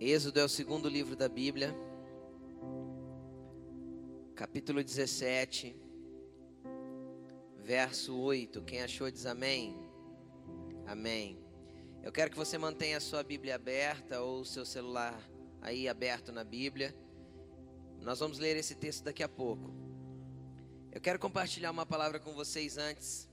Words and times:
Êxodo 0.00 0.40
é 0.40 0.44
o 0.44 0.48
segundo 0.48 0.88
livro 0.88 1.14
da 1.14 1.28
Bíblia, 1.28 1.72
capítulo 4.34 4.82
17, 4.82 5.76
verso 7.58 8.18
8. 8.18 8.62
Quem 8.62 8.82
achou 8.82 9.08
diz 9.08 9.26
amém. 9.26 9.78
Amém. 10.84 11.38
Eu 12.02 12.10
quero 12.10 12.32
que 12.32 12.36
você 12.36 12.58
mantenha 12.58 12.96
a 12.96 13.00
sua 13.00 13.22
Bíblia 13.22 13.54
aberta 13.54 14.20
ou 14.20 14.40
o 14.40 14.44
seu 14.44 14.66
celular 14.66 15.16
aí 15.60 15.88
aberto 15.88 16.32
na 16.32 16.42
Bíblia. 16.42 16.92
Nós 18.00 18.18
vamos 18.18 18.40
ler 18.40 18.56
esse 18.56 18.74
texto 18.74 19.04
daqui 19.04 19.22
a 19.22 19.28
pouco. 19.28 19.72
Eu 20.90 21.00
quero 21.00 21.20
compartilhar 21.20 21.70
uma 21.70 21.86
palavra 21.86 22.18
com 22.18 22.34
vocês 22.34 22.76
antes. 22.76 23.31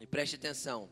E 0.00 0.06
preste 0.06 0.36
atenção. 0.36 0.88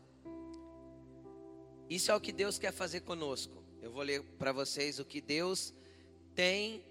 Isso 1.89 2.11
é 2.11 2.15
o 2.15 2.21
que 2.21 2.31
Deus 2.31 2.59
quer 2.59 2.71
fazer 2.71 3.01
conosco. 3.01 3.63
Eu 3.81 3.91
vou 3.91 4.03
ler 4.03 4.21
para 4.37 4.51
vocês 4.51 4.99
o 4.99 5.05
que 5.05 5.19
Deus 5.19 5.73
tem 6.35 6.85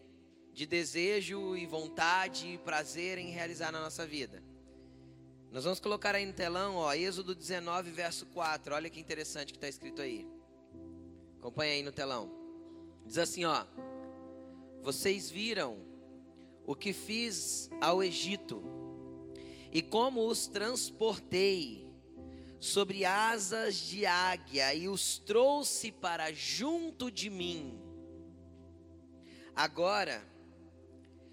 de 0.52 0.66
desejo 0.66 1.56
e 1.56 1.64
vontade 1.64 2.48
e 2.48 2.58
prazer 2.58 3.16
em 3.16 3.30
realizar 3.30 3.70
na 3.70 3.80
nossa 3.80 4.04
vida. 4.04 4.42
Nós 5.52 5.62
vamos 5.62 5.78
colocar 5.78 6.14
aí 6.16 6.26
no 6.26 6.32
telão, 6.32 6.74
ó, 6.74 6.92
Êxodo 6.92 7.34
19, 7.34 7.92
verso 7.92 8.26
4. 8.26 8.74
Olha 8.74 8.90
que 8.90 8.98
interessante 8.98 9.52
que 9.52 9.56
está 9.56 9.68
escrito 9.68 10.02
aí. 10.02 10.26
Acompanha 11.38 11.74
aí 11.74 11.82
no 11.82 11.92
telão. 11.92 12.30
Diz 13.06 13.18
assim, 13.18 13.44
ó: 13.44 13.64
Vocês 14.82 15.30
viram 15.30 15.78
o 16.66 16.74
que 16.74 16.92
fiz 16.92 17.70
ao 17.80 18.02
Egito 18.02 18.62
e 19.72 19.80
como 19.80 20.26
os 20.26 20.48
transportei 20.48 21.87
sobre 22.60 23.04
asas 23.04 23.76
de 23.76 24.04
águia 24.04 24.74
e 24.74 24.88
os 24.88 25.18
trouxe 25.18 25.92
para 25.92 26.32
junto 26.32 27.10
de 27.10 27.30
mim. 27.30 27.80
Agora, 29.54 30.24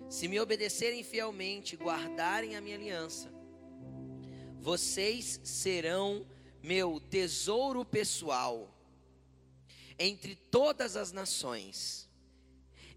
se 0.09 0.27
me 0.27 0.39
obedecerem 0.39 1.03
fielmente, 1.03 1.75
guardarem 1.75 2.55
a 2.55 2.61
minha 2.61 2.75
aliança, 2.75 3.33
vocês 4.59 5.39
serão 5.43 6.27
meu 6.61 6.99
tesouro 6.99 7.83
pessoal 7.83 8.71
entre 9.97 10.35
todas 10.35 10.95
as 10.95 11.11
nações. 11.11 12.09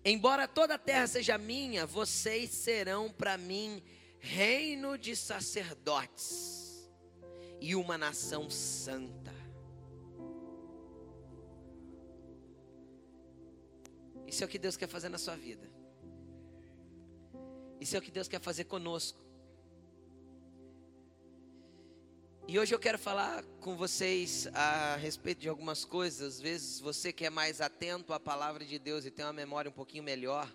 Embora 0.05 0.49
toda 0.49 0.75
a 0.75 0.79
terra 0.79 1.06
seja 1.06 1.37
minha, 1.37 1.87
vocês 1.87 2.51
serão 2.51 3.11
para 3.11 3.37
mim 3.37 3.83
reino 4.21 4.97
de 4.97 5.15
sacerdotes 5.15 6.58
e 7.61 7.75
uma 7.75 7.98
nação 7.98 8.48
santa. 8.48 9.34
Isso 14.27 14.45
é 14.45 14.47
o 14.47 14.48
que 14.48 14.59
Deus 14.59 14.77
quer 14.77 14.89
fazer 14.89 15.09
na 15.09 15.19
sua 15.19 15.37
vida. 15.37 15.69
Isso 17.81 17.97
é 17.97 17.98
o 17.98 18.03
que 18.03 18.11
Deus 18.11 18.28
quer 18.28 18.41
fazer 18.41 18.65
conosco. 18.65 19.19
E 22.47 22.59
hoje 22.59 22.75
eu 22.75 22.78
quero 22.78 22.98
falar 22.98 23.45
com 23.61 23.77
vocês 23.77 24.47
a 24.55 24.97
respeito 24.97 25.41
de 25.41 25.48
algumas 25.48 25.84
coisas. 25.84 26.37
Às 26.37 26.41
vezes 26.41 26.81
você 26.81 27.12
que 27.12 27.27
é 27.27 27.31
mais 27.31 27.61
atento 27.61 28.12
à 28.12 28.19
palavra 28.19 28.65
de 28.65 28.78
Deus 28.78 29.05
e 29.05 29.11
tem 29.11 29.25
uma 29.25 29.33
memória 29.33 29.70
um 29.70 29.75
pouquinho 29.75 30.03
melhor. 30.03 30.50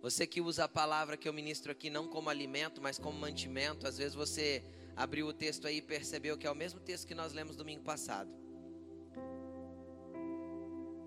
Você 0.00 0.26
que 0.26 0.40
usa 0.40 0.64
a 0.64 0.68
palavra 0.68 1.16
que 1.16 1.28
eu 1.28 1.32
ministro 1.32 1.72
aqui 1.72 1.90
não 1.90 2.06
como 2.06 2.30
alimento, 2.30 2.80
mas 2.80 2.98
como 2.98 3.18
mantimento. 3.18 3.88
Às 3.88 3.98
vezes 3.98 4.14
você 4.14 4.62
abriu 4.96 5.26
o 5.26 5.32
texto 5.32 5.66
aí 5.66 5.78
e 5.78 5.82
percebeu 5.82 6.36
que 6.38 6.46
é 6.46 6.50
o 6.50 6.54
mesmo 6.54 6.80
texto 6.80 7.06
que 7.06 7.14
nós 7.14 7.32
lemos 7.32 7.56
domingo 7.56 7.82
passado. 7.82 8.30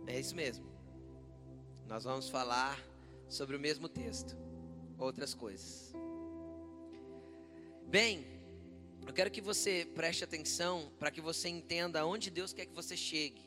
É 0.06 0.20
isso 0.20 0.36
mesmo. 0.36 0.66
Nós 1.88 2.04
vamos 2.04 2.30
falar 2.30 2.82
sobre 3.28 3.56
o 3.56 3.60
mesmo 3.60 3.88
texto, 3.90 4.38
outras 4.98 5.34
coisas. 5.34 5.94
Bem, 7.88 8.26
eu 9.06 9.14
quero 9.14 9.32
que 9.32 9.42
você 9.42 9.88
preste 9.96 10.24
atenção 10.24 10.92
para 11.00 11.12
que 11.12 11.22
você 11.22 11.48
entenda 11.48 12.02
aonde 12.02 12.30
Deus 12.30 12.52
quer 12.52 12.66
que 12.66 12.74
você 12.74 12.98
chegue. 12.98 13.42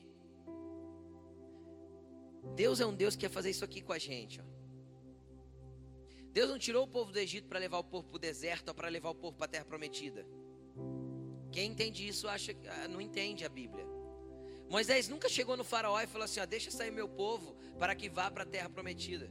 Deus 2.54 2.80
é 2.80 2.86
um 2.86 2.94
Deus 2.94 3.14
que 3.14 3.22
quer 3.22 3.30
fazer 3.30 3.50
isso 3.50 3.64
aqui 3.64 3.82
com 3.82 3.92
a 3.92 3.98
gente. 3.98 4.40
Ó. 4.40 4.59
Deus 6.32 6.48
não 6.48 6.58
tirou 6.58 6.84
o 6.84 6.88
povo 6.88 7.12
do 7.12 7.18
Egito 7.18 7.48
para 7.48 7.58
levar 7.58 7.78
o 7.78 7.84
povo 7.84 8.06
para 8.08 8.16
o 8.16 8.20
deserto 8.20 8.68
ou 8.68 8.74
para 8.74 8.88
levar 8.88 9.10
o 9.10 9.14
povo 9.14 9.36
para 9.36 9.46
a 9.46 9.48
terra 9.48 9.64
prometida. 9.64 10.26
Quem 11.50 11.70
entende 11.70 12.06
isso 12.06 12.28
acha, 12.28 12.54
ah, 12.68 12.88
não 12.88 13.00
entende 13.00 13.44
a 13.44 13.48
Bíblia. 13.48 13.84
Moisés 14.68 15.08
nunca 15.08 15.28
chegou 15.28 15.56
no 15.56 15.64
faraó 15.64 16.00
e 16.00 16.06
falou 16.06 16.24
assim: 16.24 16.38
ó, 16.38 16.46
deixa 16.46 16.70
sair 16.70 16.92
meu 16.92 17.08
povo 17.08 17.56
para 17.78 17.94
que 17.94 18.08
vá 18.08 18.30
para 18.30 18.44
a 18.44 18.46
terra 18.46 18.70
prometida. 18.70 19.28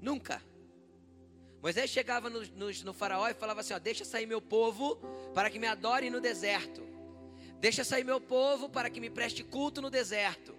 Nunca. 0.00 0.40
Moisés 1.60 1.90
chegava 1.90 2.30
no, 2.30 2.40
no, 2.40 2.70
no 2.70 2.92
faraó 2.92 3.26
e 3.26 3.34
falava 3.34 3.60
assim: 3.60 3.74
ó, 3.74 3.80
deixa 3.80 4.04
sair 4.04 4.26
meu 4.26 4.40
povo 4.40 4.96
para 5.34 5.50
que 5.50 5.58
me 5.58 5.66
adore 5.66 6.08
no 6.08 6.20
deserto. 6.20 6.86
Deixa 7.58 7.82
sair 7.82 8.04
meu 8.04 8.20
povo 8.20 8.68
para 8.68 8.88
que 8.88 9.00
me 9.00 9.10
preste 9.10 9.42
culto 9.42 9.82
no 9.82 9.90
deserto. 9.90 10.54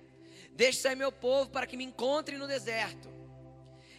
Deixa 0.52 0.82
sair 0.82 0.96
meu 0.96 1.12
povo 1.12 1.50
para 1.50 1.66
que 1.66 1.78
me 1.78 1.86
encontre 1.86 2.38
no 2.38 2.48
deserto. 2.48 3.15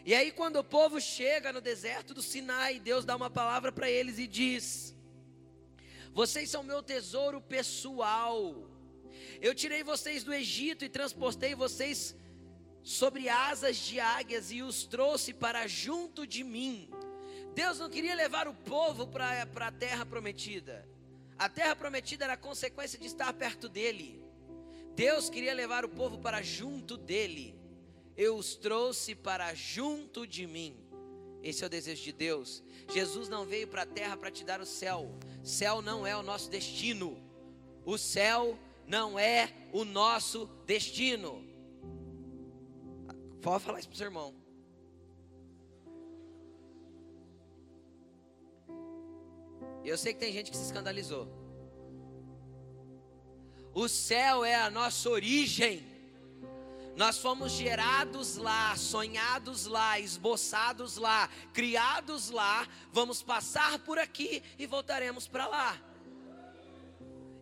E 0.08 0.14
aí, 0.14 0.30
quando 0.30 0.60
o 0.60 0.62
povo 0.62 1.00
chega 1.00 1.52
no 1.52 1.60
deserto 1.60 2.14
do 2.14 2.22
Sinai, 2.22 2.78
Deus 2.78 3.04
dá 3.04 3.16
uma 3.16 3.28
palavra 3.28 3.72
para 3.72 3.90
eles 3.90 4.20
e 4.20 4.28
diz: 4.28 4.94
Vocês 6.12 6.48
são 6.48 6.62
meu 6.62 6.80
tesouro 6.80 7.40
pessoal. 7.40 8.70
Eu 9.40 9.52
tirei 9.52 9.82
vocês 9.82 10.22
do 10.22 10.32
Egito 10.32 10.84
e 10.84 10.88
transportei 10.88 11.56
vocês 11.56 12.14
sobre 12.84 13.28
asas 13.28 13.78
de 13.78 13.98
águias 13.98 14.52
e 14.52 14.62
os 14.62 14.84
trouxe 14.84 15.34
para 15.34 15.66
junto 15.66 16.24
de 16.24 16.44
mim. 16.44 16.88
Deus 17.52 17.80
não 17.80 17.90
queria 17.90 18.14
levar 18.14 18.46
o 18.46 18.54
povo 18.54 19.08
para 19.08 19.42
a 19.42 19.72
terra 19.72 20.06
prometida. 20.06 20.88
A 21.36 21.48
terra 21.48 21.74
prometida 21.74 22.26
era 22.26 22.36
consequência 22.36 22.96
de 22.96 23.06
estar 23.06 23.32
perto 23.32 23.68
dele. 23.68 24.22
Deus 24.94 25.28
queria 25.28 25.52
levar 25.52 25.84
o 25.84 25.88
povo 25.88 26.16
para 26.18 26.42
junto 26.42 26.96
dele. 26.96 27.65
Eu 28.16 28.36
os 28.36 28.54
trouxe 28.54 29.14
para 29.14 29.54
junto 29.54 30.26
de 30.26 30.46
mim. 30.46 30.76
Esse 31.42 31.62
é 31.62 31.66
o 31.66 31.70
desejo 31.70 32.02
de 32.02 32.12
Deus. 32.12 32.62
Jesus 32.92 33.28
não 33.28 33.44
veio 33.44 33.68
para 33.68 33.82
a 33.82 33.86
terra 33.86 34.16
para 34.16 34.30
te 34.30 34.44
dar 34.44 34.60
o 34.60 34.66
céu. 34.66 35.10
Céu 35.44 35.82
não 35.82 36.06
é 36.06 36.16
o 36.16 36.22
nosso 36.22 36.50
destino. 36.50 37.22
O 37.84 37.98
céu 37.98 38.58
não 38.86 39.18
é 39.18 39.52
o 39.72 39.84
nosso 39.84 40.46
destino. 40.64 41.44
Pode 43.42 43.62
falar 43.62 43.78
isso 43.78 43.88
para 43.88 43.94
o 43.94 43.98
seu 43.98 44.06
irmão. 44.06 44.34
Eu 49.84 49.96
sei 49.96 50.12
que 50.12 50.18
tem 50.18 50.32
gente 50.32 50.50
que 50.50 50.56
se 50.56 50.64
escandalizou. 50.64 51.28
O 53.72 53.88
céu 53.88 54.44
é 54.44 54.56
a 54.56 54.68
nossa 54.68 55.08
origem. 55.08 55.95
Nós 56.96 57.18
fomos 57.18 57.52
gerados 57.52 58.38
lá, 58.38 58.74
sonhados 58.74 59.66
lá, 59.66 60.00
esboçados 60.00 60.96
lá, 60.96 61.28
criados 61.52 62.30
lá. 62.30 62.66
Vamos 62.90 63.22
passar 63.22 63.78
por 63.80 63.98
aqui 63.98 64.42
e 64.58 64.66
voltaremos 64.66 65.28
para 65.28 65.46
lá. 65.46 65.78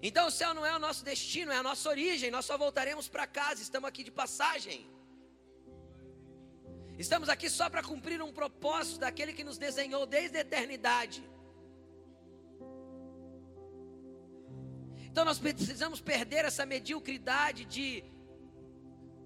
Então 0.02 0.26
o 0.26 0.30
céu 0.30 0.52
não 0.52 0.66
é 0.66 0.74
o 0.74 0.78
nosso 0.80 1.04
destino, 1.04 1.52
é 1.52 1.56
a 1.56 1.62
nossa 1.62 1.88
origem. 1.88 2.32
Nós 2.32 2.44
só 2.44 2.58
voltaremos 2.58 3.06
para 3.06 3.28
casa, 3.28 3.62
estamos 3.62 3.88
aqui 3.88 4.02
de 4.02 4.10
passagem. 4.10 4.90
Estamos 6.98 7.28
aqui 7.28 7.48
só 7.48 7.70
para 7.70 7.82
cumprir 7.82 8.20
um 8.20 8.32
propósito 8.32 8.98
daquele 8.98 9.32
que 9.32 9.44
nos 9.44 9.56
desenhou 9.56 10.04
desde 10.04 10.36
a 10.36 10.40
eternidade. 10.40 11.22
Então 15.08 15.24
nós 15.24 15.38
precisamos 15.38 16.00
perder 16.00 16.44
essa 16.44 16.66
mediocridade 16.66 17.64
de 17.64 18.02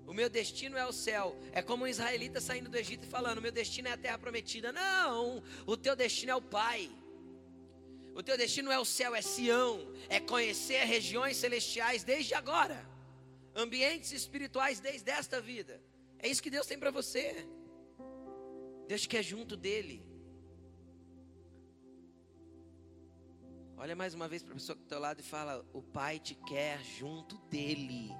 o 0.08 0.14
meu 0.14 0.30
destino 0.30 0.78
é 0.78 0.86
o 0.86 0.92
céu. 0.92 1.36
É 1.52 1.60
como 1.60 1.84
um 1.84 1.86
israelita 1.86 2.40
saindo 2.40 2.70
do 2.70 2.78
Egito 2.78 3.04
e 3.04 3.10
falando: 3.10 3.42
meu 3.42 3.52
destino 3.52 3.88
é 3.88 3.92
a 3.92 3.96
terra 3.96 4.18
prometida. 4.18 4.72
Não, 4.72 5.42
o 5.66 5.76
teu 5.76 5.94
destino 5.94 6.32
é 6.32 6.34
o 6.34 6.40
Pai. 6.40 6.90
O 8.14 8.22
teu 8.22 8.36
destino 8.38 8.72
é 8.72 8.78
o 8.78 8.86
céu, 8.86 9.14
é 9.14 9.20
Sião, 9.20 9.92
é 10.08 10.18
conhecer 10.18 10.82
regiões 10.84 11.36
celestiais 11.36 12.02
desde 12.02 12.32
agora, 12.34 12.88
ambientes 13.54 14.10
espirituais 14.12 14.80
desde 14.80 15.10
esta 15.10 15.42
vida. 15.42 15.80
É 16.18 16.26
isso 16.26 16.42
que 16.42 16.50
Deus 16.50 16.66
tem 16.66 16.78
para 16.78 16.90
você. 16.90 17.46
Deus 18.88 19.06
quer 19.06 19.22
junto 19.22 19.58
dele. 19.58 20.02
Olha 23.76 23.94
mais 23.94 24.14
uma 24.14 24.26
vez 24.26 24.42
para 24.42 24.52
a 24.52 24.54
pessoa 24.54 24.74
que 24.74 24.84
está 24.84 24.96
ao 24.96 25.02
lado 25.02 25.20
e 25.20 25.22
fala: 25.22 25.64
O 25.74 25.82
Pai 25.82 26.18
te 26.18 26.34
quer 26.34 26.82
junto 26.82 27.36
dele. 27.50 28.10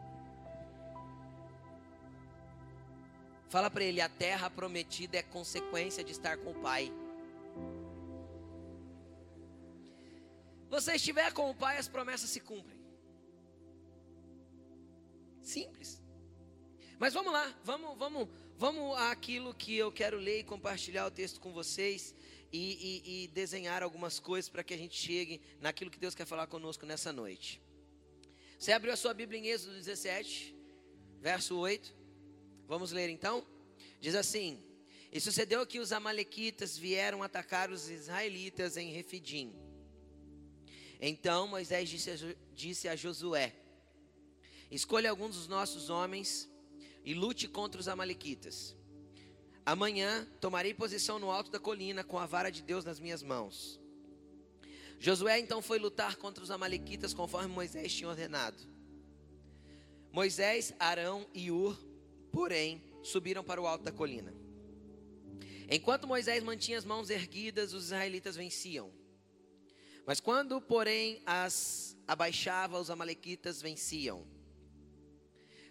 Fala 3.48 3.70
para 3.70 3.84
ele: 3.84 4.00
a 4.00 4.08
terra 4.08 4.50
prometida 4.50 5.18
é 5.18 5.22
consequência 5.22 6.04
de 6.04 6.12
estar 6.12 6.36
com 6.38 6.52
o 6.52 6.60
Pai. 6.60 6.92
você 10.68 10.94
estiver 10.94 11.32
com 11.32 11.50
o 11.50 11.54
Pai, 11.54 11.78
as 11.78 11.88
promessas 11.88 12.30
se 12.30 12.40
cumprem. 12.40 12.78
Simples. 15.42 16.00
Mas 16.98 17.14
vamos 17.14 17.32
lá, 17.32 17.56
vamos, 17.64 17.96
vamos, 17.96 18.28
vamos 18.56 18.96
àquilo 18.98 19.54
que 19.54 19.74
eu 19.76 19.90
quero 19.90 20.18
ler 20.18 20.40
e 20.40 20.44
compartilhar 20.44 21.06
o 21.06 21.10
texto 21.10 21.40
com 21.40 21.52
vocês 21.52 22.14
e, 22.52 23.02
e, 23.06 23.24
e 23.24 23.28
desenhar 23.28 23.82
algumas 23.82 24.18
coisas 24.18 24.48
para 24.48 24.62
que 24.62 24.74
a 24.74 24.78
gente 24.78 24.96
chegue 24.96 25.40
naquilo 25.60 25.90
que 25.90 25.98
Deus 25.98 26.14
quer 26.14 26.26
falar 26.26 26.46
conosco 26.46 26.84
nessa 26.84 27.12
noite. 27.12 27.62
Você 28.58 28.72
abriu 28.72 28.92
a 28.92 28.96
sua 28.96 29.14
Bíblia 29.14 29.40
em 29.40 29.46
Êxodo 29.46 29.74
17, 29.74 30.54
verso 31.20 31.56
8. 31.56 31.97
Vamos 32.68 32.92
ler 32.92 33.08
então? 33.08 33.44
Diz 33.98 34.14
assim: 34.14 34.62
E 35.10 35.18
sucedeu 35.18 35.66
que 35.66 35.80
os 35.80 35.90
amalequitas 35.90 36.76
vieram 36.76 37.22
atacar 37.22 37.70
os 37.70 37.88
israelitas 37.88 38.76
em 38.76 38.92
Refidim. 38.92 39.54
Então 41.00 41.48
Moisés 41.48 41.88
disse 41.88 42.10
a, 42.10 42.16
disse 42.54 42.86
a 42.86 42.94
Josué: 42.94 43.56
Escolha 44.70 45.08
alguns 45.08 45.34
dos 45.34 45.48
nossos 45.48 45.88
homens 45.88 46.46
e 47.04 47.14
lute 47.14 47.48
contra 47.48 47.80
os 47.80 47.88
amalequitas. 47.88 48.76
Amanhã 49.64 50.26
tomarei 50.38 50.74
posição 50.74 51.18
no 51.18 51.30
alto 51.30 51.50
da 51.50 51.58
colina 51.58 52.04
com 52.04 52.18
a 52.18 52.26
vara 52.26 52.50
de 52.50 52.62
Deus 52.62 52.84
nas 52.84 53.00
minhas 53.00 53.22
mãos. 53.22 53.80
Josué 54.98 55.38
então 55.38 55.62
foi 55.62 55.78
lutar 55.78 56.16
contra 56.16 56.44
os 56.44 56.50
amalequitas 56.50 57.14
conforme 57.14 57.48
Moisés 57.48 57.94
tinha 57.94 58.10
ordenado. 58.10 58.62
Moisés, 60.10 60.74
Arão 60.78 61.26
e 61.32 61.50
Ur, 61.50 61.78
porém, 62.32 62.82
subiram 63.02 63.42
para 63.42 63.60
o 63.60 63.66
alto 63.66 63.84
da 63.84 63.92
colina. 63.92 64.34
Enquanto 65.70 66.06
Moisés 66.06 66.42
mantinha 66.42 66.78
as 66.78 66.84
mãos 66.84 67.10
erguidas, 67.10 67.74
os 67.74 67.86
israelitas 67.86 68.36
venciam. 68.36 68.90
Mas 70.06 70.20
quando, 70.20 70.60
porém, 70.60 71.20
as 71.26 71.96
abaixava, 72.06 72.80
os 72.80 72.88
amalequitas 72.88 73.60
venciam. 73.60 74.26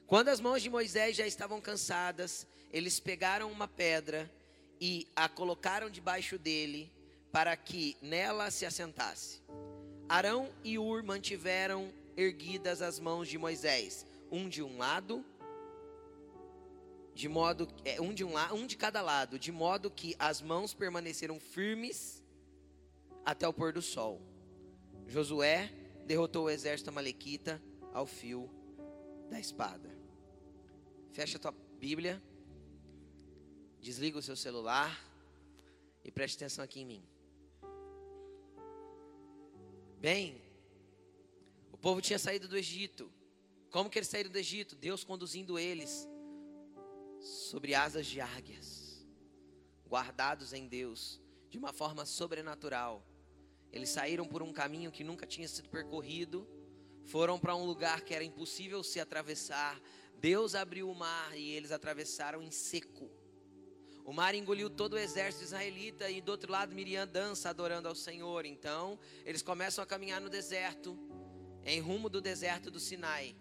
Quando 0.05 0.29
as 0.29 0.39
mãos 0.39 0.61
de 0.61 0.69
Moisés 0.69 1.17
já 1.17 1.25
estavam 1.25 1.59
cansadas, 1.59 2.45
eles 2.71 2.99
pegaram 2.99 3.51
uma 3.51 3.67
pedra 3.67 4.31
e 4.79 5.07
a 5.15 5.27
colocaram 5.27 5.89
debaixo 5.89 6.37
dele, 6.37 6.91
para 7.31 7.57
que 7.57 7.97
nela 8.01 8.51
se 8.51 8.65
assentasse. 8.65 9.41
Arão 10.07 10.53
e 10.63 10.77
Ur 10.77 11.03
mantiveram 11.03 11.91
erguidas 12.15 12.81
as 12.81 12.99
mãos 12.99 13.27
de 13.27 13.37
Moisés, 13.37 14.05
um 14.31 14.47
de 14.47 14.61
um 14.63 14.77
lado, 14.77 15.25
de 17.17 17.27
modo 17.27 17.67
é, 17.83 17.99
um 17.99 18.13
de 18.13 18.23
um, 18.23 18.33
um 18.53 18.67
de 18.67 18.77
cada 18.77 19.01
lado, 19.01 19.39
de 19.39 19.51
modo 19.51 19.89
que 19.89 20.15
as 20.19 20.39
mãos 20.39 20.75
permaneceram 20.75 21.39
firmes 21.39 22.23
até 23.25 23.47
o 23.47 23.51
pôr 23.51 23.73
do 23.73 23.81
sol. 23.81 24.21
Josué 25.07 25.73
derrotou 26.05 26.45
o 26.45 26.49
exército 26.49 26.91
amalequita 26.91 27.59
ao 27.91 28.05
fio 28.05 28.47
da 29.31 29.39
espada. 29.39 29.89
Fecha 31.11 31.37
a 31.37 31.39
tua 31.39 31.55
Bíblia. 31.79 32.21
Desliga 33.81 34.19
o 34.19 34.21
seu 34.21 34.35
celular 34.35 35.03
e 36.05 36.11
preste 36.11 36.35
atenção 36.35 36.63
aqui 36.63 36.81
em 36.81 36.85
mim. 36.85 37.03
Bem, 39.99 40.39
o 41.71 41.77
povo 41.79 41.99
tinha 41.99 42.19
saído 42.19 42.47
do 42.47 42.55
Egito. 42.55 43.11
Como 43.71 43.89
que 43.89 43.97
eles 43.97 44.07
saíram 44.07 44.29
do 44.29 44.37
Egito? 44.37 44.75
Deus 44.75 45.03
conduzindo 45.03 45.57
eles 45.57 46.07
sobre 47.27 47.75
asas 47.75 48.05
de 48.05 48.21
águias, 48.21 49.05
guardados 49.87 50.53
em 50.53 50.67
Deus 50.67 51.21
de 51.49 51.57
uma 51.57 51.73
forma 51.73 52.05
sobrenatural. 52.05 53.05
Eles 53.71 53.89
saíram 53.89 54.25
por 54.25 54.41
um 54.41 54.53
caminho 54.53 54.91
que 54.91 55.03
nunca 55.03 55.25
tinha 55.25 55.47
sido 55.47 55.69
percorrido, 55.69 56.47
foram 57.05 57.39
para 57.39 57.55
um 57.55 57.65
lugar 57.65 58.01
que 58.01 58.13
era 58.13 58.23
impossível 58.23 58.83
se 58.83 58.99
atravessar. 58.99 59.79
Deus 60.19 60.55
abriu 60.55 60.89
o 60.89 60.95
mar 60.95 61.37
e 61.37 61.51
eles 61.51 61.71
atravessaram 61.71 62.41
em 62.41 62.51
seco. 62.51 63.09
O 64.03 64.13
mar 64.13 64.33
engoliu 64.33 64.69
todo 64.69 64.93
o 64.93 64.97
exército 64.97 65.43
israelita 65.43 66.09
e 66.09 66.21
do 66.21 66.31
outro 66.31 66.51
lado 66.51 66.73
Miriam 66.73 67.05
dança 67.05 67.49
adorando 67.49 67.89
ao 67.89 67.95
Senhor. 67.95 68.45
Então, 68.45 68.97
eles 69.25 69.41
começam 69.41 69.83
a 69.83 69.87
caminhar 69.87 70.21
no 70.21 70.29
deserto, 70.29 70.97
em 71.65 71.81
rumo 71.81 72.09
do 72.09 72.21
deserto 72.21 72.71
do 72.71 72.79
Sinai. 72.79 73.35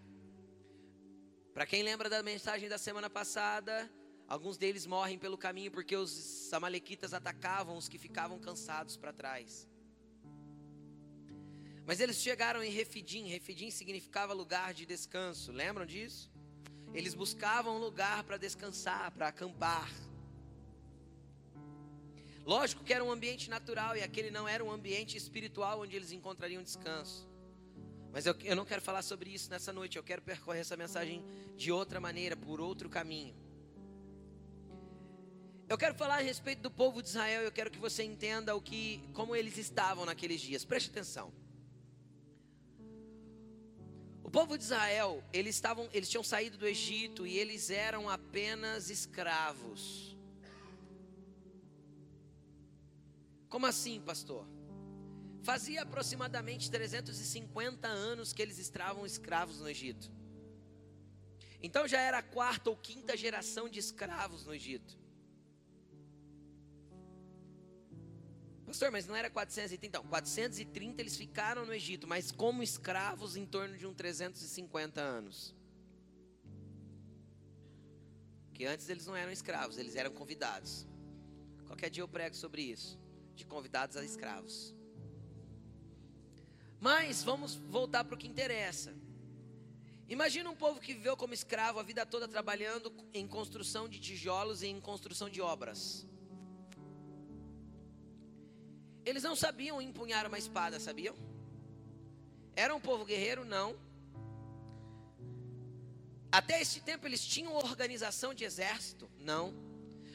Para 1.57 1.65
quem 1.65 1.83
lembra 1.83 2.11
da 2.11 2.23
mensagem 2.23 2.69
da 2.69 2.77
semana 2.77 3.09
passada, 3.09 3.91
alguns 4.29 4.59
deles 4.59 4.85
morrem 4.85 5.19
pelo 5.19 5.39
caminho 5.39 5.71
porque 5.71 5.97
os 5.97 6.53
amalequitas 6.53 7.15
atacavam 7.15 7.79
os 7.79 7.89
que 7.89 7.97
ficavam 7.97 8.39
cansados 8.39 8.95
para 8.99 9.11
trás. 9.11 9.67
Mas 11.87 11.99
eles 11.99 12.19
chegaram 12.19 12.63
em 12.63 12.71
Refidim. 12.71 13.29
Refidim 13.29 13.71
significava 13.71 14.35
lugar 14.35 14.75
de 14.75 14.85
descanso. 14.85 15.51
Lembram 15.51 15.87
disso? 15.87 16.31
Eles 16.93 17.15
buscavam 17.15 17.77
um 17.77 17.79
lugar 17.79 18.23
para 18.25 18.37
descansar, 18.37 19.11
para 19.13 19.29
acampar. 19.29 19.91
Lógico 22.45 22.85
que 22.85 22.93
era 22.93 23.03
um 23.03 23.11
ambiente 23.11 23.49
natural 23.49 23.97
e 23.97 24.03
aquele 24.03 24.31
não 24.31 24.47
era 24.47 24.63
um 24.63 24.71
ambiente 24.71 25.17
espiritual 25.17 25.81
onde 25.81 25.97
eles 25.97 26.13
encontrariam 26.13 26.63
descanso. 26.63 27.27
Mas 28.17 28.25
eu, 28.25 28.35
eu 28.45 28.57
não 28.57 28.65
quero 28.65 28.81
falar 28.81 29.03
sobre 29.03 29.29
isso 29.29 29.51
nessa 29.51 29.75
noite. 29.75 29.99
Eu 29.99 30.03
quero 30.03 30.23
percorrer 30.23 30.61
essa 30.61 30.75
mensagem 30.75 31.23
de 31.55 31.71
outra 31.71 32.01
maneira, 32.01 32.35
por 32.35 32.63
outro 32.63 32.89
caminho. 32.89 33.37
Eu 35.69 35.77
quero 35.77 35.95
falar 35.95 36.15
a 36.15 36.23
respeito 36.23 36.63
do 36.63 36.71
povo 36.71 37.03
de 37.03 37.09
Israel. 37.09 37.43
Eu 37.43 37.53
quero 37.53 37.71
que 37.71 37.79
você 37.79 38.03
entenda 38.05 38.57
o 38.57 38.63
que, 38.63 39.07
como 39.13 39.37
eles 39.37 39.59
estavam 39.59 40.07
naqueles 40.07 40.41
dias. 40.41 40.65
Preste 40.65 40.89
atenção. 40.89 41.31
O 44.25 44.31
povo 44.31 44.57
de 44.57 44.65
Israel, 44.65 45.23
eles 45.31 45.55
estavam, 45.55 45.87
eles 45.93 46.09
tinham 46.09 46.25
saído 46.25 46.57
do 46.57 46.67
Egito 46.67 47.27
e 47.27 47.37
eles 47.37 47.69
eram 47.69 48.09
apenas 48.09 48.89
escravos. 48.89 50.17
Como 53.51 53.67
assim, 53.67 54.01
pastor? 54.01 54.56
Fazia 55.47 55.83
aproximadamente 55.83 56.69
350 56.69 57.87
anos 57.87 58.33
que 58.33 58.43
eles 58.43 58.59
estavam 58.59 59.07
escravos 59.07 59.61
no 59.61 59.69
Egito. 59.69 60.11
Então 61.63 61.87
já 61.87 62.01
era 62.01 62.19
a 62.19 62.23
quarta 62.23 62.69
ou 62.69 62.77
quinta 62.77 63.17
geração 63.17 63.69
de 63.69 63.79
escravos 63.79 64.45
no 64.45 64.53
Egito. 64.53 64.99
Pastor, 68.67 68.91
mas 68.91 69.07
não 69.07 69.15
era 69.15 69.31
430? 69.31 69.87
Então, 69.87 70.05
430 70.09 71.01
eles 71.01 71.17
ficaram 71.17 71.65
no 71.65 71.73
Egito, 71.73 72.09
mas 72.09 72.33
como 72.33 72.61
escravos 72.61 73.37
em 73.37 73.47
torno 73.47 73.79
de 73.79 73.87
uns 73.87 73.95
350 73.95 75.01
anos. 75.01 75.55
Que 78.53 78.67
antes 78.67 78.89
eles 78.89 79.07
não 79.07 79.15
eram 79.15 79.31
escravos, 79.31 79.79
eles 79.79 79.95
eram 79.95 80.11
convidados. 80.11 80.89
Qualquer 81.69 81.89
dia 81.89 82.03
eu 82.03 82.09
prego 82.09 82.35
sobre 82.35 82.63
isso 82.63 82.99
de 83.37 83.47
convidados 83.47 83.97
a 83.97 84.05
escravos. 84.05 84.75
Mas 86.81 87.23
vamos 87.23 87.55
voltar 87.55 88.05
para 88.05 88.15
o 88.15 88.19
que 88.19 88.27
interessa. 88.27 88.95
Imagina 90.09 90.49
um 90.49 90.55
povo 90.55 90.81
que 90.81 90.95
viveu 90.95 91.17
como 91.17 91.35
escravo 91.35 91.81
a 91.81 91.83
vida 91.83 92.07
toda 92.07 92.29
trabalhando 92.29 92.93
em 93.13 93.27
construção 93.27 93.89
de 93.89 93.99
tijolos 93.99 94.63
e 94.63 94.69
em 94.69 94.81
construção 94.81 95.29
de 95.29 95.41
obras. 95.41 96.07
Eles 99.05 99.23
não 99.23 99.35
sabiam 99.35 99.81
empunhar 99.81 100.27
uma 100.27 100.39
espada, 100.39 100.79
sabiam? 100.79 101.17
Era 102.55 102.75
um 102.75 102.81
povo 102.81 103.05
guerreiro? 103.05 103.45
Não. 103.45 103.77
Até 106.31 106.61
esse 106.61 106.81
tempo 106.81 107.07
eles 107.07 107.25
tinham 107.25 107.55
organização 107.55 108.35
de 108.35 108.45
exército? 108.45 109.11
Não. 109.19 109.55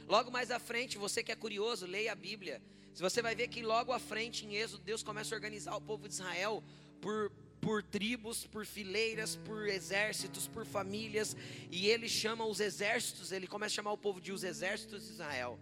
Logo 0.07 0.29
mais 0.29 0.51
à 0.51 0.59
frente, 0.59 0.97
você 0.97 1.23
que 1.23 1.31
é 1.31 1.35
curioso, 1.35 1.85
leia 1.85 2.11
a 2.11 2.15
Bíblia. 2.15 2.61
Se 2.93 3.01
você 3.01 3.21
vai 3.21 3.35
ver 3.35 3.47
que 3.47 3.61
logo 3.61 3.91
à 3.91 3.99
frente 3.99 4.45
em 4.45 4.55
Êxodo, 4.55 4.83
Deus 4.83 5.01
começa 5.01 5.33
a 5.33 5.37
organizar 5.37 5.75
o 5.75 5.81
povo 5.81 6.07
de 6.07 6.13
Israel 6.13 6.63
por, 6.99 7.31
por 7.61 7.81
tribos, 7.81 8.45
por 8.45 8.65
fileiras, 8.65 9.35
por 9.35 9.67
exércitos, 9.67 10.47
por 10.47 10.65
famílias, 10.65 11.35
e 11.71 11.87
ele 11.87 12.09
chama 12.09 12.45
os 12.45 12.59
exércitos, 12.59 13.31
ele 13.31 13.47
começa 13.47 13.73
a 13.73 13.75
chamar 13.75 13.91
o 13.93 13.97
povo 13.97 14.19
de 14.19 14.31
os 14.31 14.43
exércitos 14.43 15.05
de 15.05 15.13
Israel. 15.13 15.59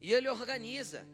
E 0.00 0.12
ele 0.12 0.28
organiza. 0.28 1.06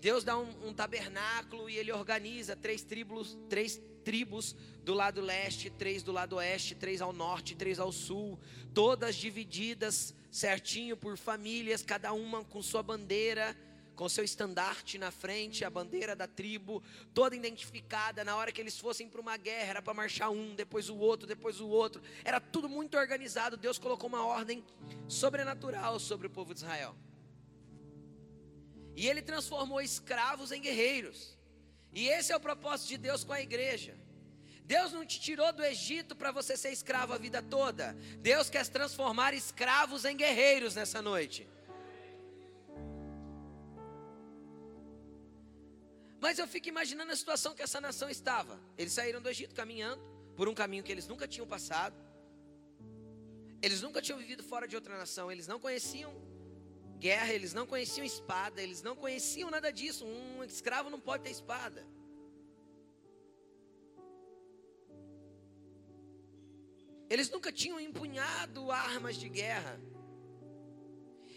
Deus 0.00 0.24
dá 0.24 0.38
um, 0.38 0.68
um 0.68 0.72
tabernáculo 0.72 1.68
e 1.68 1.76
ele 1.76 1.92
organiza 1.92 2.56
três 2.56 2.82
tribos, 2.82 3.36
três 3.48 3.80
tribos 4.04 4.56
do 4.82 4.94
lado 4.94 5.20
leste, 5.20 5.68
três 5.68 6.02
do 6.02 6.12
lado 6.12 6.36
oeste, 6.36 6.74
três 6.74 7.02
ao 7.02 7.12
norte, 7.12 7.54
três 7.54 7.78
ao 7.78 7.92
sul, 7.92 8.38
todas 8.72 9.16
divididas 9.16 10.14
certinho 10.30 10.96
por 10.96 11.18
famílias, 11.18 11.82
cada 11.82 12.12
uma 12.12 12.44
com 12.44 12.62
sua 12.62 12.82
bandeira 12.82 13.56
com 14.00 14.08
seu 14.08 14.24
estandarte 14.24 14.96
na 14.96 15.10
frente, 15.10 15.62
a 15.62 15.68
bandeira 15.68 16.16
da 16.16 16.26
tribo, 16.26 16.82
toda 17.12 17.36
identificada. 17.36 18.24
Na 18.24 18.34
hora 18.34 18.50
que 18.50 18.58
eles 18.58 18.78
fossem 18.78 19.06
para 19.06 19.20
uma 19.20 19.36
guerra, 19.36 19.68
era 19.72 19.82
para 19.82 19.92
marchar 19.92 20.30
um, 20.30 20.54
depois 20.54 20.88
o 20.88 20.96
outro, 20.96 21.26
depois 21.26 21.60
o 21.60 21.68
outro. 21.68 22.00
Era 22.24 22.40
tudo 22.40 22.66
muito 22.66 22.96
organizado. 22.96 23.58
Deus 23.58 23.78
colocou 23.78 24.08
uma 24.08 24.24
ordem 24.24 24.64
sobrenatural 25.06 26.00
sobre 26.00 26.28
o 26.28 26.30
povo 26.30 26.54
de 26.54 26.60
Israel. 26.60 26.96
E 28.96 29.06
ele 29.06 29.20
transformou 29.20 29.82
escravos 29.82 30.50
em 30.50 30.62
guerreiros. 30.62 31.36
E 31.92 32.08
esse 32.08 32.32
é 32.32 32.36
o 32.38 32.40
propósito 32.40 32.88
de 32.88 32.96
Deus 32.96 33.22
com 33.22 33.34
a 33.34 33.42
igreja. 33.42 33.94
Deus 34.64 34.92
não 34.92 35.04
te 35.04 35.20
tirou 35.20 35.52
do 35.52 35.62
Egito 35.62 36.16
para 36.16 36.32
você 36.32 36.56
ser 36.56 36.70
escravo 36.70 37.12
a 37.12 37.18
vida 37.18 37.42
toda. 37.42 37.94
Deus 38.16 38.48
quer 38.48 38.66
transformar 38.66 39.34
escravos 39.34 40.06
em 40.06 40.16
guerreiros 40.16 40.74
nessa 40.74 41.02
noite. 41.02 41.46
Mas 46.20 46.38
eu 46.38 46.46
fico 46.46 46.68
imaginando 46.68 47.10
a 47.10 47.16
situação 47.16 47.54
que 47.54 47.62
essa 47.62 47.80
nação 47.80 48.08
estava. 48.10 48.60
Eles 48.76 48.92
saíram 48.92 49.22
do 49.22 49.28
Egito 49.28 49.54
caminhando 49.54 50.02
por 50.36 50.48
um 50.48 50.54
caminho 50.54 50.84
que 50.84 50.92
eles 50.92 51.08
nunca 51.08 51.26
tinham 51.26 51.46
passado. 51.46 51.96
Eles 53.62 53.80
nunca 53.80 54.02
tinham 54.02 54.18
vivido 54.18 54.42
fora 54.42 54.68
de 54.68 54.74
outra 54.74 54.96
nação, 54.96 55.30
eles 55.30 55.46
não 55.46 55.58
conheciam 55.58 56.12
guerra, 56.98 57.32
eles 57.32 57.52
não 57.54 57.66
conheciam 57.66 58.04
espada, 58.04 58.62
eles 58.62 58.82
não 58.82 58.94
conheciam 58.94 59.50
nada 59.50 59.70
disso. 59.72 60.04
Um 60.04 60.44
escravo 60.44 60.90
não 60.90 61.00
pode 61.00 61.24
ter 61.24 61.30
espada. 61.30 61.86
Eles 67.08 67.28
nunca 67.28 67.50
tinham 67.50 67.80
empunhado 67.80 68.70
armas 68.70 69.16
de 69.16 69.28
guerra. 69.28 69.80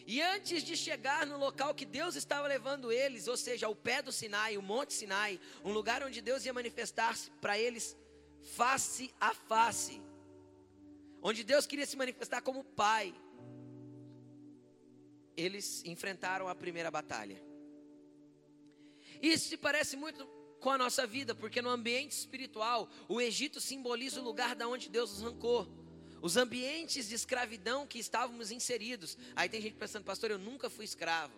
E 0.06 0.22
antes 0.22 0.64
de 0.64 0.76
chegar 0.76 1.26
no 1.26 1.38
local 1.38 1.74
que 1.74 1.86
Deus 1.86 2.16
estava 2.16 2.48
levando 2.48 2.92
eles, 2.92 3.28
ou 3.28 3.38
seja, 3.38 3.68
ao 3.68 3.76
pé 3.76 4.02
do 4.02 4.12
Sinai, 4.12 4.58
o 4.58 4.62
Monte 4.62 4.94
Sinai, 4.94 5.40
um 5.64 5.72
lugar 5.72 6.04
onde 6.04 6.22
Deus 6.22 6.46
ia 6.46 6.54
manifestar-se 6.54 7.32
para 7.42 7.58
eles 7.58 7.96
face 8.42 9.14
a 9.20 9.34
face, 9.34 10.02
onde 11.22 11.44
Deus 11.44 11.66
queria 11.66 11.86
se 11.86 11.96
manifestar 11.96 12.42
como 12.42 12.64
Pai, 12.64 13.16
eles 15.38 15.84
enfrentaram 15.86 16.48
a 16.50 16.56
primeira 16.56 16.92
batalha. 16.92 17.42
Isso 19.22 19.48
se 19.48 19.58
parece 19.58 19.96
muito 19.96 20.28
com 20.60 20.70
a 20.70 20.78
nossa 20.78 21.08
vida, 21.08 21.34
porque 21.34 21.62
no 21.62 21.70
ambiente 21.70 22.12
espiritual, 22.12 22.90
o 23.08 23.22
Egito 23.22 23.60
simboliza 23.60 24.20
o 24.20 24.24
lugar 24.24 24.56
da 24.56 24.68
onde 24.68 24.90
Deus 24.90 25.12
nos 25.12 25.24
arrancou. 25.24 25.83
Os 26.24 26.38
ambientes 26.38 27.10
de 27.10 27.16
escravidão 27.16 27.86
que 27.86 28.00
estávamos 28.00 28.50
inseridos. 28.50 29.18
Aí 29.36 29.50
tem 29.50 29.62
gente 29.62 29.76
pensando, 29.76 30.06
pastor, 30.06 30.32
eu 30.32 30.40
nunca 30.40 30.70
fui 30.70 30.86
escravo. 30.86 31.34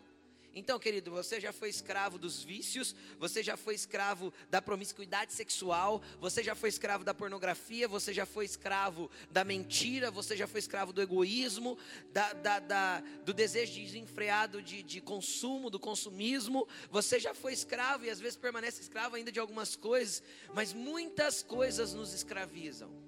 Então, 0.54 0.77
querido, 0.77 1.10
você 1.10 1.42
já 1.42 1.51
foi 1.51 1.70
escravo 1.70 2.20
dos 2.20 2.44
vícios, 2.44 2.96
você 3.18 3.42
já 3.42 3.58
foi 3.58 3.74
escravo 3.74 4.32
da 4.48 4.62
promiscuidade 4.62 5.34
sexual, 5.34 6.04
você 6.20 6.44
já 6.44 6.54
foi 6.54 6.70
escravo 6.70 7.04
da 7.04 7.15
pornografia, 7.15 7.88
você 7.88 8.13
já 8.13 8.27
foi 8.27 8.46
escravo 8.46 9.10
da 9.32 9.44
mentira, 9.44 10.12
você 10.12 10.38
já 10.38 10.46
foi 10.46 10.60
escravo 10.60 10.94
do 10.94 11.01
egoísmo, 11.01 11.80
da, 12.13 12.34
da, 12.34 12.60
da, 12.60 13.00
do 13.25 13.34
desejo 13.34 13.74
desenfreado 13.74 14.62
de, 14.62 14.84
de 14.84 15.01
consumo, 15.01 15.72
do 15.72 15.80
consumismo. 15.80 16.68
Você 16.92 17.20
já 17.20 17.34
foi 17.34 17.54
escravo 17.54 18.06
e 18.06 18.12
às 18.12 18.20
vezes 18.20 18.38
permanece 18.38 18.84
escravo 18.84 19.15
ainda 19.15 19.32
de 19.32 19.39
algumas 19.39 19.75
coisas, 19.75 20.22
mas 20.54 20.74
muitas 20.74 21.42
coisas 21.42 21.96
nos 21.96 22.13
escravizam. 22.13 23.05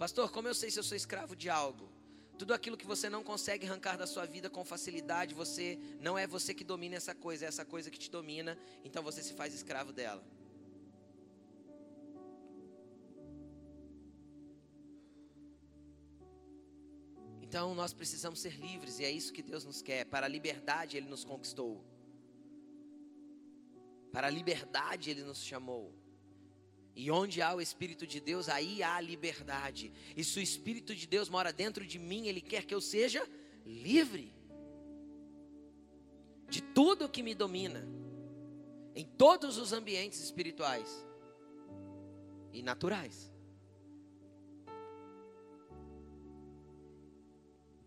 Pastor, 0.00 0.32
como 0.32 0.48
eu 0.48 0.54
sei 0.54 0.70
se 0.70 0.78
eu 0.78 0.82
sou 0.82 0.96
escravo 0.96 1.36
de 1.36 1.50
algo? 1.50 1.86
Tudo 2.38 2.54
aquilo 2.54 2.74
que 2.74 2.86
você 2.86 3.10
não 3.10 3.22
consegue 3.22 3.66
arrancar 3.66 3.98
da 3.98 4.06
sua 4.06 4.24
vida 4.24 4.48
com 4.48 4.64
facilidade, 4.64 5.34
você 5.34 5.78
não 6.00 6.16
é 6.16 6.26
você 6.26 6.54
que 6.54 6.64
domina 6.64 6.96
essa 6.96 7.14
coisa, 7.14 7.44
é 7.44 7.48
essa 7.48 7.66
coisa 7.66 7.90
que 7.90 7.98
te 7.98 8.10
domina, 8.10 8.58
então 8.82 9.02
você 9.02 9.22
se 9.22 9.34
faz 9.34 9.52
escravo 9.52 9.92
dela. 9.92 10.24
Então 17.42 17.74
nós 17.74 17.92
precisamos 17.92 18.40
ser 18.40 18.54
livres 18.58 19.00
e 19.00 19.04
é 19.04 19.10
isso 19.10 19.34
que 19.34 19.42
Deus 19.42 19.66
nos 19.66 19.82
quer. 19.82 20.06
Para 20.06 20.24
a 20.24 20.30
liberdade 20.30 20.96
Ele 20.96 21.10
nos 21.10 21.24
conquistou. 21.24 21.84
Para 24.10 24.28
a 24.28 24.30
liberdade 24.30 25.10
Ele 25.10 25.24
nos 25.24 25.42
chamou. 25.44 25.99
E 26.94 27.10
onde 27.10 27.40
há 27.40 27.54
o 27.54 27.60
Espírito 27.60 28.06
de 28.06 28.20
Deus, 28.20 28.48
aí 28.48 28.82
há 28.82 29.00
liberdade. 29.00 29.92
E 30.16 30.24
se 30.24 30.38
o 30.38 30.42
Espírito 30.42 30.94
de 30.94 31.06
Deus 31.06 31.28
mora 31.28 31.52
dentro 31.52 31.86
de 31.86 31.98
mim, 31.98 32.26
Ele 32.26 32.40
quer 32.40 32.64
que 32.64 32.74
eu 32.74 32.80
seja 32.80 33.26
livre 33.64 34.32
de 36.48 36.60
tudo 36.60 37.08
que 37.08 37.22
me 37.22 37.34
domina, 37.34 37.86
em 38.94 39.04
todos 39.06 39.56
os 39.56 39.72
ambientes 39.72 40.20
espirituais 40.20 40.88
e 42.52 42.62
naturais. 42.62 43.30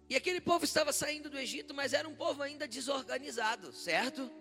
E 0.10 0.16
aquele 0.16 0.40
povo 0.40 0.64
estava 0.64 0.94
saindo 0.94 1.30
do 1.30 1.38
Egito, 1.38 1.74
mas 1.74 1.92
era 1.92 2.08
um 2.08 2.16
povo 2.16 2.42
ainda 2.42 2.68
desorganizado, 2.68 3.74
certo? 3.74 4.32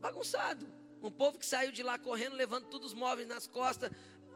Bagunçado. 0.00 0.75
Um 1.06 1.12
povo 1.12 1.38
que 1.38 1.46
saiu 1.46 1.70
de 1.70 1.82
lá 1.82 1.98
correndo, 1.98 2.34
levando 2.34 2.66
todos 2.66 2.88
os 2.88 2.94
móveis 2.94 3.28
nas 3.28 3.46
costas, 3.46 3.90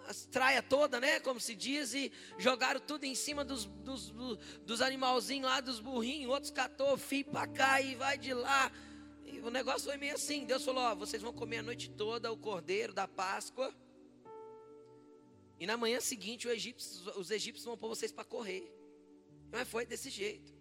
as 0.07 0.25
traia 0.27 0.62
toda, 0.62 1.00
né? 1.00 1.21
Como 1.21 1.41
se 1.41 1.55
diz, 1.55 1.95
e 1.95 2.12
jogaram 2.39 2.81
tudo 2.81 3.05
em 3.05 3.15
cima 3.15 3.45
dos, 3.45 3.67
dos, 3.67 4.11
dos 4.65 4.81
animalzinhos 4.81 5.49
lá, 5.49 5.61
dos 5.61 5.81
burrinhos. 5.81 6.31
Outros 6.31 6.50
catou 6.50 6.97
fio 6.97 7.25
para 7.25 7.47
cá 7.47 7.81
e 7.81 7.95
vai 7.95 8.19
de 8.19 8.35
lá. 8.35 8.71
E 9.25 9.41
o 9.41 9.50
negócio 9.50 9.89
foi 9.89 9.97
meio 9.97 10.15
assim. 10.15 10.45
Deus 10.45 10.65
falou: 10.65 10.83
Ó, 10.83 10.95
vocês 10.95 11.23
vão 11.23 11.33
comer 11.33 11.59
a 11.59 11.62
noite 11.62 11.91
toda 11.91 12.33
o 12.33 12.37
cordeiro 12.37 12.93
da 12.93 13.07
Páscoa. 13.07 13.75
E 15.59 15.67
na 15.67 15.77
manhã 15.77 16.00
seguinte, 16.00 16.49
egípcio, 16.49 17.19
os 17.19 17.31
egípcios 17.31 17.67
vão 17.67 17.77
pôr 17.77 17.89
vocês 17.89 18.11
para 18.11 18.25
correr. 18.25 18.73
Mas 19.53 19.69
foi 19.69 19.85
desse 19.85 20.09
jeito. 20.09 20.60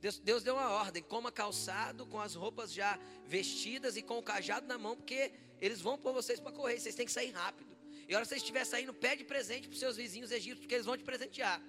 Deus, 0.00 0.18
Deus 0.18 0.42
deu 0.42 0.54
uma 0.54 0.70
ordem: 0.70 1.02
coma 1.02 1.30
calçado, 1.30 2.06
com 2.06 2.20
as 2.20 2.34
roupas 2.34 2.72
já 2.72 2.98
vestidas 3.26 3.96
e 3.96 4.02
com 4.02 4.18
o 4.18 4.22
cajado 4.22 4.66
na 4.66 4.78
mão, 4.78 4.96
porque 4.96 5.32
eles 5.60 5.80
vão 5.80 5.98
pôr 5.98 6.12
vocês 6.12 6.40
para 6.40 6.52
correr, 6.52 6.80
vocês 6.80 6.94
têm 6.94 7.06
que 7.06 7.12
sair 7.12 7.30
rápido. 7.30 7.70
E 8.08 8.14
a 8.14 8.16
hora 8.16 8.24
que 8.24 8.30
vocês 8.30 8.42
estiver 8.42 8.64
saindo, 8.64 8.92
pede 8.92 9.22
presente 9.24 9.68
para 9.68 9.74
os 9.74 9.78
seus 9.78 9.96
vizinhos 9.96 10.32
egípcios, 10.32 10.60
porque 10.60 10.74
eles 10.74 10.86
vão 10.86 10.96
te 10.96 11.04
presentear. 11.04 11.62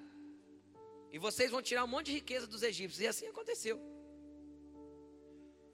E 1.12 1.20
vocês 1.20 1.52
vão 1.52 1.62
tirar 1.62 1.84
um 1.84 1.88
monte 1.88 2.08
de 2.08 2.14
riqueza 2.14 2.48
dos 2.48 2.64
egípcios. 2.64 3.02
E 3.02 3.08
assim 3.08 3.28
aconteceu. 3.28 3.80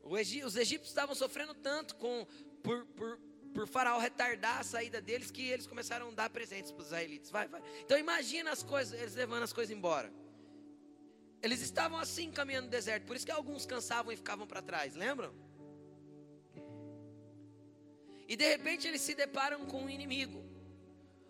os 0.03 0.55
egípcios 0.57 0.89
estavam 0.89 1.15
sofrendo 1.15 1.53
tanto 1.53 1.95
com, 1.95 2.25
por, 2.63 2.85
por, 2.87 3.19
por 3.53 3.67
Faraó 3.67 3.99
retardar 3.99 4.59
a 4.59 4.63
saída 4.63 4.99
deles 4.99 5.29
que 5.29 5.47
eles 5.47 5.67
começaram 5.67 6.09
a 6.09 6.11
dar 6.11 6.29
presentes 6.29 6.71
para 6.71 6.81
os 6.81 6.87
israelitas. 6.87 7.29
Vai, 7.29 7.47
vai. 7.47 7.61
Então 7.81 7.97
imagina 7.97 8.51
as 8.51 8.63
coisas, 8.63 8.99
eles 8.99 9.13
levando 9.13 9.43
as 9.43 9.53
coisas 9.53 9.73
embora. 9.73 10.11
Eles 11.47 11.61
estavam 11.61 11.97
assim 11.97 12.29
caminhando 12.29 12.65
no 12.65 12.71
deserto, 12.71 13.05
por 13.05 13.15
isso 13.15 13.25
que 13.25 13.31
alguns 13.31 13.65
cansavam 13.65 14.11
e 14.11 14.17
ficavam 14.17 14.45
para 14.45 14.61
trás, 14.61 14.95
lembram? 14.95 15.33
E 18.27 18.35
de 18.35 18.45
repente 18.53 18.85
eles 18.85 18.99
se 18.99 19.15
deparam 19.15 19.65
com 19.65 19.83
um 19.83 19.89
inimigo. 19.89 20.43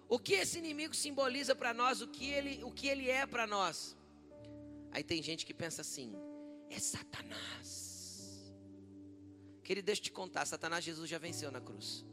O 0.10 0.18
que 0.18 0.34
esse 0.34 0.58
inimigo 0.58 0.96
simboliza 0.96 1.54
para 1.54 1.72
nós, 1.72 2.02
o 2.02 2.08
que 2.08 2.28
ele, 2.32 2.64
o 2.64 2.72
que 2.72 2.88
ele 2.88 3.08
é 3.12 3.28
para 3.28 3.46
nós? 3.46 3.96
Aí 4.92 5.04
tem 5.04 5.22
gente 5.22 5.46
que 5.46 5.54
pensa 5.54 5.82
assim: 5.82 6.12
é 6.68 6.80
Satanás. 6.80 8.52
Querido, 9.64 9.86
deixa 9.86 10.02
eu 10.02 10.06
te 10.06 10.12
contar: 10.12 10.48
Satanás, 10.48 10.84
Jesus 10.84 11.08
já 11.08 11.20
venceu 11.20 11.52
na 11.52 11.62
cruz. 11.62 12.04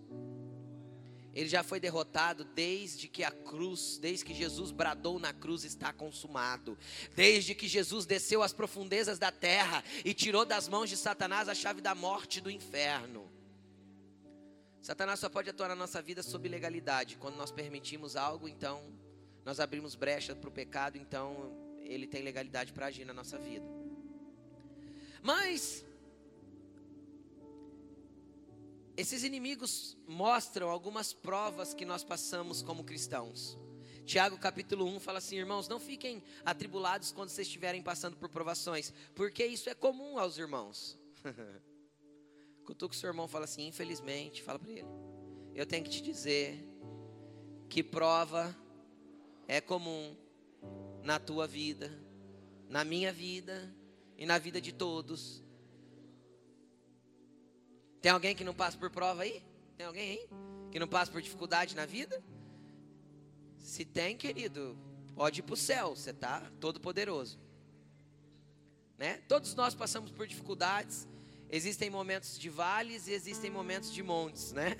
Ele 1.34 1.48
já 1.48 1.62
foi 1.62 1.80
derrotado 1.80 2.44
desde 2.44 3.08
que 3.08 3.24
a 3.24 3.30
cruz, 3.30 3.98
desde 3.98 4.24
que 4.24 4.32
Jesus 4.32 4.70
bradou 4.70 5.18
na 5.18 5.32
cruz, 5.32 5.64
está 5.64 5.92
consumado. 5.92 6.78
Desde 7.14 7.54
que 7.54 7.66
Jesus 7.66 8.06
desceu 8.06 8.42
às 8.42 8.52
profundezas 8.52 9.18
da 9.18 9.32
terra 9.32 9.82
e 10.04 10.14
tirou 10.14 10.44
das 10.44 10.68
mãos 10.68 10.88
de 10.88 10.96
Satanás 10.96 11.48
a 11.48 11.54
chave 11.54 11.80
da 11.80 11.94
morte 11.94 12.38
e 12.38 12.40
do 12.40 12.50
inferno. 12.50 13.30
Satanás 14.80 15.18
só 15.18 15.28
pode 15.28 15.48
atuar 15.48 15.68
na 15.68 15.74
nossa 15.74 16.02
vida 16.02 16.22
sob 16.22 16.46
legalidade. 16.48 17.16
Quando 17.16 17.36
nós 17.36 17.50
permitimos 17.50 18.16
algo, 18.16 18.46
então 18.46 18.82
nós 19.44 19.58
abrimos 19.58 19.94
brecha 19.94 20.36
para 20.36 20.48
o 20.48 20.52
pecado, 20.52 20.96
então 20.96 21.52
ele 21.80 22.06
tem 22.06 22.22
legalidade 22.22 22.72
para 22.72 22.86
agir 22.86 23.04
na 23.04 23.14
nossa 23.14 23.38
vida. 23.38 23.66
Mas 25.22 25.84
esses 28.96 29.24
inimigos 29.24 29.96
mostram 30.06 30.70
algumas 30.70 31.12
provas 31.12 31.74
que 31.74 31.84
nós 31.84 32.04
passamos 32.04 32.62
como 32.62 32.84
cristãos. 32.84 33.58
Tiago 34.04 34.38
capítulo 34.38 34.86
1 34.86 35.00
fala 35.00 35.18
assim: 35.18 35.36
irmãos, 35.36 35.68
não 35.68 35.80
fiquem 35.80 36.22
atribulados 36.44 37.10
quando 37.10 37.30
vocês 37.30 37.46
estiverem 37.46 37.82
passando 37.82 38.16
por 38.16 38.28
provações, 38.28 38.92
porque 39.14 39.44
isso 39.44 39.68
é 39.68 39.74
comum 39.74 40.18
aos 40.18 40.38
irmãos. 40.38 40.98
Cutuca 42.64 42.94
o 42.94 42.98
seu 42.98 43.08
irmão 43.08 43.26
fala 43.26 43.46
assim: 43.46 43.66
infelizmente, 43.66 44.42
fala 44.42 44.58
para 44.58 44.70
ele, 44.70 44.84
eu 45.54 45.66
tenho 45.66 45.84
que 45.84 45.90
te 45.90 46.02
dizer 46.02 46.58
que 47.68 47.82
prova 47.82 48.56
é 49.48 49.60
comum 49.60 50.16
na 51.02 51.18
tua 51.18 51.46
vida, 51.46 51.90
na 52.68 52.84
minha 52.84 53.12
vida 53.12 53.74
e 54.16 54.24
na 54.24 54.38
vida 54.38 54.60
de 54.60 54.72
todos 54.72 55.43
tem 58.04 58.12
alguém 58.12 58.36
que 58.36 58.44
não 58.44 58.52
passa 58.52 58.76
por 58.76 58.90
prova 58.90 59.22
aí? 59.22 59.42
Tem 59.78 59.86
alguém 59.86 60.10
aí? 60.10 60.28
Que 60.70 60.78
não 60.78 60.86
passa 60.86 61.10
por 61.10 61.22
dificuldade 61.22 61.74
na 61.74 61.86
vida? 61.86 62.22
Se 63.56 63.82
tem, 63.82 64.14
querido, 64.14 64.76
pode 65.14 65.40
ir 65.40 65.42
para 65.42 65.54
o 65.54 65.56
céu, 65.56 65.96
você 65.96 66.10
está 66.10 66.42
todo 66.60 66.78
poderoso. 66.78 67.40
Né? 68.98 69.22
Todos 69.26 69.54
nós 69.54 69.74
passamos 69.74 70.10
por 70.10 70.26
dificuldades. 70.26 71.08
Existem 71.48 71.88
momentos 71.88 72.38
de 72.38 72.50
vales 72.50 73.08
e 73.08 73.12
existem 73.12 73.50
momentos 73.50 73.90
de 73.90 74.02
montes, 74.02 74.52
né? 74.52 74.76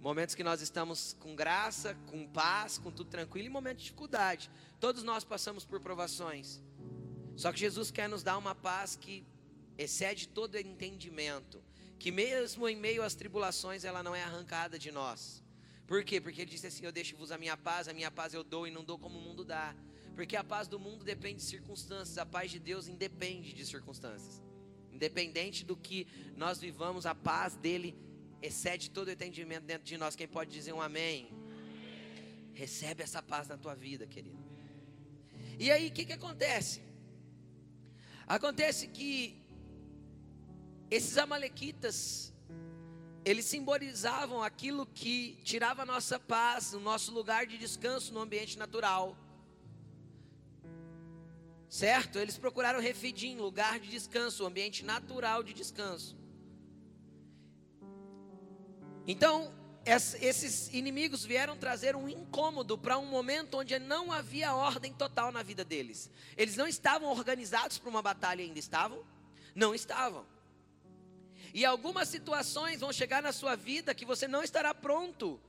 Momentos 0.00 0.34
que 0.34 0.42
nós 0.42 0.60
estamos 0.60 1.12
com 1.20 1.36
graça, 1.36 1.94
com 2.08 2.26
paz, 2.26 2.76
com 2.76 2.90
tudo 2.90 3.08
tranquilo, 3.08 3.46
e 3.46 3.50
momentos 3.50 3.84
de 3.84 3.90
dificuldade. 3.90 4.50
Todos 4.80 5.04
nós 5.04 5.22
passamos 5.22 5.64
por 5.64 5.78
provações. 5.78 6.60
Só 7.36 7.52
que 7.52 7.60
Jesus 7.60 7.92
quer 7.92 8.08
nos 8.08 8.24
dar 8.24 8.36
uma 8.36 8.56
paz 8.56 8.96
que 8.96 9.24
excede 9.76 10.26
todo 10.26 10.58
entendimento, 10.58 11.62
que 11.98 12.10
mesmo 12.10 12.68
em 12.68 12.76
meio 12.76 13.02
às 13.02 13.14
tribulações 13.14 13.84
ela 13.84 14.02
não 14.02 14.14
é 14.14 14.22
arrancada 14.22 14.78
de 14.78 14.90
nós. 14.92 15.42
Por 15.86 16.04
quê? 16.04 16.20
Porque 16.20 16.42
ele 16.42 16.50
disse 16.50 16.66
assim: 16.66 16.84
Eu 16.84 16.92
deixo-vos 16.92 17.32
a 17.32 17.38
minha 17.38 17.56
paz, 17.56 17.88
a 17.88 17.92
minha 17.92 18.10
paz 18.10 18.34
eu 18.34 18.44
dou 18.44 18.66
e 18.66 18.70
não 18.70 18.84
dou 18.84 18.98
como 18.98 19.18
o 19.18 19.22
mundo 19.22 19.44
dá. 19.44 19.74
Porque 20.14 20.36
a 20.36 20.44
paz 20.44 20.68
do 20.68 20.78
mundo 20.78 21.04
depende 21.04 21.36
de 21.36 21.44
circunstâncias, 21.44 22.18
a 22.18 22.26
paz 22.26 22.50
de 22.50 22.58
Deus 22.58 22.88
independe 22.88 23.52
de 23.52 23.64
circunstâncias. 23.64 24.42
Independente 24.92 25.64
do 25.64 25.76
que 25.76 26.06
nós 26.36 26.58
vivamos, 26.58 27.06
a 27.06 27.14
paz 27.14 27.54
dele 27.54 27.96
excede 28.42 28.90
todo 28.90 29.08
o 29.08 29.10
entendimento 29.10 29.64
dentro 29.64 29.84
de 29.84 29.96
nós. 29.96 30.16
Quem 30.16 30.28
pode 30.28 30.50
dizer 30.50 30.72
um 30.72 30.82
amém? 30.82 31.30
Recebe 32.52 33.02
essa 33.02 33.22
paz 33.22 33.48
na 33.48 33.56
tua 33.56 33.74
vida, 33.74 34.06
querido. 34.06 34.38
E 35.58 35.70
aí, 35.70 35.88
o 35.88 35.92
que, 35.92 36.04
que 36.04 36.12
acontece? 36.12 36.82
Acontece 38.26 38.88
que 38.88 39.40
esses 40.90 41.18
amalequitas, 41.18 42.32
eles 43.24 43.44
simbolizavam 43.44 44.42
aquilo 44.42 44.86
que 44.86 45.38
tirava 45.44 45.82
a 45.82 45.86
nossa 45.86 46.18
paz, 46.18 46.72
o 46.72 46.80
nosso 46.80 47.12
lugar 47.12 47.46
de 47.46 47.58
descanso 47.58 48.12
no 48.12 48.20
ambiente 48.20 48.58
natural. 48.58 49.16
Certo? 51.68 52.18
Eles 52.18 52.38
procuraram 52.38 52.80
refidim, 52.80 53.36
lugar 53.36 53.78
de 53.78 53.88
descanso, 53.88 54.46
ambiente 54.46 54.82
natural 54.84 55.42
de 55.42 55.52
descanso. 55.52 56.16
Então, 59.06 59.52
esses 59.84 60.72
inimigos 60.72 61.24
vieram 61.24 61.56
trazer 61.56 61.96
um 61.96 62.08
incômodo 62.08 62.76
para 62.78 62.98
um 62.98 63.06
momento 63.06 63.58
onde 63.58 63.78
não 63.78 64.12
havia 64.12 64.54
ordem 64.54 64.92
total 64.92 65.32
na 65.32 65.42
vida 65.42 65.64
deles. 65.64 66.10
Eles 66.36 66.56
não 66.56 66.66
estavam 66.66 67.10
organizados 67.10 67.78
para 67.78 67.90
uma 67.90 68.02
batalha 68.02 68.42
ainda, 68.42 68.58
estavam? 68.58 69.02
Não 69.54 69.74
estavam. 69.74 70.26
E 71.54 71.64
algumas 71.64 72.08
situações 72.08 72.80
vão 72.80 72.92
chegar 72.92 73.22
na 73.22 73.32
sua 73.32 73.56
vida 73.56 73.94
que 73.94 74.04
você 74.04 74.28
não 74.28 74.42
estará 74.42 74.74
pronto. 74.74 75.40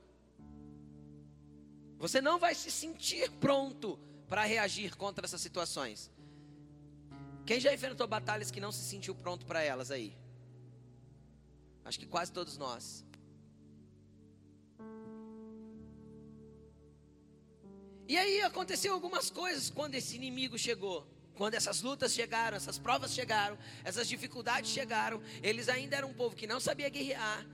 Você 1.98 2.20
não 2.20 2.38
vai 2.38 2.54
se 2.54 2.70
sentir 2.70 3.30
pronto 3.32 3.98
para 4.28 4.44
reagir 4.44 4.96
contra 4.96 5.26
essas 5.26 5.40
situações. 5.40 6.10
Quem 7.44 7.60
já 7.60 7.74
enfrentou 7.74 8.06
batalhas 8.06 8.50
que 8.50 8.60
não 8.60 8.72
se 8.72 8.84
sentiu 8.84 9.14
pronto 9.14 9.44
para 9.44 9.62
elas 9.62 9.90
aí? 9.90 10.16
Acho 11.84 11.98
que 11.98 12.06
quase 12.06 12.32
todos 12.32 12.56
nós. 12.56 13.04
E 18.08 18.16
aí 18.16 18.42
aconteceu 18.42 18.92
algumas 18.92 19.30
coisas 19.30 19.70
quando 19.70 19.94
esse 19.94 20.16
inimigo 20.16 20.58
chegou. 20.58 21.06
Quando 21.40 21.54
essas 21.54 21.80
lutas 21.80 22.12
chegaram, 22.12 22.54
essas 22.54 22.78
provas 22.78 23.14
chegaram, 23.14 23.56
essas 23.82 24.06
dificuldades 24.06 24.70
chegaram, 24.70 25.22
eles 25.42 25.70
ainda 25.70 25.96
eram 25.96 26.10
um 26.10 26.12
povo 26.12 26.36
que 26.36 26.46
não 26.46 26.60
sabia 26.60 26.90
guerrear. 26.90 27.46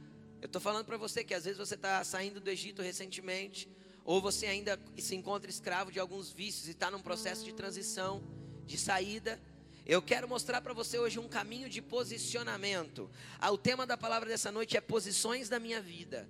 Eu 0.42 0.46
estou 0.46 0.60
falando 0.60 0.84
para 0.84 0.96
você 0.96 1.22
que 1.22 1.32
às 1.32 1.44
vezes 1.44 1.56
você 1.56 1.76
está 1.76 2.02
saindo 2.02 2.40
do 2.40 2.50
Egito 2.50 2.82
recentemente, 2.82 3.70
ou 4.04 4.20
você 4.20 4.46
ainda 4.46 4.76
se 4.98 5.14
encontra 5.14 5.48
escravo 5.48 5.92
de 5.92 6.00
alguns 6.00 6.32
vícios 6.32 6.66
e 6.66 6.72
está 6.72 6.90
num 6.90 7.00
processo 7.00 7.44
de 7.44 7.52
transição, 7.52 8.24
de 8.64 8.76
saída. 8.76 9.40
Eu 9.86 10.02
quero 10.02 10.28
mostrar 10.28 10.60
para 10.60 10.72
você 10.72 10.98
hoje 10.98 11.20
um 11.20 11.28
caminho 11.28 11.70
de 11.70 11.80
posicionamento. 11.80 13.08
Ah, 13.38 13.52
o 13.52 13.56
tema 13.56 13.86
da 13.86 13.96
palavra 13.96 14.28
dessa 14.28 14.50
noite 14.50 14.76
é 14.76 14.80
posições 14.80 15.48
da 15.48 15.60
minha 15.60 15.80
vida. 15.80 16.28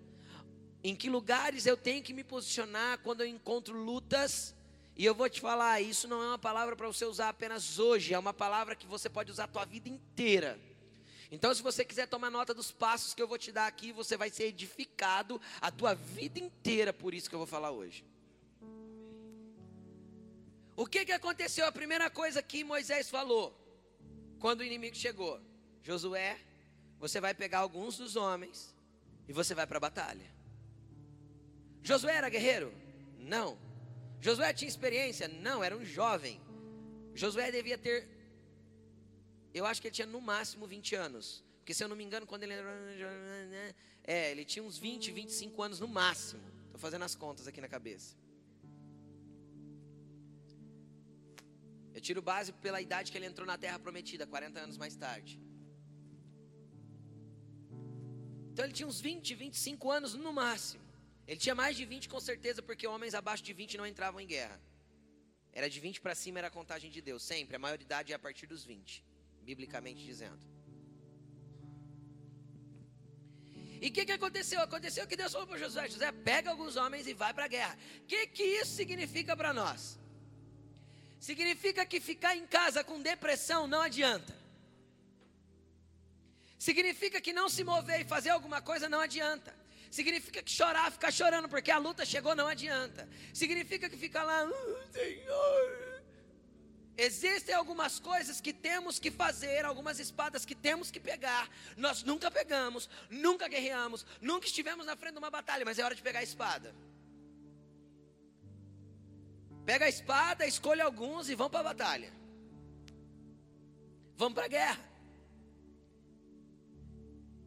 Em 0.84 0.94
que 0.94 1.08
lugares 1.08 1.64
eu 1.64 1.74
tenho 1.74 2.02
que 2.02 2.12
me 2.12 2.22
posicionar 2.22 2.98
quando 2.98 3.22
eu 3.22 3.26
encontro 3.26 3.74
lutas? 3.74 4.54
E 4.96 5.04
eu 5.04 5.14
vou 5.14 5.28
te 5.28 5.42
falar, 5.42 5.80
isso 5.82 6.08
não 6.08 6.22
é 6.22 6.26
uma 6.26 6.38
palavra 6.38 6.74
para 6.74 6.86
você 6.86 7.04
usar 7.04 7.28
apenas 7.28 7.78
hoje, 7.78 8.14
é 8.14 8.18
uma 8.18 8.32
palavra 8.32 8.74
que 8.74 8.86
você 8.86 9.10
pode 9.10 9.30
usar 9.30 9.44
a 9.44 9.48
tua 9.48 9.66
vida 9.66 9.90
inteira. 9.90 10.58
Então, 11.30 11.54
se 11.54 11.62
você 11.62 11.84
quiser 11.84 12.06
tomar 12.06 12.30
nota 12.30 12.54
dos 12.54 12.72
passos 12.72 13.12
que 13.12 13.20
eu 13.20 13.28
vou 13.28 13.36
te 13.36 13.52
dar 13.52 13.66
aqui, 13.66 13.92
você 13.92 14.16
vai 14.16 14.30
ser 14.30 14.44
edificado 14.44 15.38
a 15.60 15.70
tua 15.70 15.94
vida 15.94 16.38
inteira 16.38 16.94
por 16.94 17.12
isso 17.12 17.28
que 17.28 17.34
eu 17.34 17.38
vou 17.38 17.46
falar 17.46 17.72
hoje. 17.72 18.04
O 20.74 20.86
que, 20.86 21.04
que 21.04 21.12
aconteceu? 21.12 21.66
A 21.66 21.72
primeira 21.72 22.08
coisa 22.08 22.42
que 22.42 22.64
Moisés 22.64 23.10
falou 23.10 23.54
quando 24.38 24.60
o 24.60 24.64
inimigo 24.64 24.96
chegou: 24.96 25.40
Josué, 25.82 26.38
você 26.98 27.20
vai 27.20 27.34
pegar 27.34 27.58
alguns 27.58 27.98
dos 27.98 28.16
homens 28.16 28.74
e 29.28 29.32
você 29.32 29.54
vai 29.54 29.66
para 29.66 29.78
a 29.78 29.80
batalha. 29.80 30.26
Josué 31.82 32.16
era 32.16 32.28
guerreiro? 32.28 32.72
Não. 33.18 33.65
Josué 34.20 34.52
tinha 34.52 34.68
experiência? 34.68 35.28
Não, 35.28 35.62
era 35.62 35.76
um 35.76 35.84
jovem. 35.84 36.40
Josué 37.14 37.50
devia 37.50 37.78
ter, 37.78 38.08
eu 39.52 39.64
acho 39.64 39.80
que 39.80 39.88
ele 39.88 39.94
tinha 39.94 40.06
no 40.06 40.20
máximo 40.20 40.66
20 40.66 40.94
anos. 40.94 41.44
Porque 41.58 41.74
se 41.74 41.82
eu 41.82 41.88
não 41.88 41.96
me 41.96 42.04
engano, 42.04 42.26
quando 42.26 42.44
ele. 42.44 42.54
É, 44.04 44.30
ele 44.30 44.44
tinha 44.44 44.62
uns 44.62 44.78
20, 44.78 45.10
25 45.10 45.62
anos 45.62 45.80
no 45.80 45.88
máximo. 45.88 46.44
Estou 46.66 46.78
fazendo 46.78 47.04
as 47.04 47.14
contas 47.14 47.48
aqui 47.48 47.60
na 47.60 47.68
cabeça. 47.68 48.14
Eu 51.92 52.00
tiro 52.00 52.22
base 52.22 52.52
pela 52.52 52.80
idade 52.80 53.10
que 53.10 53.18
ele 53.18 53.26
entrou 53.26 53.46
na 53.46 53.58
terra 53.58 53.78
prometida, 53.78 54.26
40 54.26 54.60
anos 54.60 54.76
mais 54.76 54.94
tarde. 54.94 55.40
Então 58.52 58.64
ele 58.64 58.72
tinha 58.72 58.86
uns 58.86 59.00
20, 59.00 59.34
25 59.34 59.90
anos 59.90 60.14
no 60.14 60.32
máximo. 60.32 60.85
Ele 61.26 61.40
tinha 61.40 61.54
mais 61.54 61.76
de 61.76 61.84
20 61.84 62.08
com 62.08 62.20
certeza, 62.20 62.62
porque 62.62 62.86
homens 62.86 63.14
abaixo 63.14 63.42
de 63.42 63.52
20 63.52 63.76
não 63.76 63.86
entravam 63.86 64.20
em 64.20 64.26
guerra. 64.26 64.60
Era 65.52 65.68
de 65.68 65.80
20 65.80 66.00
para 66.00 66.14
cima, 66.14 66.38
era 66.38 66.48
a 66.48 66.50
contagem 66.50 66.90
de 66.90 67.00
Deus, 67.00 67.22
sempre. 67.22 67.56
A 67.56 67.58
maioridade 67.58 68.12
é 68.12 68.16
a 68.16 68.18
partir 68.18 68.46
dos 68.46 68.64
20, 68.64 69.04
biblicamente 69.42 70.04
dizendo. 70.04 70.46
E 73.80 73.88
o 73.88 73.92
que, 73.92 74.04
que 74.04 74.12
aconteceu? 74.12 74.60
Aconteceu 74.60 75.06
que 75.06 75.16
Deus 75.16 75.32
falou 75.32 75.46
para 75.46 75.58
José: 75.58 75.88
José, 75.88 76.12
pega 76.12 76.50
alguns 76.50 76.76
homens 76.76 77.06
e 77.06 77.12
vai 77.12 77.32
para 77.34 77.44
a 77.44 77.48
guerra. 77.48 77.76
O 78.02 78.06
que, 78.06 78.26
que 78.28 78.42
isso 78.42 78.72
significa 78.74 79.36
para 79.36 79.52
nós? 79.52 79.98
Significa 81.18 81.84
que 81.84 82.00
ficar 82.00 82.36
em 82.36 82.46
casa 82.46 82.84
com 82.84 83.00
depressão 83.00 83.66
não 83.66 83.80
adianta. 83.80 84.34
Significa 86.58 87.20
que 87.20 87.32
não 87.32 87.48
se 87.48 87.64
mover 87.64 88.00
e 88.00 88.04
fazer 88.04 88.30
alguma 88.30 88.60
coisa 88.62 88.88
não 88.88 89.00
adianta. 89.00 89.65
Significa 89.90 90.42
que 90.42 90.50
chorar, 90.50 90.90
ficar 90.90 91.12
chorando 91.12 91.48
porque 91.48 91.70
a 91.70 91.78
luta 91.78 92.04
chegou, 92.04 92.34
não 92.34 92.46
adianta. 92.46 93.08
Significa 93.32 93.88
que 93.88 93.96
ficar 93.96 94.24
lá, 94.24 94.44
oh, 94.44 94.92
Senhor. 94.92 95.86
Existem 96.98 97.54
algumas 97.54 98.00
coisas 98.00 98.40
que 98.40 98.54
temos 98.54 98.98
que 98.98 99.10
fazer, 99.10 99.66
algumas 99.66 100.00
espadas 100.00 100.46
que 100.46 100.54
temos 100.54 100.90
que 100.90 100.98
pegar. 100.98 101.48
Nós 101.76 102.02
nunca 102.02 102.30
pegamos, 102.30 102.88
nunca 103.10 103.48
guerreamos, 103.48 104.06
nunca 104.20 104.46
estivemos 104.46 104.86
na 104.86 104.96
frente 104.96 105.12
de 105.12 105.18
uma 105.18 105.30
batalha, 105.30 105.64
mas 105.64 105.78
é 105.78 105.84
hora 105.84 105.94
de 105.94 106.02
pegar 106.02 106.20
a 106.20 106.22
espada. 106.22 106.74
Pega 109.66 109.84
a 109.84 109.88
espada, 109.88 110.46
escolha 110.46 110.84
alguns 110.84 111.28
e 111.28 111.34
vão 111.34 111.50
para 111.50 111.60
a 111.60 111.74
batalha. 111.74 112.12
Vamos 114.16 114.34
para 114.34 114.46
a 114.46 114.48
guerra. 114.48 114.95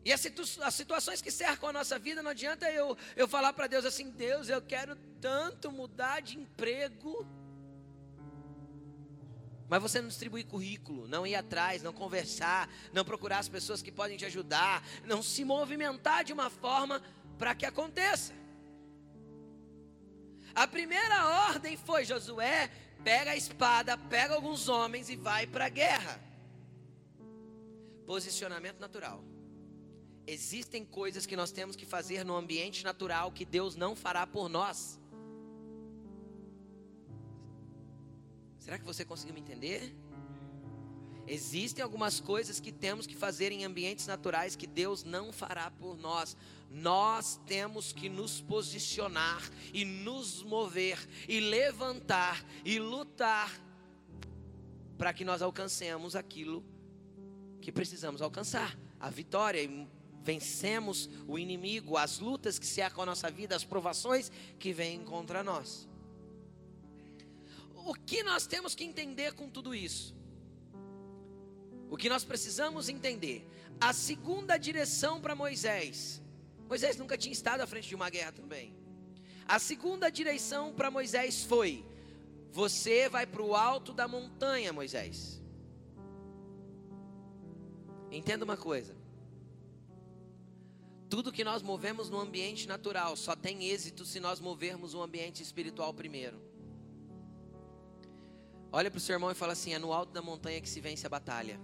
E 0.10 0.12
as, 0.12 0.22
situ 0.22 0.42
as 0.64 0.74
situações 0.74 1.22
que 1.22 1.30
cercam 1.30 1.70
a 1.70 1.74
nossa 1.74 2.00
vida, 2.00 2.24
não 2.24 2.32
adianta 2.32 2.68
eu, 2.72 2.98
eu 3.16 3.28
falar 3.28 3.54
para 3.54 3.68
Deus 3.68 3.86
assim: 3.86 4.10
Deus, 4.10 4.50
eu 4.50 4.60
quero 4.60 4.96
tanto 5.22 5.72
mudar 5.72 6.20
de 6.20 6.36
emprego. 6.36 7.28
Mas 9.70 9.80
você 9.80 10.02
não 10.02 10.08
distribuir 10.08 10.48
currículo, 10.48 11.08
não 11.08 11.28
ir 11.28 11.36
atrás, 11.36 11.84
não 11.84 11.94
conversar, 11.94 12.68
não 12.92 13.06
procurar 13.06 13.38
as 13.38 13.48
pessoas 13.48 13.84
que 13.84 13.92
podem 13.92 14.18
te 14.18 14.26
ajudar, 14.26 14.84
não 15.06 15.22
se 15.22 15.46
movimentar 15.46 16.24
de 16.24 16.34
uma 16.34 16.50
forma 16.50 17.04
para 17.38 17.54
que 17.54 17.68
aconteça. 17.68 18.34
A 20.56 20.66
primeira 20.66 21.50
ordem 21.52 21.78
foi: 21.78 22.04
Josué, 22.04 22.72
pega 23.04 23.30
a 23.30 23.38
espada, 23.38 23.96
pega 23.96 24.34
alguns 24.34 24.68
homens 24.70 25.08
e 25.08 25.16
vai 25.16 25.46
para 25.46 25.66
a 25.66 25.70
guerra. 25.70 26.20
Posicionamento 28.08 28.80
natural. 28.80 29.24
Existem 30.32 30.86
coisas 30.86 31.26
que 31.26 31.36
nós 31.36 31.52
temos 31.52 31.76
que 31.76 31.88
fazer 31.88 32.24
no 32.24 32.36
ambiente 32.36 32.84
natural 32.84 33.32
que 33.32 33.44
Deus 33.44 33.76
não 33.76 33.96
fará 33.96 34.28
por 34.28 34.48
nós. 34.48 35.00
Será 38.60 38.78
que 38.78 38.86
você 38.86 39.04
conseguiu 39.04 39.34
me 39.34 39.42
entender? 39.42 39.92
Existem 41.26 41.84
algumas 41.84 42.20
coisas 42.20 42.60
que 42.60 42.72
temos 42.72 43.08
que 43.08 43.16
fazer 43.16 43.52
em 43.52 43.66
ambientes 43.66 44.06
naturais 44.06 44.56
que 44.56 44.68
Deus 44.68 45.04
não 45.04 45.34
fará 45.34 45.72
por 45.72 45.98
nós. 45.98 46.38
Nós 46.70 47.40
temos 47.48 47.92
que 47.92 48.08
nos 48.08 48.40
posicionar 48.40 49.42
e 49.74 49.84
nos 49.84 50.44
mover 50.44 51.00
e 51.28 51.40
levantar 51.40 52.46
e 52.64 52.78
lutar 52.78 53.60
para 54.96 55.12
que 55.12 55.26
nós 55.26 55.42
alcancemos 55.42 56.16
aquilo 56.16 56.64
que 57.60 57.72
precisamos 57.72 58.22
alcançar 58.22 58.78
a 59.00 59.10
vitória 59.10 59.64
e 59.64 59.88
vencemos 60.24 61.10
o 61.28 61.38
inimigo, 61.38 61.98
as 61.98 62.20
lutas 62.20 62.60
que 62.60 62.66
cercam 62.66 63.04
a 63.04 63.06
nossa 63.06 63.30
vida, 63.30 63.56
as 63.56 63.64
provações 63.64 64.32
que 64.58 64.74
vêm 64.74 65.04
contra 65.04 65.44
nós. 65.44 65.88
O 67.86 67.94
que 67.94 68.22
nós 68.24 68.46
temos 68.46 68.76
que 68.76 68.84
entender 68.84 69.34
com 69.34 69.50
tudo 69.50 69.74
isso? 69.74 70.16
O 71.90 71.98
que 71.98 72.10
nós 72.10 72.24
precisamos 72.24 72.90
entender? 72.90 73.48
A 73.80 73.94
segunda 73.94 74.58
direção 74.58 75.20
para 75.20 75.34
Moisés. 75.34 76.22
Moisés 76.68 76.98
nunca 76.98 77.18
tinha 77.18 77.34
estado 77.34 77.62
à 77.62 77.68
frente 77.68 77.88
de 77.88 77.96
uma 77.96 78.10
guerra 78.10 78.32
também. 78.32 78.76
A 79.48 79.58
segunda 79.58 80.12
direção 80.12 80.72
para 80.72 80.92
Moisés 80.92 81.44
foi: 81.44 81.84
Você 82.52 83.10
vai 83.10 83.26
para 83.26 83.42
o 83.42 83.56
alto 83.56 83.92
da 83.92 84.08
montanha, 84.08 84.72
Moisés. 84.72 85.42
Entenda 88.12 88.46
uma 88.46 88.58
coisa. 88.58 88.99
Tudo 91.10 91.32
que 91.32 91.44
nós 91.44 91.64
movemos 91.64 92.10
no 92.10 92.20
ambiente 92.20 92.68
natural 92.68 93.16
só 93.16 93.36
tem 93.36 93.66
êxito 93.66 94.06
se 94.06 94.20
nós 94.20 94.40
movermos 94.40 94.94
o 94.94 95.02
ambiente 95.02 95.42
espiritual 95.42 95.92
primeiro. 95.92 96.40
Olha 98.72 98.92
para 98.92 99.00
o 99.00 99.02
seu 99.02 99.14
irmão 99.14 99.32
e 99.32 99.36
fala 99.36 99.54
assim: 99.54 99.74
é 99.74 99.80
no 99.80 99.92
alto 99.92 100.14
da 100.14 100.22
montanha 100.22 100.62
que 100.62 100.70
se 100.70 100.80
vence 100.80 101.08
a 101.08 101.10
batalha. 101.10 101.60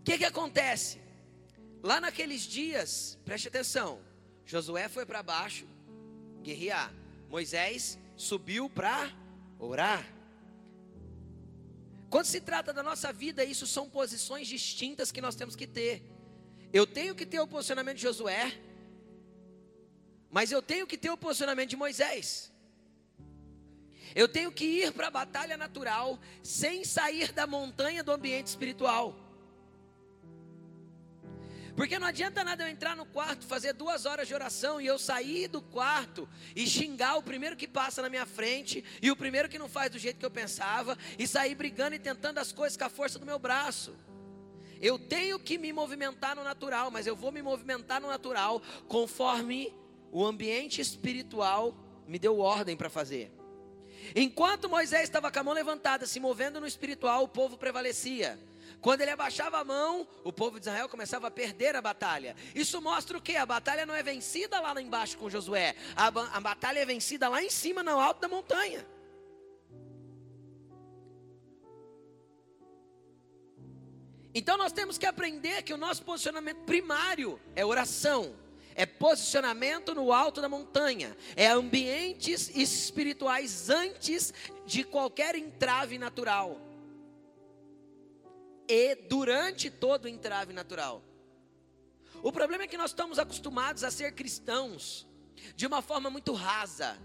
O 0.00 0.04
que, 0.04 0.18
que 0.18 0.24
acontece? 0.24 1.00
Lá 1.82 2.00
naqueles 2.00 2.42
dias, 2.42 3.18
preste 3.24 3.48
atenção: 3.48 4.00
Josué 4.44 4.88
foi 4.88 5.04
para 5.04 5.24
baixo 5.24 5.66
guerrear, 6.40 6.94
Moisés 7.28 7.98
subiu 8.16 8.70
para 8.70 9.12
orar. 9.58 10.15
Quando 12.08 12.26
se 12.26 12.40
trata 12.40 12.72
da 12.72 12.82
nossa 12.82 13.12
vida, 13.12 13.44
isso 13.44 13.66
são 13.66 13.88
posições 13.88 14.46
distintas 14.46 15.10
que 15.10 15.20
nós 15.20 15.34
temos 15.34 15.56
que 15.56 15.66
ter. 15.66 16.02
Eu 16.72 16.86
tenho 16.86 17.14
que 17.14 17.26
ter 17.26 17.40
o 17.40 17.46
posicionamento 17.46 17.96
de 17.96 18.02
Josué, 18.02 18.52
mas 20.30 20.52
eu 20.52 20.62
tenho 20.62 20.86
que 20.86 20.98
ter 20.98 21.10
o 21.10 21.16
posicionamento 21.16 21.70
de 21.70 21.76
Moisés. 21.76 22.52
Eu 24.14 24.28
tenho 24.28 24.50
que 24.52 24.64
ir 24.64 24.92
para 24.92 25.08
a 25.08 25.10
batalha 25.10 25.56
natural 25.56 26.18
sem 26.42 26.84
sair 26.84 27.32
da 27.32 27.46
montanha 27.46 28.02
do 28.02 28.12
ambiente 28.12 28.46
espiritual. 28.46 29.25
Porque 31.76 31.98
não 31.98 32.06
adianta 32.06 32.42
nada 32.42 32.64
eu 32.64 32.68
entrar 32.68 32.96
no 32.96 33.04
quarto, 33.04 33.44
fazer 33.44 33.74
duas 33.74 34.06
horas 34.06 34.26
de 34.26 34.32
oração 34.32 34.80
e 34.80 34.86
eu 34.86 34.98
sair 34.98 35.46
do 35.46 35.60
quarto 35.60 36.26
e 36.54 36.66
xingar 36.66 37.16
o 37.16 37.22
primeiro 37.22 37.54
que 37.54 37.68
passa 37.68 38.00
na 38.00 38.08
minha 38.08 38.24
frente 38.24 38.82
e 39.02 39.10
o 39.10 39.16
primeiro 39.16 39.46
que 39.46 39.58
não 39.58 39.68
faz 39.68 39.90
do 39.90 39.98
jeito 39.98 40.18
que 40.18 40.24
eu 40.24 40.30
pensava 40.30 40.96
e 41.18 41.28
sair 41.28 41.54
brigando 41.54 41.94
e 41.94 41.98
tentando 41.98 42.38
as 42.38 42.50
coisas 42.50 42.78
com 42.78 42.84
a 42.84 42.88
força 42.88 43.18
do 43.18 43.26
meu 43.26 43.38
braço. 43.38 43.94
Eu 44.80 44.98
tenho 44.98 45.38
que 45.38 45.58
me 45.58 45.70
movimentar 45.70 46.34
no 46.34 46.42
natural, 46.42 46.90
mas 46.90 47.06
eu 47.06 47.14
vou 47.14 47.30
me 47.30 47.42
movimentar 47.42 48.00
no 48.00 48.08
natural 48.08 48.62
conforme 48.88 49.74
o 50.10 50.24
ambiente 50.24 50.80
espiritual 50.80 51.76
me 52.08 52.18
deu 52.18 52.38
ordem 52.38 52.74
para 52.74 52.88
fazer. 52.88 53.30
Enquanto 54.14 54.68
Moisés 54.68 55.02
estava 55.02 55.30
com 55.30 55.40
a 55.40 55.42
mão 55.42 55.52
levantada, 55.54 56.06
se 56.06 56.20
movendo 56.20 56.60
no 56.60 56.66
espiritual, 56.66 57.24
o 57.24 57.28
povo 57.28 57.58
prevalecia. 57.58 58.38
Quando 58.80 59.00
ele 59.00 59.10
abaixava 59.10 59.58
a 59.58 59.64
mão, 59.64 60.06
o 60.22 60.32
povo 60.32 60.60
de 60.60 60.66
Israel 60.66 60.88
começava 60.88 61.26
a 61.26 61.30
perder 61.30 61.74
a 61.74 61.82
batalha. 61.82 62.36
Isso 62.54 62.80
mostra 62.80 63.18
o 63.18 63.20
que? 63.20 63.36
A 63.36 63.46
batalha 63.46 63.84
não 63.84 63.94
é 63.94 64.02
vencida 64.02 64.60
lá 64.60 64.80
embaixo 64.80 65.18
com 65.18 65.28
Josué, 65.28 65.74
a, 65.96 66.06
a 66.06 66.40
batalha 66.40 66.80
é 66.80 66.86
vencida 66.86 67.28
lá 67.28 67.42
em 67.42 67.50
cima, 67.50 67.82
no 67.82 67.98
alto 67.98 68.20
da 68.20 68.28
montanha. 68.28 68.86
Então 74.34 74.58
nós 74.58 74.70
temos 74.70 74.98
que 74.98 75.06
aprender 75.06 75.62
que 75.62 75.72
o 75.72 75.78
nosso 75.78 76.02
posicionamento 76.02 76.58
primário 76.64 77.40
é 77.54 77.64
oração 77.64 78.36
é 78.76 78.84
posicionamento 78.84 79.94
no 79.94 80.12
alto 80.12 80.42
da 80.42 80.50
montanha, 80.50 81.16
é 81.34 81.46
ambientes 81.46 82.54
espirituais 82.54 83.70
antes 83.70 84.34
de 84.66 84.84
qualquer 84.84 85.34
entrave 85.34 85.96
natural 85.96 86.65
e 88.68 88.94
durante 88.94 89.70
todo 89.70 90.04
o 90.04 90.08
entrave 90.08 90.52
natural. 90.52 91.02
O 92.22 92.32
problema 92.32 92.64
é 92.64 92.66
que 92.66 92.78
nós 92.78 92.90
estamos 92.90 93.18
acostumados 93.18 93.84
a 93.84 93.90
ser 93.90 94.12
cristãos 94.12 95.06
de 95.54 95.66
uma 95.66 95.82
forma 95.82 96.10
muito 96.10 96.32
rasa, 96.32 96.98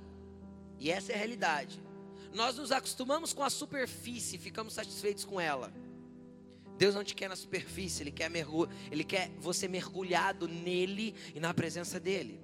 e 0.79 0.89
essa 0.89 1.11
é 1.11 1.15
a 1.15 1.17
realidade. 1.17 1.81
Nós 2.33 2.55
nos 2.55 2.71
acostumamos 2.71 3.33
com 3.33 3.43
a 3.43 3.49
superfície, 3.49 4.37
ficamos 4.37 4.73
satisfeitos 4.73 5.25
com 5.25 5.39
ela. 5.39 5.71
Deus 6.77 6.95
não 6.95 7.03
te 7.03 7.13
quer 7.13 7.29
na 7.29 7.35
superfície, 7.35 8.01
Ele 8.01 8.11
quer, 8.11 8.29
mergulho, 8.29 8.71
Ele 8.89 9.03
quer 9.03 9.29
você 9.37 9.67
mergulhado 9.67 10.47
nele 10.47 11.13
e 11.35 11.39
na 11.39 11.53
presença 11.53 11.99
dEle. 11.99 12.41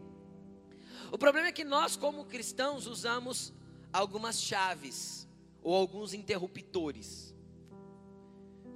O 1.12 1.18
problema 1.18 1.48
é 1.48 1.52
que 1.52 1.64
nós, 1.64 1.96
como 1.96 2.26
cristãos, 2.26 2.86
usamos 2.86 3.54
algumas 3.92 4.42
chaves 4.42 5.28
ou 5.64 5.74
alguns 5.74 6.14
interruptores. 6.14 7.34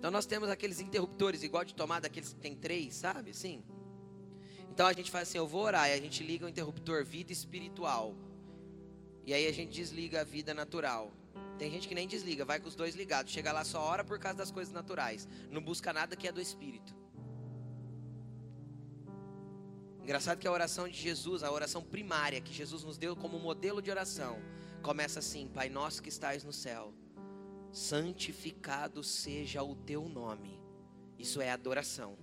Então 0.02 0.10
nós 0.10 0.26
temos 0.26 0.50
aqueles 0.50 0.80
interruptores 0.80 1.44
igual 1.44 1.64
de 1.64 1.76
tomada, 1.76 2.08
aqueles 2.08 2.34
que 2.34 2.40
tem 2.40 2.56
três, 2.56 2.96
sabe? 2.96 3.30
Assim. 3.30 3.64
Então 4.72 4.88
a 4.88 4.94
gente 4.94 5.12
faz 5.12 5.30
assim, 5.30 5.38
eu 5.38 5.46
vou 5.46 5.62
orar, 5.62 5.88
e 5.90 5.94
a 5.94 5.98
gente 5.98 6.24
liga 6.24 6.44
o 6.44 6.50
interruptor 6.50 7.06
vida 7.06 7.32
espiritual. 7.32 8.16
E 9.28 9.32
aí 9.32 9.46
a 9.46 9.52
gente 9.54 9.72
desliga 9.72 10.22
a 10.22 10.24
vida 10.24 10.56
natural. 10.56 11.12
Tem 11.60 11.70
gente 11.70 11.88
que 11.88 11.94
nem 11.94 12.08
desliga, 12.08 12.44
vai 12.44 12.60
com 12.60 12.68
os 12.68 12.74
dois 12.74 12.96
ligados. 12.96 13.32
Chega 13.32 13.52
lá 13.52 13.64
só 13.64 13.80
ora 13.80 14.04
por 14.04 14.18
causa 14.18 14.40
das 14.40 14.50
coisas 14.50 14.74
naturais. 14.74 15.28
Não 15.52 15.62
busca 15.62 15.94
nada 15.94 16.16
que 16.16 16.28
é 16.28 16.32
do 16.32 16.42
Espírito. 16.42 16.96
Engraçado 20.02 20.40
que 20.40 20.48
a 20.48 20.52
oração 20.52 20.90
de 20.90 20.98
Jesus, 20.98 21.44
a 21.44 21.52
oração 21.52 21.84
primária 21.84 22.42
que 22.42 22.52
Jesus 22.52 22.84
nos 22.84 22.98
deu 22.98 23.16
como 23.16 23.38
modelo 23.38 23.84
de 23.84 23.92
oração, 23.92 24.40
começa 24.82 25.20
assim: 25.20 25.48
Pai 25.48 25.70
nosso 25.70 26.02
que 26.02 26.10
estais 26.10 26.44
no 26.44 26.52
céu, 26.52 26.92
santificado 27.72 29.04
seja 29.04 29.64
o 29.64 29.76
teu 29.76 30.08
nome. 30.08 30.60
Isso 31.18 31.42
é 31.42 31.50
adoração. 31.50 32.18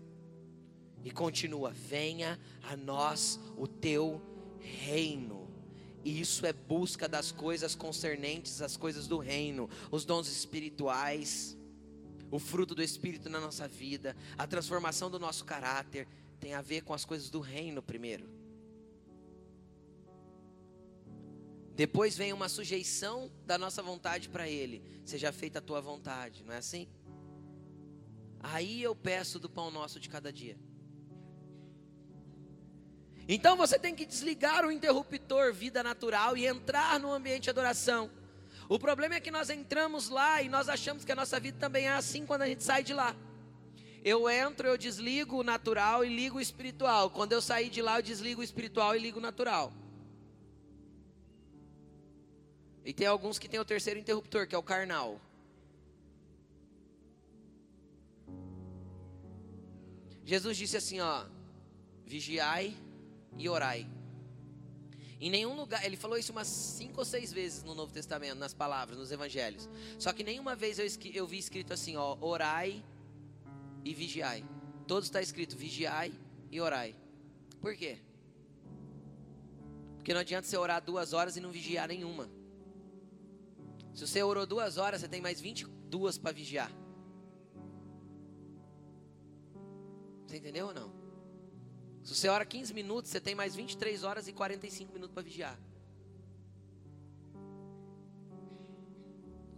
E 1.05 1.11
continua: 1.11 1.71
venha 1.71 2.39
a 2.63 2.77
nós 2.77 3.39
o 3.57 3.67
teu 3.67 4.21
reino. 4.61 5.49
E 6.05 6.21
isso 6.21 6.47
é 6.47 6.53
busca 6.53 7.09
das 7.09 7.33
coisas 7.33 7.75
concernentes 7.75 8.63
às 8.63 8.77
coisas 8.77 9.07
do 9.07 9.19
reino, 9.19 9.69
os 9.91 10.05
dons 10.05 10.29
espirituais, 10.29 11.57
o 12.31 12.39
fruto 12.39 12.75
do 12.75 12.83
espírito 12.83 13.29
na 13.29 13.41
nossa 13.41 13.67
vida, 13.67 14.17
a 14.37 14.47
transformação 14.47 15.11
do 15.11 15.19
nosso 15.19 15.45
caráter, 15.45 16.07
tem 16.39 16.55
a 16.55 16.63
ver 16.63 16.83
com 16.83 16.95
as 16.95 17.05
coisas 17.05 17.31
do 17.31 17.41
reino 17.41 17.83
primeiro. 17.83 18.38
Depois 21.79 22.17
vem 22.17 22.33
uma 22.33 22.49
sujeição 22.49 23.31
da 23.47 23.57
nossa 23.57 23.81
vontade 23.81 24.29
para 24.29 24.49
Ele. 24.49 24.83
Seja 25.05 25.31
feita 25.31 25.61
a 25.61 25.63
tua 25.63 25.81
vontade, 25.81 26.43
não 26.43 26.53
é 26.53 26.57
assim? 26.57 26.89
Aí 28.41 28.83
eu 28.83 28.97
peço 28.97 29.39
do 29.39 29.49
pão 29.49 29.71
nosso 29.71 30.01
de 30.01 30.09
cada 30.09 30.33
dia. 30.33 30.59
Então 33.29 33.57
você 33.57 33.79
tem 33.79 33.95
que 33.95 34.05
desligar 34.05 34.67
o 34.67 34.73
interruptor 34.73 35.55
vida 35.55 35.81
natural 35.81 36.37
e 36.37 36.49
entrar 36.49 36.99
no 36.99 37.13
ambiente 37.13 37.45
de 37.45 37.51
adoração. 37.51 38.11
O 38.69 38.77
problema 38.77 39.15
é 39.15 39.21
que 39.21 39.31
nós 39.31 39.49
entramos 39.49 40.09
lá 40.09 40.43
e 40.43 40.49
nós 40.49 40.69
achamos 40.69 41.05
que 41.05 41.13
a 41.13 41.15
nossa 41.17 41.39
vida 41.39 41.59
também 41.61 41.85
é 41.85 41.93
assim 41.93 42.27
quando 42.27 42.43
a 42.43 42.49
gente 42.49 42.65
sai 42.65 42.83
de 42.83 42.93
lá. 42.93 43.15
Eu 44.05 44.29
entro, 44.29 44.67
eu 44.67 44.77
desligo 44.77 45.37
o 45.37 45.45
natural 45.45 46.05
e 46.05 46.09
ligo 46.09 46.39
o 46.39 46.41
espiritual. 46.41 47.09
Quando 47.09 47.35
eu 47.35 47.41
sair 47.41 47.71
de 47.71 47.81
lá, 47.81 48.01
eu 48.01 48.03
desligo 48.03 48.41
o 48.41 48.45
espiritual 48.45 48.97
e 48.97 48.99
ligo 48.99 49.21
o 49.21 49.23
natural. 49.23 49.73
E 52.85 52.93
tem 52.93 53.07
alguns 53.07 53.39
que 53.39 53.49
tem 53.49 53.61
o 53.61 53.65
terceiro 53.65 53.99
interruptor, 54.01 54.47
que 54.47 54.55
é 54.55 54.59
o 54.59 54.63
carnal. 54.63 55.21
Jesus 60.25 60.57
disse 60.57 60.77
assim, 60.77 61.01
ó: 61.01 61.25
Vigiai 62.05 62.77
e 63.37 63.49
orai. 63.49 63.87
Em 65.21 65.31
nenhum 65.31 65.57
lugar, 65.57 65.85
ele 65.85 65.97
falou 65.97 66.17
isso 66.17 66.31
umas 66.31 66.47
cinco 66.47 67.01
ou 67.01 67.05
seis 67.05 67.33
vezes 67.33 67.65
no 67.65 67.75
Novo 67.75 67.93
Testamento, 67.93 68.39
nas 68.39 68.55
palavras, 68.55 68.97
nos 68.97 69.11
evangelhos. 69.11 69.69
Só 69.99 70.13
que 70.13 70.23
nenhuma 70.23 70.55
vez 70.55 70.79
eu, 70.79 70.87
eu 71.13 71.27
vi 71.27 71.39
escrito 71.39 71.73
assim, 71.73 71.97
ó, 71.97 72.17
orai 72.21 72.85
e 73.85 73.93
vigiai. 73.93 74.45
Todos 74.87 75.09
está 75.09 75.21
escrito 75.21 75.57
vigiai 75.57 76.13
e 76.51 76.61
orai. 76.61 76.95
Por 77.61 77.75
quê? 77.75 77.99
Porque 79.97 80.15
não 80.15 80.21
adianta 80.21 80.47
você 80.47 80.57
orar 80.57 80.81
duas 80.81 81.13
horas 81.13 81.37
e 81.37 81.41
não 81.41 81.51
vigiar 81.51 81.89
nenhuma. 81.89 82.31
Se 83.95 84.07
você 84.07 84.23
orou 84.23 84.47
duas 84.47 84.77
horas, 84.77 85.01
você 85.01 85.09
tem 85.09 85.21
mais 85.21 85.41
22 85.41 86.19
para 86.19 86.33
vigiar. 86.33 86.71
Você 90.27 90.37
entendeu 90.37 90.67
ou 90.67 90.75
não? 90.75 90.93
Se 92.05 92.15
você 92.15 92.29
ora 92.29 92.45
15 92.45 92.73
minutos, 92.75 93.11
você 93.11 93.21
tem 93.21 93.35
mais 93.35 93.55
23 93.55 94.05
horas 94.05 94.29
e 94.29 94.33
45 94.33 94.93
minutos 94.93 95.15
para 95.15 95.23
vigiar. 95.23 95.59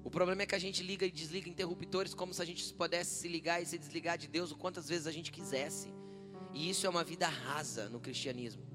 O 0.03 0.11
problema 0.11 0.43
é 0.43 0.47
que 0.47 0.55
a 0.55 0.59
gente 0.59 0.83
liga 0.83 1.07
e 1.07 1.11
desliga 1.11 1.49
interruptores 1.49 2.15
como 2.15 2.35
se 2.35 2.43
a 2.43 2.45
gente 2.45 2.73
pudesse 2.75 3.21
se 3.21 3.29
ligar 3.29 3.63
e 3.63 3.67
se 3.67 3.79
desligar 3.79 4.19
de 4.19 4.27
Deus 4.27 4.51
o 4.51 4.57
quantas 4.57 4.89
vezes 4.89 5.07
a 5.07 5.13
gente 5.13 5.31
quisesse. 5.31 5.93
E 6.53 6.69
isso 6.69 6.87
é 6.87 6.91
uma 6.91 7.05
vida 7.05 7.29
rasa 7.29 7.89
no 7.89 8.01
cristianismo. 8.01 8.70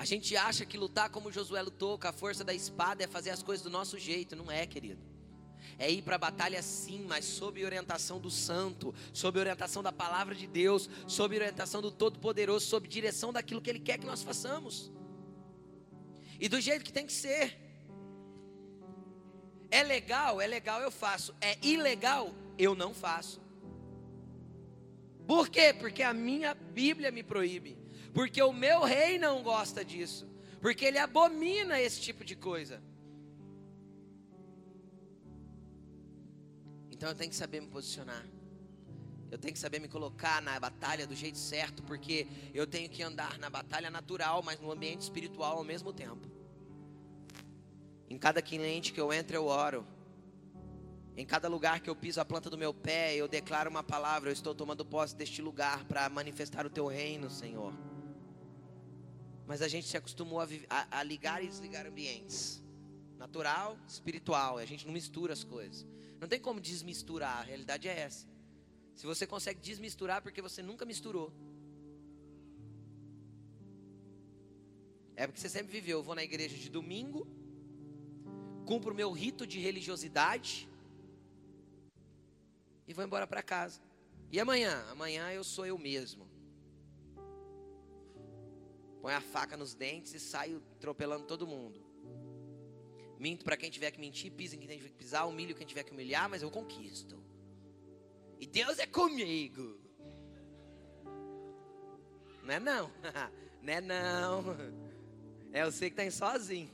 A 0.00 0.04
gente 0.06 0.34
acha 0.34 0.64
que 0.64 0.78
lutar 0.78 1.10
como 1.10 1.30
Josué 1.30 1.60
lutou, 1.60 1.98
com 1.98 2.08
a 2.08 2.12
força 2.12 2.42
da 2.42 2.54
espada, 2.54 3.04
é 3.04 3.06
fazer 3.06 3.28
as 3.28 3.42
coisas 3.42 3.62
do 3.62 3.68
nosso 3.68 3.98
jeito. 3.98 4.34
Não 4.34 4.50
é, 4.50 4.66
querido. 4.66 5.02
É 5.78 5.90
ir 5.90 6.00
para 6.00 6.16
a 6.16 6.18
batalha 6.18 6.62
sim, 6.62 7.04
mas 7.06 7.26
sob 7.26 7.62
orientação 7.62 8.18
do 8.18 8.30
Santo, 8.30 8.94
sob 9.12 9.38
orientação 9.38 9.82
da 9.82 9.92
palavra 9.92 10.34
de 10.34 10.46
Deus, 10.46 10.88
sob 11.06 11.36
orientação 11.36 11.82
do 11.82 11.90
Todo-Poderoso, 11.90 12.64
sob 12.64 12.88
direção 12.88 13.30
daquilo 13.30 13.60
que 13.60 13.68
Ele 13.68 13.78
quer 13.78 13.98
que 13.98 14.06
nós 14.06 14.22
façamos. 14.22 14.90
E 16.40 16.48
do 16.48 16.58
jeito 16.62 16.82
que 16.82 16.94
tem 16.94 17.04
que 17.04 17.12
ser. 17.12 17.58
É 19.70 19.82
legal, 19.82 20.40
é 20.40 20.46
legal, 20.46 20.80
eu 20.80 20.90
faço. 20.90 21.34
É 21.42 21.58
ilegal, 21.60 22.34
eu 22.56 22.74
não 22.74 22.94
faço. 22.94 23.38
Por 25.26 25.50
quê? 25.50 25.74
Porque 25.74 26.02
a 26.02 26.14
minha 26.14 26.54
Bíblia 26.54 27.10
me 27.10 27.22
proíbe. 27.22 27.79
Porque 28.12 28.42
o 28.42 28.52
meu 28.52 28.82
rei 28.82 29.18
não 29.18 29.42
gosta 29.42 29.84
disso. 29.84 30.28
Porque 30.60 30.84
ele 30.84 30.98
abomina 30.98 31.80
esse 31.80 32.00
tipo 32.00 32.24
de 32.24 32.36
coisa. 32.36 32.82
Então 36.90 37.08
eu 37.08 37.14
tenho 37.14 37.30
que 37.30 37.36
saber 37.36 37.60
me 37.60 37.68
posicionar. 37.68 38.26
Eu 39.30 39.38
tenho 39.38 39.54
que 39.54 39.60
saber 39.60 39.78
me 39.78 39.88
colocar 39.88 40.42
na 40.42 40.58
batalha 40.58 41.06
do 41.06 41.14
jeito 41.14 41.38
certo, 41.38 41.82
porque 41.84 42.26
eu 42.52 42.66
tenho 42.66 42.90
que 42.90 43.02
andar 43.02 43.38
na 43.38 43.48
batalha 43.48 43.88
natural, 43.88 44.42
mas 44.42 44.60
no 44.60 44.72
ambiente 44.72 45.02
espiritual 45.02 45.58
ao 45.58 45.64
mesmo 45.64 45.92
tempo. 45.92 46.28
Em 48.08 48.18
cada 48.18 48.42
cliente 48.42 48.92
que 48.92 49.00
eu 49.00 49.12
entro, 49.12 49.36
eu 49.36 49.46
oro. 49.46 49.86
Em 51.16 51.24
cada 51.24 51.48
lugar 51.48 51.80
que 51.80 51.88
eu 51.88 51.94
piso 51.94 52.20
a 52.20 52.24
planta 52.24 52.50
do 52.50 52.58
meu 52.58 52.74
pé, 52.74 53.14
eu 53.14 53.28
declaro 53.28 53.70
uma 53.70 53.84
palavra. 53.84 54.30
Eu 54.30 54.32
estou 54.34 54.54
tomando 54.54 54.84
posse 54.84 55.14
deste 55.14 55.40
lugar 55.40 55.84
para 55.84 56.08
manifestar 56.08 56.66
o 56.66 56.70
teu 56.70 56.86
reino, 56.88 57.30
Senhor. 57.30 57.72
Mas 59.50 59.62
a 59.62 59.66
gente 59.66 59.88
se 59.88 59.96
acostumou 59.96 60.38
a, 60.40 60.46
a, 60.68 61.00
a 61.00 61.02
ligar 61.02 61.42
e 61.42 61.48
desligar 61.48 61.84
ambientes 61.84 62.62
natural, 63.18 63.76
espiritual. 63.88 64.58
A 64.58 64.64
gente 64.64 64.86
não 64.86 64.92
mistura 64.92 65.32
as 65.32 65.42
coisas. 65.42 65.84
Não 66.20 66.28
tem 66.28 66.38
como 66.38 66.60
desmisturar. 66.60 67.38
A 67.38 67.42
realidade 67.42 67.88
é 67.88 67.98
essa. 67.98 68.28
Se 68.94 69.04
você 69.04 69.26
consegue 69.26 69.58
desmisturar, 69.58 70.22
porque 70.22 70.40
você 70.40 70.62
nunca 70.62 70.84
misturou. 70.84 71.32
É 75.16 75.26
porque 75.26 75.40
você 75.40 75.48
sempre 75.48 75.72
viveu. 75.72 75.98
Eu 75.98 76.04
vou 76.04 76.14
na 76.14 76.22
igreja 76.22 76.56
de 76.56 76.70
domingo 76.70 77.26
cumpro 78.64 78.92
o 78.92 78.96
meu 78.96 79.10
rito 79.10 79.44
de 79.44 79.58
religiosidade 79.58 80.68
e 82.86 82.94
vou 82.94 83.04
embora 83.04 83.26
para 83.26 83.42
casa. 83.42 83.80
E 84.30 84.38
amanhã? 84.38 84.80
Amanhã 84.92 85.32
eu 85.32 85.42
sou 85.42 85.66
eu 85.66 85.76
mesmo. 85.76 86.29
Põe 89.00 89.14
a 89.14 89.20
faca 89.20 89.56
nos 89.56 89.74
dentes 89.74 90.14
e 90.14 90.20
saio 90.20 90.62
atropelando 90.76 91.26
todo 91.26 91.46
mundo. 91.46 91.80
Minto 93.18 93.44
para 93.44 93.56
quem 93.56 93.70
tiver 93.70 93.90
que 93.90 94.00
mentir, 94.00 94.32
piso 94.32 94.56
em 94.56 94.58
quem 94.58 94.68
tiver 94.68 94.88
que 94.88 94.94
pisar, 94.94 95.26
humilho 95.26 95.54
quem 95.54 95.66
tiver 95.66 95.82
que 95.82 95.92
humilhar, 95.92 96.28
mas 96.28 96.42
eu 96.42 96.50
conquisto. 96.50 97.22
E 98.38 98.46
Deus 98.46 98.78
é 98.78 98.86
comigo. 98.86 99.78
Não 102.42 102.54
é 102.54 102.60
não. 102.60 102.90
Não 103.62 103.72
é 103.74 103.80
não. 103.82 104.44
É 105.52 105.64
você 105.66 105.90
que 105.90 106.00
está 106.00 106.10
sozinho. 106.10 106.70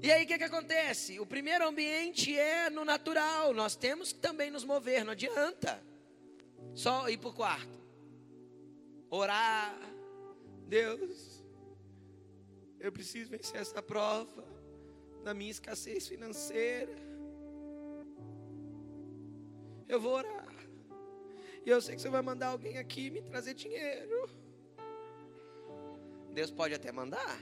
E 0.00 0.10
aí 0.10 0.24
o 0.24 0.26
que, 0.26 0.38
que 0.38 0.44
acontece? 0.44 1.20
O 1.20 1.26
primeiro 1.26 1.66
ambiente 1.68 2.36
é 2.38 2.70
no 2.70 2.84
natural. 2.84 3.52
Nós 3.52 3.76
temos 3.76 4.12
que 4.12 4.20
também 4.20 4.50
nos 4.50 4.64
mover, 4.64 5.04
não 5.04 5.12
adianta. 5.12 5.82
Só 6.74 7.08
ir 7.10 7.18
para 7.18 7.28
o 7.28 7.32
quarto. 7.34 7.78
Orar. 9.10 9.78
Deus, 10.66 11.42
eu 12.78 12.92
preciso 12.92 13.30
vencer 13.30 13.60
essa 13.60 13.82
prova 13.82 14.44
da 15.24 15.32
minha 15.32 15.50
escassez 15.50 16.06
financeira. 16.06 16.94
Eu 19.88 20.00
vou 20.00 20.12
orar. 20.12 20.54
E 21.64 21.70
eu 21.70 21.80
sei 21.80 21.96
que 21.96 22.02
você 22.02 22.10
vai 22.10 22.22
mandar 22.22 22.48
alguém 22.48 22.78
aqui 22.78 23.10
me 23.10 23.22
trazer 23.22 23.54
dinheiro. 23.54 24.28
Deus 26.32 26.50
pode 26.50 26.74
até 26.74 26.92
mandar. 26.92 27.40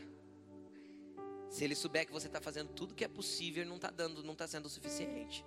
Se 1.50 1.64
ele 1.64 1.74
souber 1.74 2.06
que 2.06 2.12
você 2.12 2.26
está 2.26 2.40
fazendo 2.40 2.72
tudo 2.72 2.94
que 2.94 3.04
é 3.04 3.08
possível 3.08 3.62
e 3.62 3.66
não 3.66 3.76
está 3.76 3.90
dando, 3.90 4.22
não 4.22 4.32
está 4.32 4.46
sendo 4.46 4.66
o 4.66 4.68
suficiente. 4.68 5.44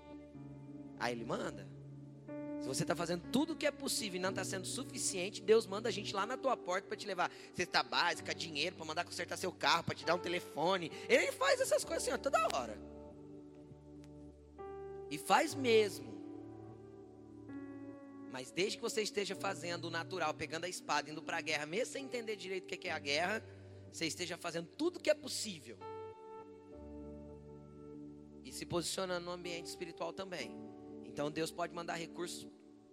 Aí 1.00 1.14
ele 1.14 1.26
manda. 1.26 1.68
Se 2.60 2.68
você 2.68 2.84
está 2.84 2.96
fazendo 2.96 3.24
tudo 3.32 3.56
que 3.56 3.66
é 3.66 3.72
possível 3.72 4.18
e 4.18 4.22
não 4.22 4.32
está 4.32 4.44
sendo 4.44 4.66
suficiente, 4.66 5.42
Deus 5.42 5.66
manda 5.66 5.90
a 5.90 5.92
gente 5.92 6.14
lá 6.14 6.26
na 6.26 6.36
tua 6.36 6.58
porta 6.58 6.88
para 6.88 6.98
te 6.98 7.08
levar 7.08 7.32
cesta 7.54 7.82
básica, 7.82 8.36
dinheiro, 8.36 8.76
para 8.76 8.86
mandar 8.86 9.06
consertar 9.06 9.38
seu 9.38 9.52
carro, 9.52 9.84
para 9.84 9.96
te 9.96 10.06
dar 10.06 10.16
um 10.16 10.20
telefone. 10.20 10.92
Ele 11.08 11.32
faz 11.32 11.62
essas 11.62 11.84
coisas 11.84 12.04
assim, 12.04 12.14
ó, 12.14 12.18
toda 12.18 12.38
hora. 12.54 12.78
E 15.10 15.18
faz 15.18 15.56
mesmo. 15.56 16.20
Mas 18.32 18.52
desde 18.52 18.78
que 18.78 18.82
você 18.82 19.02
esteja 19.02 19.36
fazendo 19.36 19.86
o 19.86 19.90
natural, 19.90 20.34
pegando 20.34 20.66
a 20.66 20.70
espada, 20.70 21.10
indo 21.10 21.22
para 21.22 21.38
a 21.38 21.42
guerra, 21.42 21.66
mesmo 21.66 21.94
sem 21.94 22.06
entender 22.06 22.36
direito 22.36 22.66
o 22.66 22.78
que 22.78 22.88
é 22.88 22.92
a 22.92 23.00
guerra, 23.00 23.44
você 23.92 24.06
esteja 24.06 24.38
fazendo 24.38 24.68
tudo 24.78 25.00
que 25.00 25.10
é 25.10 25.16
possível 25.16 25.78
e 28.46 28.52
se 28.52 28.66
posicionando 28.66 29.26
no 29.26 29.32
ambiente 29.32 29.66
espiritual 29.66 30.14
também. 30.14 30.69
Então 31.20 31.30
Deus 31.30 31.52
pode 31.52 31.74
mandar 31.74 31.96
recursos 31.96 32.48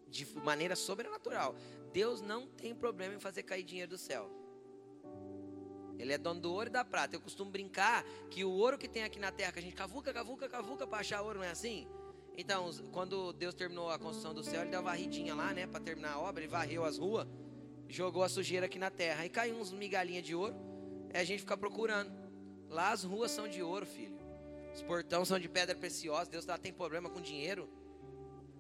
de 0.09 0.27
maneira 0.41 0.75
sobrenatural. 0.75 1.55
Deus 1.93 2.21
não 2.21 2.45
tem 2.45 2.75
problema 2.75 3.15
em 3.15 3.21
fazer 3.21 3.45
cair 3.45 3.63
dinheiro 3.63 3.91
do 3.91 3.97
céu. 3.97 4.29
Ele 5.97 6.13
é 6.13 6.19
dono 6.19 6.41
do 6.41 6.53
ouro 6.53 6.69
e 6.69 6.73
da 6.73 6.85
prata. 6.85 7.15
Eu 7.15 7.21
costumo 7.21 7.53
brincar 7.53 8.05
que 8.29 8.45
o 8.45 8.51
ouro 8.51 8.77
que 8.77 8.89
tem 8.89 9.05
aqui 9.05 9.21
na 9.21 9.31
terra, 9.31 9.53
que 9.53 9.61
a 9.61 9.63
gente 9.63 9.77
cavuca, 9.77 10.13
cavuca, 10.13 10.49
cavuca 10.49 10.89
para 10.89 10.99
achar 10.99 11.23
ouro, 11.23 11.39
não 11.39 11.45
é 11.45 11.53
assim? 11.53 11.87
Então, 12.37 12.69
quando 12.91 13.33
Deus 13.33 13.55
terminou 13.55 13.91
a 13.91 13.97
construção 13.97 14.35
do 14.35 14.43
céu, 14.43 14.63
ele 14.63 14.71
deu 14.71 14.81
uma 14.81 14.91
varridinha 14.91 15.33
lá, 15.33 15.55
né, 15.55 15.65
para 15.69 15.79
terminar 15.79 16.15
a 16.15 16.19
obra, 16.19 16.43
ele 16.43 16.51
varreu 16.51 16.85
as 16.85 16.99
ruas, 16.99 17.29
jogou 17.89 18.25
a 18.25 18.29
sujeira 18.29 18.67
aqui 18.67 18.77
na 18.77 18.91
terra. 18.91 19.23
Aí 19.23 19.29
caiu 19.29 19.55
uns 19.55 19.71
migalhinhas 19.71 20.25
de 20.25 20.35
ouro, 20.35 20.57
é 21.11 21.21
a 21.21 21.25
gente 21.25 21.39
ficar 21.39 21.59
procurando. 21.59 22.11
Lá 22.69 22.91
as 22.91 23.05
ruas 23.05 23.31
são 23.31 23.47
de 23.47 23.63
ouro, 23.63 23.87
filho. 23.87 24.19
Os 24.75 24.83
portões 24.83 25.29
são 25.29 25.39
de 25.39 25.49
pedra 25.49 25.77
preciosa. 25.77 26.29
Deus 26.29 26.45
lá 26.45 26.59
tem 26.59 26.73
problema 26.73 27.09
com 27.09 27.21
dinheiro. 27.21 27.71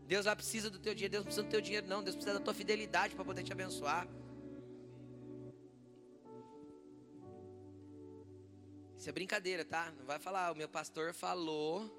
Deus 0.07 0.27
lá 0.27 0.37
precisa 0.37 0.71
do 0.71 0.79
teu 0.79 0.95
dinheiro. 0.95 1.13
Deus 1.13 1.25
não 1.25 1.27
precisa 1.27 1.47
do 1.47 1.51
teu 1.51 1.61
dinheiro, 1.61 1.87
não. 1.87 2.03
Deus 2.03 2.15
precisa 2.15 2.39
da 2.39 2.45
tua 2.45 2.55
fidelidade 2.55 3.15
para 3.15 3.25
poder 3.25 3.43
te 3.43 3.53
abençoar. 3.53 4.07
Isso 8.97 9.09
é 9.09 9.13
brincadeira, 9.13 9.65
tá? 9.65 9.93
Não 9.99 10.07
vai 10.07 10.19
falar, 10.19 10.53
o 10.53 10.57
meu 10.57 10.69
pastor 10.69 11.13
falou. 11.13 11.91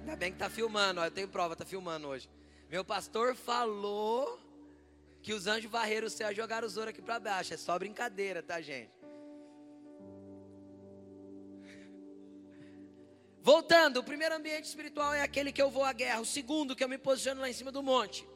Ainda 0.00 0.16
bem 0.16 0.32
que 0.32 0.38
tá 0.38 0.50
filmando, 0.50 1.00
ó, 1.00 1.04
eu 1.04 1.10
tenho 1.10 1.28
prova, 1.28 1.56
tá 1.56 1.64
filmando 1.64 2.08
hoje. 2.08 2.28
Meu 2.68 2.84
pastor 2.84 3.34
falou 3.34 4.38
que 5.22 5.32
os 5.32 5.46
anjos 5.46 5.70
varreram 5.70 6.06
o 6.06 6.10
céu 6.10 6.30
e 6.30 6.34
jogaram 6.34 6.66
os 6.66 6.76
ouro 6.76 6.90
aqui 6.90 7.00
para 7.00 7.18
baixo. 7.18 7.54
É 7.54 7.56
só 7.56 7.78
brincadeira, 7.78 8.42
tá, 8.42 8.60
gente? 8.60 8.90
Voltando, 13.42 13.98
o 13.98 14.04
primeiro 14.04 14.34
ambiente 14.34 14.64
espiritual 14.64 15.14
é 15.14 15.22
aquele 15.22 15.52
que 15.52 15.62
eu 15.62 15.70
vou 15.70 15.84
à 15.84 15.92
guerra. 15.92 16.20
O 16.20 16.26
segundo, 16.26 16.74
que 16.76 16.84
eu 16.84 16.88
me 16.88 16.98
posiciono 16.98 17.40
lá 17.40 17.48
em 17.48 17.52
cima 17.52 17.72
do 17.72 17.82
monte. 17.82 18.26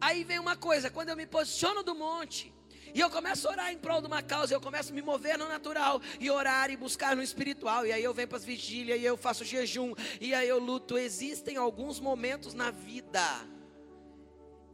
Aí 0.00 0.24
vem 0.24 0.38
uma 0.38 0.56
coisa, 0.56 0.90
quando 0.90 1.10
eu 1.10 1.16
me 1.16 1.26
posiciono 1.26 1.82
do 1.82 1.94
monte, 1.94 2.52
e 2.94 3.00
eu 3.00 3.08
começo 3.08 3.48
a 3.48 3.52
orar 3.52 3.72
em 3.72 3.78
prol 3.78 4.00
de 4.00 4.06
uma 4.06 4.20
causa, 4.20 4.52
eu 4.52 4.60
começo 4.60 4.92
a 4.92 4.94
me 4.94 5.00
mover 5.00 5.38
no 5.38 5.48
natural 5.48 6.00
e 6.20 6.30
orar 6.30 6.70
e 6.70 6.76
buscar 6.76 7.16
no 7.16 7.22
espiritual. 7.22 7.86
E 7.86 7.92
aí 7.92 8.02
eu 8.02 8.12
venho 8.12 8.28
para 8.28 8.36
as 8.36 8.44
vigílias, 8.44 9.00
e 9.00 9.04
eu 9.04 9.16
faço 9.16 9.44
jejum, 9.44 9.94
e 10.20 10.34
aí 10.34 10.48
eu 10.48 10.58
luto. 10.58 10.98
Existem 10.98 11.56
alguns 11.56 12.00
momentos 12.00 12.52
na 12.52 12.70
vida 12.70 13.22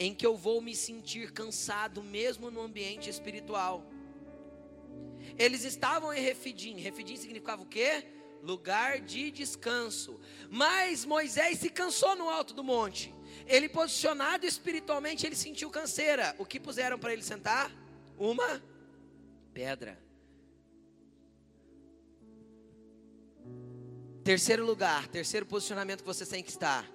em 0.01 0.15
que 0.15 0.27
eu 0.27 0.37
vou 0.37 0.61
me 0.61 0.75
sentir 0.75 1.33
cansado, 1.33 2.03
mesmo 2.03 2.51
no 2.51 2.63
ambiente 2.63 3.09
espiritual. 3.09 3.85
Eles 5.37 5.65
estavam 5.65 6.13
em 6.13 6.21
Refidim. 6.21 6.79
Refidim 6.79 7.17
significava 7.17 7.63
o 7.63 7.67
quê? 7.67 8.05
Lugar 8.43 9.01
de 9.01 9.31
descanso. 9.31 10.21
Mas 10.51 11.05
Moisés 11.05 11.59
se 11.59 11.71
cansou 11.71 12.17
no 12.17 12.29
alto 12.29 12.55
do 12.55 12.65
monte. 12.65 13.15
Ele 13.47 13.69
posicionado 13.69 14.47
espiritualmente, 14.47 15.27
ele 15.27 15.37
sentiu 15.37 15.71
canseira. 15.71 16.35
O 16.39 16.45
que 16.45 16.61
puseram 16.61 16.99
para 16.99 17.13
ele 17.13 17.23
sentar? 17.23 17.71
Uma 18.17 18.63
pedra. 19.53 19.99
Terceiro 24.23 24.67
lugar, 24.67 25.09
terceiro 25.09 25.47
posicionamento 25.47 26.01
que 26.01 26.07
você 26.07 26.27
tem 26.27 26.43
que 26.43 26.51
estar: 26.51 26.87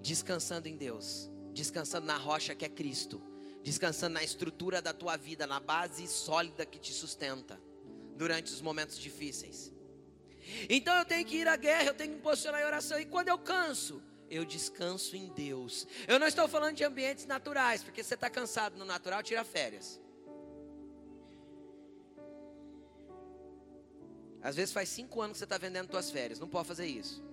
descansando 0.00 0.66
em 0.66 0.76
Deus, 0.76 1.30
descansando 1.52 2.06
na 2.06 2.16
rocha 2.16 2.54
que 2.54 2.64
é 2.64 2.68
Cristo, 2.68 3.22
descansando 3.62 4.14
na 4.14 4.24
estrutura 4.24 4.80
da 4.80 4.94
tua 4.94 5.18
vida, 5.18 5.46
na 5.46 5.60
base 5.60 6.06
sólida 6.08 6.64
que 6.64 6.78
te 6.78 6.92
sustenta 6.92 7.60
durante 8.16 8.52
os 8.52 8.62
momentos 8.62 8.98
difíceis. 8.98 9.75
Então 10.68 10.94
eu 10.96 11.04
tenho 11.04 11.24
que 11.26 11.36
ir 11.36 11.48
à 11.48 11.56
guerra, 11.56 11.88
eu 11.88 11.94
tenho 11.94 12.10
que 12.10 12.16
me 12.16 12.22
posicionar 12.22 12.60
em 12.60 12.64
oração. 12.64 12.98
E 12.98 13.04
quando 13.04 13.28
eu 13.28 13.38
canso, 13.38 14.02
eu 14.30 14.44
descanso 14.44 15.16
em 15.16 15.28
Deus. 15.28 15.86
Eu 16.06 16.18
não 16.18 16.26
estou 16.26 16.48
falando 16.48 16.76
de 16.76 16.84
ambientes 16.84 17.26
naturais, 17.26 17.82
porque 17.82 18.02
você 18.02 18.14
está 18.14 18.28
cansado 18.28 18.76
no 18.76 18.84
natural, 18.84 19.22
tira 19.22 19.44
férias. 19.44 20.00
Às 24.42 24.54
vezes 24.54 24.72
faz 24.72 24.88
cinco 24.88 25.20
anos 25.20 25.34
que 25.34 25.38
você 25.38 25.44
está 25.44 25.58
vendendo 25.58 25.90
suas 25.90 26.10
férias, 26.10 26.38
não 26.38 26.48
pode 26.48 26.68
fazer 26.68 26.86
isso. 26.86 27.24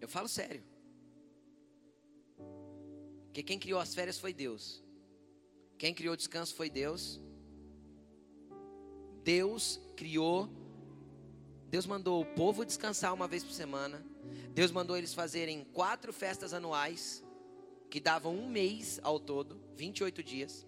Eu 0.00 0.08
falo 0.08 0.28
sério. 0.28 0.62
Porque 3.26 3.42
quem 3.42 3.58
criou 3.58 3.80
as 3.80 3.94
férias 3.94 4.18
foi 4.18 4.32
Deus. 4.32 4.82
Quem 5.78 5.94
criou 5.94 6.14
o 6.14 6.16
descanso 6.16 6.54
foi 6.54 6.68
Deus. 6.68 7.20
Deus 9.22 9.80
criou. 9.96 10.48
Deus 11.70 11.86
mandou 11.86 12.20
o 12.20 12.26
povo 12.26 12.64
descansar 12.66 13.14
uma 13.14 13.28
vez 13.28 13.44
por 13.44 13.52
semana. 13.52 14.04
Deus 14.52 14.72
mandou 14.72 14.96
eles 14.96 15.14
fazerem 15.14 15.64
quatro 15.72 16.12
festas 16.12 16.52
anuais, 16.52 17.22
que 17.88 18.00
davam 18.00 18.34
um 18.34 18.48
mês 18.48 18.98
ao 19.04 19.20
todo, 19.20 19.60
28 19.76 20.20
dias. 20.20 20.66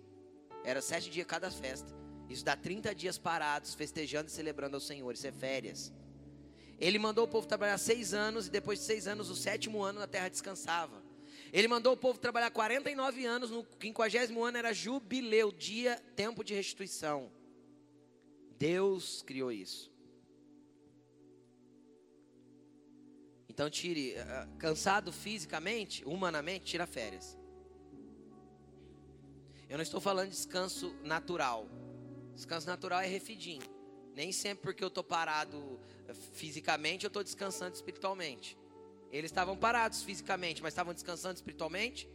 Era 0.64 0.80
sete 0.80 1.10
dias 1.10 1.26
cada 1.26 1.50
festa. 1.50 1.92
Isso 2.28 2.44
dá 2.44 2.54
30 2.54 2.94
dias 2.94 3.18
parados, 3.18 3.74
festejando 3.74 4.28
e 4.28 4.32
celebrando 4.32 4.76
ao 4.76 4.80
Senhor. 4.80 5.12
Isso 5.12 5.26
é 5.26 5.32
férias. 5.32 5.92
Ele 6.78 7.00
mandou 7.00 7.24
o 7.24 7.28
povo 7.28 7.48
trabalhar 7.48 7.78
seis 7.78 8.14
anos, 8.14 8.46
e 8.46 8.50
depois 8.50 8.78
de 8.78 8.84
seis 8.84 9.08
anos, 9.08 9.28
o 9.28 9.34
sétimo 9.34 9.82
ano, 9.82 9.98
na 9.98 10.06
terra 10.06 10.28
descansava. 10.28 11.02
Ele 11.52 11.66
mandou 11.66 11.94
o 11.94 11.96
povo 11.96 12.20
trabalhar 12.20 12.50
49 12.52 13.26
anos, 13.26 13.50
no 13.50 13.66
50 13.80 14.32
ano 14.40 14.56
era 14.56 14.72
jubileu, 14.72 15.50
dia, 15.50 16.00
tempo 16.14 16.44
de 16.44 16.54
restituição. 16.54 17.28
Deus 18.56 19.22
criou 19.22 19.50
isso. 19.50 19.91
Então 23.52 23.68
tire, 23.68 24.14
uh, 24.14 24.56
cansado 24.56 25.12
fisicamente, 25.12 26.02
humanamente, 26.06 26.64
tira 26.64 26.86
férias. 26.86 27.36
Eu 29.68 29.76
não 29.76 29.82
estou 29.82 30.00
falando 30.00 30.30
de 30.30 30.36
descanso 30.36 30.96
natural. 31.04 31.68
Descanso 32.34 32.66
natural 32.66 33.02
é 33.02 33.06
refidinho. 33.06 33.60
Nem 34.14 34.32
sempre 34.32 34.62
porque 34.62 34.82
eu 34.82 34.88
estou 34.88 35.04
parado 35.04 35.78
eh, 36.08 36.14
fisicamente, 36.14 37.04
eu 37.04 37.08
estou 37.08 37.22
descansando 37.22 37.74
espiritualmente. 37.74 38.56
Eles 39.10 39.30
estavam 39.30 39.54
parados 39.54 40.02
fisicamente, 40.02 40.62
mas 40.62 40.72
estavam 40.72 40.94
descansando 40.94 41.34
espiritualmente? 41.34 42.08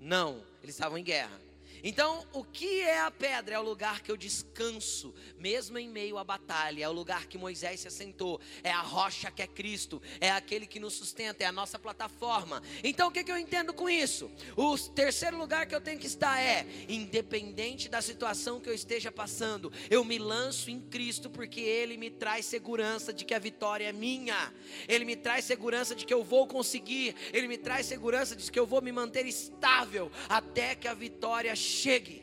Não, 0.00 0.44
eles 0.60 0.74
estavam 0.74 0.98
em 0.98 1.04
guerra. 1.04 1.40
Então, 1.82 2.26
o 2.32 2.44
que 2.44 2.82
é 2.82 3.00
a 3.00 3.10
pedra? 3.10 3.54
É 3.54 3.58
o 3.58 3.62
lugar 3.62 4.00
que 4.02 4.10
eu 4.10 4.16
descanso, 4.16 5.14
mesmo 5.38 5.78
em 5.78 5.88
meio 5.88 6.18
à 6.18 6.24
batalha. 6.24 6.84
É 6.84 6.88
o 6.88 6.92
lugar 6.92 7.26
que 7.26 7.38
Moisés 7.38 7.80
se 7.80 7.88
assentou. 7.88 8.40
É 8.62 8.70
a 8.70 8.80
rocha 8.80 9.30
que 9.30 9.42
é 9.42 9.46
Cristo. 9.46 10.00
É 10.20 10.30
aquele 10.30 10.66
que 10.66 10.78
nos 10.78 10.94
sustenta. 10.94 11.42
É 11.42 11.46
a 11.46 11.52
nossa 11.52 11.78
plataforma. 11.78 12.62
Então, 12.84 13.08
o 13.08 13.10
que, 13.10 13.24
que 13.24 13.32
eu 13.32 13.38
entendo 13.38 13.72
com 13.72 13.88
isso? 13.88 14.30
O 14.56 14.76
terceiro 14.78 15.38
lugar 15.38 15.66
que 15.66 15.74
eu 15.74 15.80
tenho 15.80 15.98
que 15.98 16.06
estar 16.06 16.38
é: 16.38 16.66
independente 16.88 17.88
da 17.88 18.02
situação 18.02 18.60
que 18.60 18.68
eu 18.68 18.74
esteja 18.74 19.10
passando, 19.10 19.72
eu 19.88 20.04
me 20.04 20.18
lanço 20.18 20.70
em 20.70 20.80
Cristo, 20.80 21.30
porque 21.30 21.60
Ele 21.60 21.96
me 21.96 22.10
traz 22.10 22.44
segurança 22.44 23.12
de 23.12 23.24
que 23.24 23.34
a 23.34 23.38
vitória 23.38 23.86
é 23.86 23.92
minha. 23.92 24.52
Ele 24.86 25.04
me 25.04 25.16
traz 25.16 25.44
segurança 25.44 25.94
de 25.94 26.04
que 26.04 26.12
eu 26.12 26.22
vou 26.22 26.46
conseguir. 26.46 27.14
Ele 27.32 27.48
me 27.48 27.56
traz 27.56 27.86
segurança 27.86 28.36
de 28.36 28.50
que 28.50 28.58
eu 28.58 28.66
vou 28.66 28.82
me 28.82 28.92
manter 28.92 29.26
estável 29.26 30.10
até 30.28 30.74
que 30.74 30.86
a 30.86 30.94
vitória 30.94 31.54
chegue 31.56 31.69
chegue. 31.70 32.22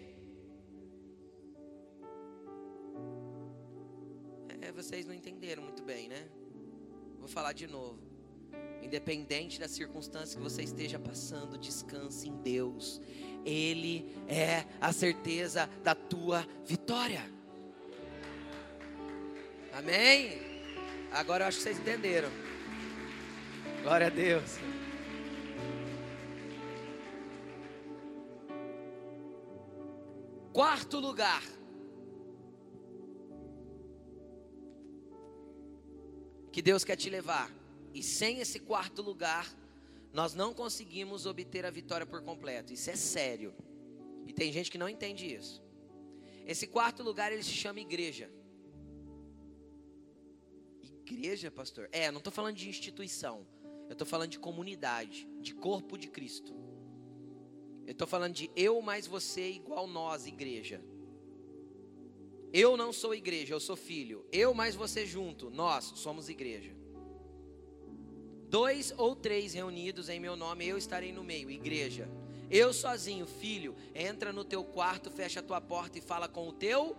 É, 4.62 4.71
vocês 4.71 5.05
não 5.05 5.13
entenderam 5.13 5.63
muito 5.63 5.81
bem, 5.83 6.07
né? 6.10 6.27
Vou 7.19 7.27
falar 7.27 7.53
de 7.53 7.67
novo. 7.67 7.99
Independente 8.81 9.60
da 9.60 9.67
circunstância 9.67 10.38
que 10.38 10.43
você 10.43 10.62
esteja 10.63 10.99
passando, 10.99 11.57
descanse 11.57 12.27
em 12.27 12.36
Deus. 12.41 13.01
Ele 13.45 14.13
é 14.27 14.65
a 14.79 14.91
certeza 14.91 15.69
da 15.83 15.95
tua 15.95 16.45
vitória. 16.65 17.23
Amém? 19.73 20.39
Agora 21.12 21.43
eu 21.43 21.47
acho 21.47 21.57
que 21.57 21.63
vocês 21.63 21.79
entenderam. 21.79 22.29
Glória 23.83 24.07
a 24.07 24.10
Deus. 24.10 24.57
Quarto 30.58 31.00
lugar. 31.00 31.43
Que 36.52 36.63
Deus 36.63 36.84
quer 36.84 36.96
te 36.96 37.12
levar. 37.12 37.54
E 37.93 38.02
sem 38.02 38.39
esse 38.39 38.60
quarto 38.62 39.04
lugar, 39.04 39.56
nós 40.12 40.34
não 40.34 40.56
conseguimos 40.56 41.28
obter 41.28 41.63
a 41.63 41.70
vitória 41.70 42.08
por 42.08 42.24
completo. 42.24 42.74
Isso 42.74 42.89
é 42.89 42.96
sério. 42.96 43.54
E 44.26 44.34
tem 44.34 44.52
gente 44.52 44.72
que 44.72 44.80
não 44.80 44.89
entende 44.89 45.32
isso. 45.32 45.62
Esse 46.43 46.65
quarto 46.65 47.04
lugar 47.04 47.32
ele 47.32 47.43
se 47.43 47.52
chama 47.52 47.80
igreja. 47.80 48.28
Igreja, 50.82 51.52
pastor? 51.52 51.88
É, 51.91 52.10
não 52.10 52.17
estou 52.17 52.34
falando 52.34 52.56
de 52.56 52.67
instituição. 52.67 53.46
Eu 53.88 53.93
estou 53.93 54.08
falando 54.08 54.32
de 54.32 54.39
comunidade, 54.39 55.30
de 55.39 55.54
corpo 55.54 55.96
de 56.00 56.08
Cristo. 56.08 56.56
Eu 57.88 57.93
estou 57.93 58.06
falando 58.06 58.34
de 58.34 58.52
eu 58.54 58.82
mais 58.82 59.08
você 59.08 59.50
igual 59.50 59.88
nós, 59.88 60.28
igreja. 60.28 60.84
Eu 62.52 62.76
não 62.76 62.91
sou 62.91 63.15
igreja, 63.15 63.54
eu 63.54 63.62
sou 63.62 63.78
filho. 63.78 64.26
Eu 64.30 64.54
mais 64.54 64.76
você 64.76 65.06
junto, 65.06 65.50
nós 65.50 65.93
somos 65.95 66.28
igreja. 66.28 66.76
Dois 68.50 68.93
ou 68.97 69.15
três 69.15 69.54
reunidos 69.54 70.10
em 70.10 70.19
meu 70.19 70.36
nome, 70.36 70.67
eu 70.67 70.78
estarei 70.78 71.13
no 71.13 71.23
meio, 71.23 71.50
igreja. 71.50 72.10
Eu 72.52 72.73
sozinho, 72.73 73.26
filho, 73.26 73.73
entra 73.95 74.34
no 74.34 74.43
teu 74.43 74.65
quarto, 74.65 75.10
fecha 75.10 75.39
a 75.39 75.43
tua 75.43 75.62
porta 75.62 75.97
e 75.97 76.02
fala 76.02 76.28
com 76.28 76.50
o 76.50 76.54
teu 76.54 76.93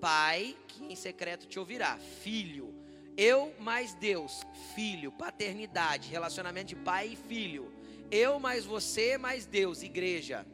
pai, 0.00 0.56
que 0.68 0.84
em 0.84 0.94
secreto 0.94 1.48
te 1.48 1.58
ouvirá. 1.58 1.98
Filho, 1.98 2.72
eu 3.16 3.52
mais 3.58 3.92
Deus, 3.94 4.42
filho, 4.76 5.10
paternidade, 5.10 6.08
relacionamento 6.08 6.68
de 6.68 6.76
pai 6.76 7.08
e 7.08 7.16
filho. 7.16 7.72
Eu 8.10 8.38
mais 8.38 8.64
você 8.64 9.18
mais 9.18 9.46
Deus, 9.46 9.82
igreja. 9.82 10.46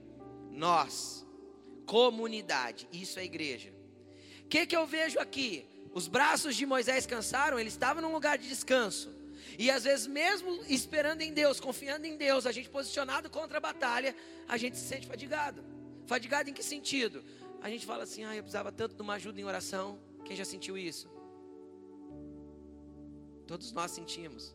Nós, 0.50 1.26
comunidade, 1.86 2.88
isso 2.92 3.18
é 3.18 3.24
igreja. 3.24 3.72
O 4.44 4.48
que, 4.48 4.66
que 4.66 4.76
eu 4.76 4.86
vejo 4.86 5.18
aqui? 5.18 5.66
Os 5.92 6.08
braços 6.08 6.56
de 6.56 6.66
Moisés 6.66 7.06
cansaram, 7.06 7.58
ele 7.58 7.68
estava 7.68 8.00
num 8.00 8.12
lugar 8.12 8.36
de 8.36 8.48
descanso. 8.48 9.10
E 9.58 9.70
às 9.70 9.84
vezes, 9.84 10.06
mesmo 10.06 10.64
esperando 10.68 11.22
em 11.22 11.32
Deus, 11.32 11.60
confiando 11.60 12.06
em 12.06 12.16
Deus, 12.16 12.46
a 12.46 12.52
gente 12.52 12.68
posicionado 12.68 13.30
contra 13.30 13.58
a 13.58 13.60
batalha, 13.60 14.14
a 14.48 14.56
gente 14.56 14.76
se 14.76 14.86
sente 14.86 15.06
fadigado. 15.06 15.64
Fadigado 16.06 16.50
em 16.50 16.52
que 16.52 16.62
sentido? 16.62 17.24
A 17.60 17.70
gente 17.70 17.86
fala 17.86 18.02
assim: 18.02 18.24
ah, 18.24 18.34
eu 18.34 18.42
precisava 18.42 18.72
tanto 18.72 18.96
de 18.96 19.02
uma 19.02 19.14
ajuda 19.14 19.40
em 19.40 19.44
oração. 19.44 19.98
Quem 20.24 20.36
já 20.36 20.44
sentiu 20.44 20.76
isso? 20.76 21.08
Todos 23.46 23.72
nós 23.72 23.90
sentimos. 23.90 24.54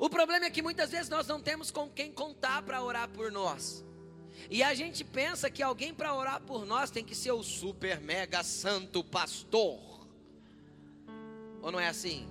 O 0.00 0.08
problema 0.08 0.46
é 0.46 0.50
que 0.50 0.62
muitas 0.62 0.90
vezes 0.90 1.10
nós 1.10 1.26
não 1.26 1.38
temos 1.38 1.70
com 1.70 1.86
quem 1.86 2.10
contar 2.10 2.62
para 2.62 2.82
orar 2.82 3.06
por 3.10 3.30
nós. 3.30 3.84
E 4.48 4.62
a 4.62 4.72
gente 4.72 5.04
pensa 5.04 5.50
que 5.50 5.62
alguém 5.62 5.92
para 5.92 6.14
orar 6.14 6.40
por 6.40 6.64
nós 6.64 6.90
tem 6.90 7.04
que 7.04 7.14
ser 7.14 7.32
o 7.32 7.42
super 7.42 8.00
mega 8.00 8.42
santo 8.42 9.04
pastor. 9.04 10.08
Ou 11.60 11.70
não 11.70 11.78
é 11.78 11.88
assim? 11.88 12.26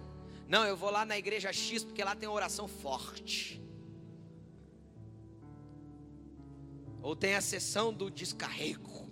Não, 0.48 0.66
eu 0.66 0.76
vou 0.76 0.90
lá 0.90 1.06
na 1.06 1.16
igreja 1.16 1.54
X 1.54 1.84
porque 1.84 2.04
lá 2.04 2.16
tem 2.16 2.28
oração 2.28 2.68
forte. 2.68 3.62
Ou 7.04 7.16
tem 7.16 7.36
a 7.36 7.42
sessão 7.42 7.94
do 7.94 8.10
descarrego. 8.10 9.09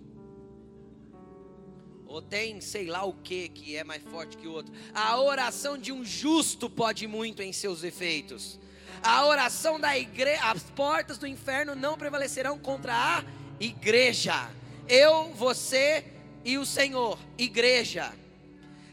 Ou 2.08 2.22
tem 2.22 2.58
sei 2.60 2.86
lá 2.86 3.04
o 3.04 3.12
que 3.12 3.50
que 3.50 3.76
é 3.76 3.84
mais 3.84 4.02
forte 4.02 4.36
que 4.36 4.48
o 4.48 4.52
outro. 4.52 4.72
A 4.94 5.20
oração 5.20 5.76
de 5.76 5.92
um 5.92 6.02
justo 6.02 6.70
pode 6.70 7.06
muito 7.06 7.42
em 7.42 7.52
seus 7.52 7.84
efeitos. 7.84 8.58
A 9.02 9.26
oração 9.26 9.78
da 9.78 9.96
igreja, 9.96 10.42
as 10.44 10.62
portas 10.62 11.18
do 11.18 11.26
inferno 11.26 11.74
não 11.74 11.98
prevalecerão 11.98 12.58
contra 12.58 12.94
a 12.94 13.24
igreja. 13.60 14.50
Eu, 14.88 15.30
você 15.34 16.04
e 16.44 16.56
o 16.56 16.64
Senhor, 16.64 17.18
igreja. 17.36 18.12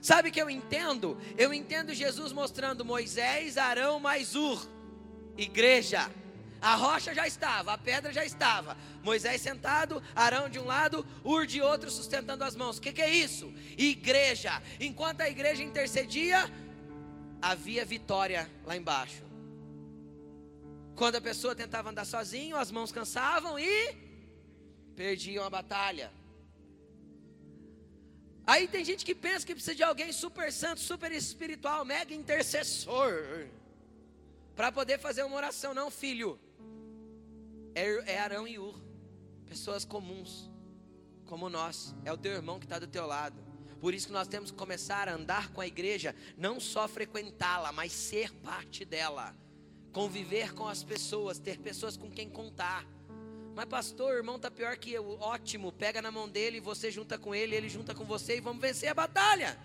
Sabe 0.02 0.30
o 0.30 0.32
que 0.32 0.42
eu 0.42 0.50
entendo? 0.50 1.18
Eu 1.38 1.54
entendo 1.54 1.94
Jesus 1.94 2.34
mostrando 2.34 2.84
Moisés, 2.84 3.58
Arão 3.58 4.00
mais 4.00 4.36
Ur, 4.36 4.68
igreja. 5.38 6.12
A 6.62 6.76
rocha 6.76 7.14
já 7.14 7.28
estava, 7.28 7.74
a 7.74 7.78
pedra 7.78 8.12
já 8.12 8.26
estava. 8.26 8.76
Moisés 9.04 9.42
sentado, 9.42 10.02
Arão 10.16 10.50
de 10.50 10.58
um 10.58 10.66
lado, 10.66 11.06
Ur 11.24 11.46
de 11.46 11.62
outro, 11.62 11.92
sustentando 11.92 12.44
as 12.44 12.56
mãos. 12.56 12.78
O 12.78 12.82
que, 12.82 12.92
que 12.92 13.02
é 13.02 13.10
isso? 13.10 13.54
Igreja. 13.78 14.62
Enquanto 14.80 15.22
a 15.22 15.30
igreja 15.30 15.62
intercedia, 15.62 16.50
havia 17.42 17.86
vitória 17.86 18.50
lá 18.66 18.76
embaixo. 18.76 19.24
Quando 20.96 21.18
a 21.18 21.22
pessoa 21.22 21.54
tentava 21.54 21.90
andar 21.90 22.06
sozinho, 22.06 22.56
as 22.56 22.72
mãos 22.72 22.92
cansavam 22.92 23.60
e 23.60 23.96
perdiam 24.96 25.44
a 25.44 25.50
batalha. 25.50 26.12
Aí 28.48 28.68
tem 28.68 28.86
gente 28.86 29.04
que 29.04 29.14
pensa 29.14 29.46
que 29.46 29.54
precisa 29.54 29.76
de 29.76 29.84
alguém 29.84 30.12
super 30.12 30.52
santo, 30.54 30.80
super 30.80 31.12
espiritual, 31.12 31.84
mega 31.84 32.14
intercessor, 32.14 33.48
para 34.56 34.72
poder 34.72 35.00
fazer 35.00 35.24
uma 35.24 35.36
oração. 35.36 35.74
Não, 35.74 35.90
filho. 35.90 36.40
É, 37.76 38.14
é 38.14 38.20
Arão 38.20 38.48
e 38.48 38.58
Ur, 38.58 38.82
pessoas 39.46 39.84
comuns, 39.84 40.50
como 41.26 41.50
nós. 41.50 41.94
É 42.06 42.14
o 42.14 42.18
teu 42.18 42.32
irmão 42.32 42.58
que 42.58 42.66
está 42.66 42.80
do 42.80 42.88
teu 42.88 43.06
lado. 43.06 43.44
Por 43.82 43.94
isso 43.94 44.08
que 44.08 44.14
nós 44.14 44.30
temos 44.30 44.50
que 44.50 44.58
começar 44.58 45.10
a 45.10 45.14
andar 45.14 45.52
com 45.52 45.60
a 45.60 45.68
igreja, 45.68 46.16
não 46.38 46.58
só 46.58 46.88
frequentá-la, 46.88 47.74
mas 47.74 47.92
ser 47.92 48.34
parte 48.36 48.86
dela, 48.86 49.36
conviver 49.92 50.54
com 50.54 50.66
as 50.66 50.84
pessoas, 50.84 51.38
ter 51.38 51.60
pessoas 51.60 51.98
com 51.98 52.10
quem 52.10 52.30
contar. 52.30 52.88
Mas 53.54 53.66
pastor, 53.66 54.14
o 54.14 54.18
irmão 54.18 54.40
tá 54.40 54.50
pior 54.50 54.78
que 54.78 54.94
eu. 54.94 55.18
Ótimo, 55.20 55.72
pega 55.74 56.02
na 56.02 56.12
mão 56.12 56.30
dele, 56.30 56.62
você 56.62 56.90
junta 56.90 57.18
com 57.18 57.36
ele, 57.36 57.56
ele 57.56 57.70
junta 57.70 57.94
com 57.94 58.06
você 58.06 58.38
e 58.38 58.42
vamos 58.42 58.62
vencer 58.62 58.88
a 58.88 58.94
batalha. 58.94 59.58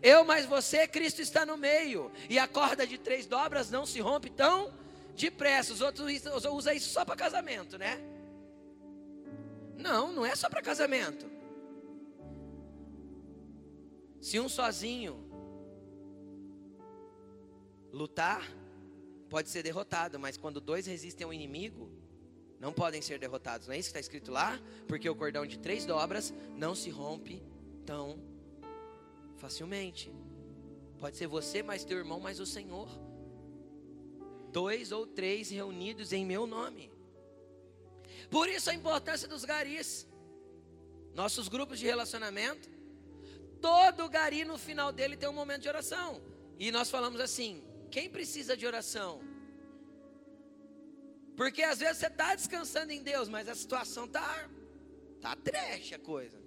Eu 0.00 0.24
mais 0.24 0.46
você, 0.46 0.86
Cristo 0.86 1.20
está 1.20 1.44
no 1.44 1.56
meio. 1.56 2.12
E 2.30 2.38
a 2.38 2.46
corda 2.46 2.86
de 2.86 2.96
três 2.96 3.26
dobras 3.26 3.70
não 3.70 3.84
se 3.84 4.00
rompe 4.00 4.30
tão 4.30 4.72
depressa. 5.16 5.72
Os 5.72 5.80
outros 5.80 6.06
usam 6.52 6.72
isso 6.72 6.90
só 6.90 7.04
para 7.04 7.16
casamento, 7.16 7.78
né? 7.78 7.98
Não, 9.76 10.12
não 10.12 10.24
é 10.24 10.34
só 10.34 10.48
para 10.48 10.62
casamento. 10.62 11.26
Se 14.20 14.40
um 14.40 14.48
sozinho 14.48 15.24
lutar, 17.92 18.50
pode 19.28 19.48
ser 19.48 19.62
derrotado, 19.62 20.18
mas 20.18 20.36
quando 20.36 20.60
dois 20.60 20.86
resistem 20.86 21.24
ao 21.24 21.32
inimigo, 21.32 21.90
não 22.58 22.72
podem 22.72 23.02
ser 23.02 23.18
derrotados. 23.18 23.66
Não 23.66 23.74
é 23.74 23.78
isso 23.78 23.88
que 23.88 23.98
está 23.98 24.00
escrito 24.00 24.30
lá? 24.30 24.58
Porque 24.88 25.08
o 25.08 25.14
cordão 25.14 25.46
de 25.46 25.58
três 25.58 25.84
dobras 25.84 26.32
não 26.56 26.74
se 26.74 26.90
rompe 26.90 27.42
tão 27.84 28.18
facilmente. 29.36 30.10
Pode 30.98 31.16
ser 31.16 31.26
você, 31.26 31.62
mais 31.62 31.84
teu 31.84 31.98
irmão, 31.98 32.18
mais 32.18 32.40
o 32.40 32.46
Senhor. 32.46 32.88
Dois 34.52 34.92
ou 34.92 35.06
três 35.06 35.50
reunidos 35.50 36.12
em 36.12 36.24
meu 36.24 36.46
nome. 36.46 36.90
Por 38.30 38.48
isso 38.48 38.70
a 38.70 38.74
importância 38.74 39.28
dos 39.28 39.44
garis. 39.44 40.06
Nossos 41.14 41.48
grupos 41.48 41.78
de 41.78 41.86
relacionamento. 41.86 42.68
Todo 43.60 44.08
gari 44.08 44.44
no 44.44 44.58
final 44.58 44.92
dele 44.92 45.16
tem 45.16 45.28
um 45.28 45.32
momento 45.32 45.62
de 45.62 45.68
oração. 45.68 46.22
E 46.58 46.70
nós 46.70 46.90
falamos 46.90 47.20
assim: 47.20 47.64
quem 47.90 48.08
precisa 48.10 48.56
de 48.56 48.66
oração? 48.66 49.20
Porque 51.36 51.62
às 51.62 51.78
vezes 51.78 51.98
você 51.98 52.06
está 52.06 52.34
descansando 52.34 52.92
em 52.92 53.02
Deus, 53.02 53.28
mas 53.28 53.48
a 53.48 53.54
situação 53.54 54.08
tá 54.08 54.48
tá 55.20 55.36
trash 55.36 55.92
a 55.92 55.98
coisa. 55.98 56.38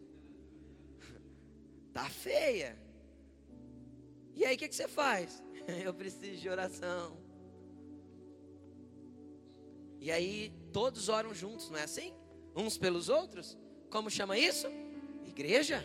Tá 1.91 2.07
feia. 2.07 2.77
E 4.35 4.45
aí 4.45 4.55
o 4.55 4.59
que, 4.59 4.69
que 4.69 4.75
você 4.75 4.87
faz? 4.87 5.43
Eu 5.83 5.93
preciso 5.93 6.39
de 6.39 6.47
oração. 6.47 7.17
E 9.99 10.11
aí 10.11 10.53
todos 10.71 11.09
oram 11.09 11.33
juntos, 11.33 11.69
não 11.69 11.77
é 11.77 11.83
assim? 11.83 12.13
Uns 12.55 12.77
pelos 12.77 13.09
outros? 13.09 13.57
Como 13.89 14.09
chama 14.09 14.37
isso? 14.37 14.67
Igreja. 15.25 15.83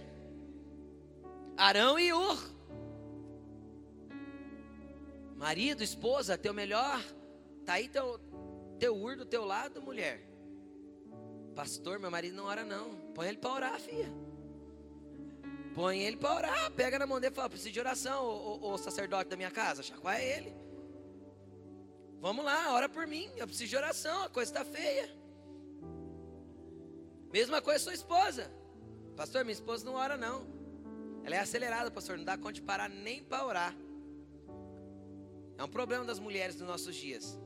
Arão 1.56 1.98
e 1.98 2.12
Ur. 2.12 2.54
Marido, 5.36 5.82
esposa, 5.82 6.38
teu 6.38 6.54
melhor. 6.54 7.02
Tá 7.64 7.74
aí 7.74 7.88
teu, 7.88 8.20
teu 8.78 8.96
ur 8.96 9.16
do 9.16 9.24
teu 9.24 9.44
lado, 9.44 9.82
mulher. 9.82 10.26
Pastor, 11.54 11.98
meu 11.98 12.10
marido 12.10 12.36
não 12.36 12.44
ora 12.44 12.64
não. 12.64 12.96
Põe 13.14 13.28
ele 13.28 13.38
para 13.38 13.52
orar, 13.52 13.80
filha. 13.80 14.10
Põe 15.74 16.00
ele 16.02 16.16
para 16.16 16.34
orar. 16.34 16.70
Pega 16.72 16.98
na 16.98 17.06
mão 17.06 17.20
dele 17.20 17.32
e 17.32 17.36
fala: 17.36 17.50
preciso 17.50 17.72
de 17.72 17.80
oração, 17.80 18.24
o, 18.24 18.64
o, 18.64 18.72
o 18.72 18.78
sacerdote 18.78 19.30
da 19.30 19.36
minha 19.36 19.50
casa. 19.50 19.82
Chacoalha 19.82 20.22
ele. 20.22 20.63
Vamos 22.25 22.43
lá, 22.43 22.72
ora 22.72 22.89
por 22.89 23.07
mim. 23.07 23.31
Eu 23.37 23.47
preciso 23.47 23.68
de 23.68 23.77
oração, 23.77 24.22
a 24.22 24.31
coisa 24.31 24.51
está 24.51 24.64
feia. 24.64 25.14
Mesma 27.31 27.61
coisa 27.61 27.85
sua 27.85 27.93
esposa. 27.93 28.51
Pastor, 29.14 29.45
minha 29.45 29.53
esposa 29.53 29.85
não 29.85 29.93
ora 29.93 30.16
não. 30.16 30.47
Ela 31.22 31.35
é 31.35 31.39
acelerada, 31.39 31.91
pastor, 31.91 32.16
não 32.16 32.25
dá 32.25 32.39
conta 32.39 32.55
de 32.55 32.62
parar 32.62 32.89
nem 32.89 33.22
para 33.22 33.45
orar. 33.45 33.77
É 35.59 35.62
um 35.62 35.68
problema 35.68 36.07
das 36.07 36.18
mulheres 36.18 36.57
dos 36.57 36.66
nossos 36.66 36.97
dias. 36.97 37.39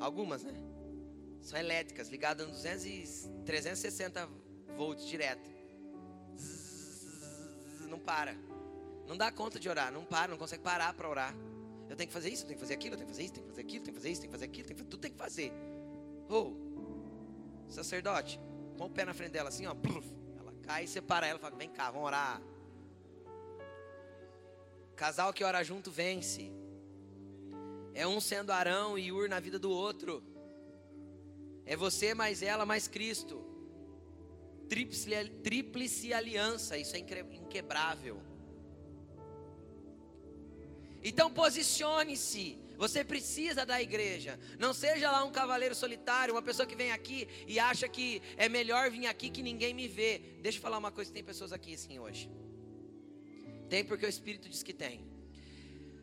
Algumas, 0.00 0.42
né? 0.42 0.54
São 1.42 1.56
elétricas, 1.56 2.08
ligadas 2.08 2.44
a 2.44 2.50
200 2.50 2.86
e 2.86 3.28
360 3.46 4.28
volts 4.76 5.06
direto. 5.06 5.48
Zzz, 6.36 7.86
não 7.88 8.00
para. 8.00 8.34
Não 9.06 9.16
dá 9.16 9.30
conta 9.30 9.60
de 9.60 9.68
orar, 9.68 9.92
não 9.92 10.04
para, 10.04 10.26
não 10.26 10.36
consegue 10.36 10.64
parar 10.64 10.92
para 10.92 11.08
orar. 11.08 11.34
Eu 11.88 11.96
tenho 11.96 12.08
que 12.08 12.14
fazer 12.14 12.30
isso, 12.30 12.42
eu 12.42 12.46
tenho 12.48 12.58
que 12.58 12.64
fazer 12.64 12.74
aquilo, 12.74 12.94
eu 12.94 12.98
tenho 12.98 13.08
que 13.08 13.12
fazer 13.12 13.24
isso, 13.24 13.34
tenho 13.34 13.44
que 13.44 13.50
fazer 13.50 13.60
aquilo, 13.62 13.84
tenho 13.84 13.94
que 13.94 14.00
fazer 14.00 14.10
isso, 14.10 14.20
tenho 14.20 14.30
que 14.30 14.36
fazer 14.36 14.44
aquilo, 14.44 14.66
tenho 14.66 14.76
que 14.76 14.82
fazer, 14.82 14.90
tudo 14.90 15.00
tem 15.00 15.10
que 15.10 15.18
fazer. 15.18 15.52
Ou, 16.28 16.56
oh, 17.68 17.70
sacerdote, 17.70 18.40
põe 18.76 18.86
o 18.86 18.90
pé 18.90 19.04
na 19.04 19.14
frente 19.14 19.32
dela 19.32 19.48
assim, 19.48 19.66
ó. 19.66 19.74
Ela 20.38 20.52
cai 20.62 20.86
separa 20.86 21.26
ela, 21.26 21.38
fala: 21.38 21.56
vem 21.56 21.68
cá, 21.68 21.90
vamos 21.90 22.06
orar. 22.06 22.40
Casal 24.96 25.32
que 25.32 25.44
ora 25.44 25.62
junto 25.62 25.90
vence. 25.90 26.50
É 27.92 28.06
um 28.06 28.20
sendo 28.20 28.50
Arão 28.50 28.98
e 28.98 29.12
Ur 29.12 29.28
na 29.28 29.38
vida 29.38 29.58
do 29.58 29.70
outro. 29.70 30.22
É 31.66 31.76
você 31.76 32.14
mais 32.14 32.42
ela 32.42 32.66
mais 32.66 32.88
Cristo. 32.88 33.44
Tríplice 34.68 36.12
aliança, 36.12 36.76
isso 36.76 36.96
é 36.96 36.98
inquebrável. 36.98 38.20
Então 41.04 41.30
posicione-se. 41.30 42.58
Você 42.76 43.04
precisa 43.04 43.64
da 43.64 43.80
igreja. 43.80 44.38
Não 44.58 44.72
seja 44.74 45.10
lá 45.10 45.22
um 45.22 45.30
cavaleiro 45.30 45.74
solitário, 45.74 46.34
uma 46.34 46.42
pessoa 46.42 46.66
que 46.66 46.74
vem 46.74 46.90
aqui 46.90 47.28
e 47.46 47.58
acha 47.58 47.86
que 47.88 48.20
é 48.36 48.48
melhor 48.48 48.90
vir 48.90 49.06
aqui 49.06 49.30
que 49.30 49.42
ninguém 49.42 49.72
me 49.72 49.86
vê. 49.86 50.18
Deixa 50.40 50.58
eu 50.58 50.62
falar 50.62 50.78
uma 50.78 50.90
coisa: 50.90 51.12
tem 51.12 51.22
pessoas 51.22 51.52
aqui 51.52 51.74
assim 51.74 51.98
hoje. 51.98 52.28
Tem 53.68 53.84
porque 53.84 54.06
o 54.06 54.08
Espírito 54.08 54.48
diz 54.48 54.62
que 54.62 54.72
tem. 54.72 55.06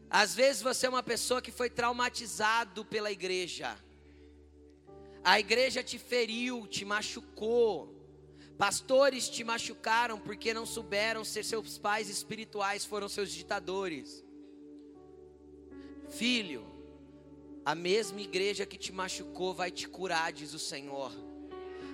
Às 0.09 0.35
vezes 0.35 0.61
você 0.61 0.85
é 0.85 0.89
uma 0.89 1.03
pessoa 1.03 1.41
que 1.41 1.51
foi 1.51 1.69
traumatizado 1.69 2.85
pela 2.85 3.11
igreja. 3.11 3.77
A 5.23 5.39
igreja 5.39 5.83
te 5.83 5.97
feriu, 5.97 6.67
te 6.67 6.83
machucou. 6.85 7.97
Pastores 8.57 9.29
te 9.29 9.43
machucaram 9.43 10.19
porque 10.19 10.53
não 10.53 10.65
souberam 10.65 11.23
ser 11.23 11.43
seus 11.43 11.77
pais 11.77 12.09
espirituais, 12.09 12.85
foram 12.85 13.09
seus 13.09 13.31
ditadores. 13.31 14.23
Filho, 16.11 16.65
a 17.65 17.73
mesma 17.73 18.19
igreja 18.19 18.65
que 18.65 18.77
te 18.77 18.91
machucou 18.91 19.53
vai 19.53 19.71
te 19.71 19.87
curar, 19.87 20.31
diz 20.31 20.53
o 20.53 20.59
Senhor. 20.59 21.11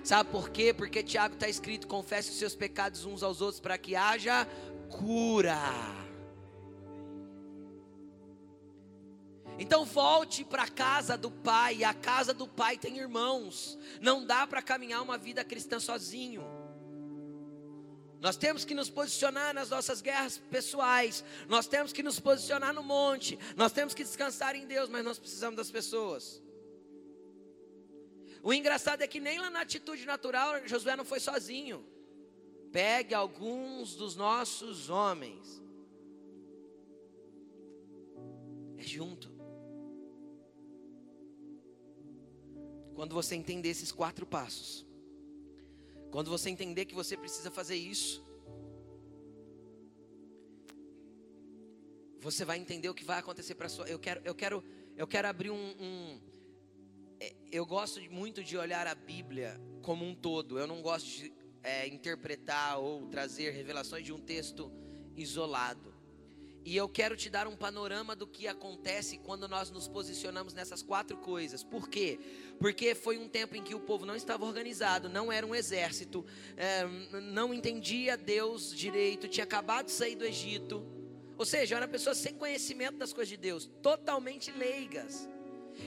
Sabe 0.02 0.30
por 0.30 0.50
quê? 0.50 0.74
Porque 0.74 1.02
Tiago 1.02 1.34
está 1.34 1.48
escrito: 1.48 1.86
confesse 1.86 2.30
os 2.30 2.36
seus 2.36 2.54
pecados 2.54 3.04
uns 3.04 3.22
aos 3.22 3.40
outros 3.40 3.60
para 3.60 3.78
que 3.78 3.94
haja 3.94 4.46
cura. 4.90 5.58
Então 9.58 9.84
volte 9.84 10.44
para 10.44 10.64
a 10.64 10.68
casa 10.68 11.16
do 11.16 11.30
Pai. 11.30 11.84
A 11.84 11.94
casa 11.94 12.34
do 12.34 12.48
Pai 12.48 12.76
tem 12.76 12.98
irmãos. 12.98 13.78
Não 14.00 14.24
dá 14.24 14.46
para 14.46 14.62
caminhar 14.62 15.02
uma 15.02 15.18
vida 15.18 15.44
cristã 15.44 15.78
sozinho. 15.78 16.57
Nós 18.20 18.36
temos 18.36 18.64
que 18.64 18.74
nos 18.74 18.90
posicionar 18.90 19.54
nas 19.54 19.70
nossas 19.70 20.00
guerras 20.00 20.38
pessoais. 20.50 21.24
Nós 21.48 21.68
temos 21.68 21.92
que 21.92 22.02
nos 22.02 22.18
posicionar 22.18 22.74
no 22.74 22.82
monte. 22.82 23.38
Nós 23.56 23.72
temos 23.72 23.94
que 23.94 24.02
descansar 24.02 24.56
em 24.56 24.66
Deus, 24.66 24.88
mas 24.88 25.04
nós 25.04 25.18
precisamos 25.18 25.56
das 25.56 25.70
pessoas. 25.70 26.42
O 28.42 28.52
engraçado 28.52 29.02
é 29.02 29.06
que 29.06 29.20
nem 29.20 29.38
lá 29.38 29.50
na 29.50 29.60
atitude 29.60 30.04
natural 30.04 30.66
Josué 30.66 30.96
não 30.96 31.04
foi 31.04 31.20
sozinho. 31.20 31.84
Pegue 32.72 33.14
alguns 33.14 33.94
dos 33.94 34.16
nossos 34.16 34.90
homens. 34.90 35.62
É 38.76 38.82
junto. 38.82 39.30
Quando 42.94 43.14
você 43.14 43.36
entender 43.36 43.68
esses 43.68 43.92
quatro 43.92 44.26
passos, 44.26 44.87
quando 46.10 46.30
você 46.30 46.50
entender 46.50 46.84
que 46.86 46.94
você 46.94 47.16
precisa 47.16 47.50
fazer 47.50 47.76
isso, 47.76 48.24
você 52.20 52.44
vai 52.44 52.58
entender 52.58 52.88
o 52.88 52.94
que 52.94 53.04
vai 53.04 53.18
acontecer 53.18 53.54
para 53.54 53.68
sua. 53.68 53.88
Eu 53.88 53.98
quero, 53.98 54.20
eu 54.24 54.34
quero, 54.34 54.64
eu 54.96 55.06
quero 55.06 55.28
abrir 55.28 55.50
um, 55.50 55.74
um. 55.80 56.20
É, 57.20 57.34
eu 57.50 57.64
gosto 57.64 58.00
muito 58.10 58.42
de 58.42 58.56
olhar 58.56 58.86
a 58.86 58.94
Bíblia 58.94 59.60
como 59.82 60.04
um 60.04 60.14
todo. 60.14 60.58
Eu 60.58 60.66
não 60.66 60.82
gosto 60.82 61.06
de 61.06 61.32
é, 61.62 61.86
interpretar 61.88 62.78
ou 62.78 63.06
trazer 63.06 63.50
revelações 63.50 64.04
de 64.04 64.12
um 64.12 64.18
texto 64.18 64.72
isolado. 65.16 65.94
E 66.68 66.76
eu 66.76 66.86
quero 66.86 67.16
te 67.16 67.30
dar 67.30 67.48
um 67.48 67.56
panorama 67.56 68.14
do 68.14 68.26
que 68.26 68.46
acontece 68.46 69.16
quando 69.16 69.48
nós 69.48 69.70
nos 69.70 69.88
posicionamos 69.88 70.52
nessas 70.52 70.82
quatro 70.82 71.16
coisas. 71.16 71.64
Por 71.64 71.88
quê? 71.88 72.20
Porque 72.60 72.94
foi 72.94 73.16
um 73.16 73.26
tempo 73.26 73.56
em 73.56 73.62
que 73.62 73.74
o 73.74 73.80
povo 73.80 74.04
não 74.04 74.14
estava 74.14 74.44
organizado, 74.44 75.08
não 75.08 75.32
era 75.32 75.46
um 75.46 75.54
exército, 75.54 76.26
é, 76.58 76.84
não 77.22 77.54
entendia 77.54 78.18
Deus 78.18 78.70
direito, 78.76 79.28
tinha 79.28 79.44
acabado 79.44 79.86
de 79.86 79.92
sair 79.92 80.14
do 80.14 80.26
Egito. 80.26 80.86
Ou 81.38 81.46
seja, 81.46 81.76
eram 81.76 81.88
pessoas 81.88 82.18
sem 82.18 82.34
conhecimento 82.34 82.98
das 82.98 83.14
coisas 83.14 83.30
de 83.30 83.38
Deus, 83.38 83.70
totalmente 83.80 84.52
leigas. 84.52 85.26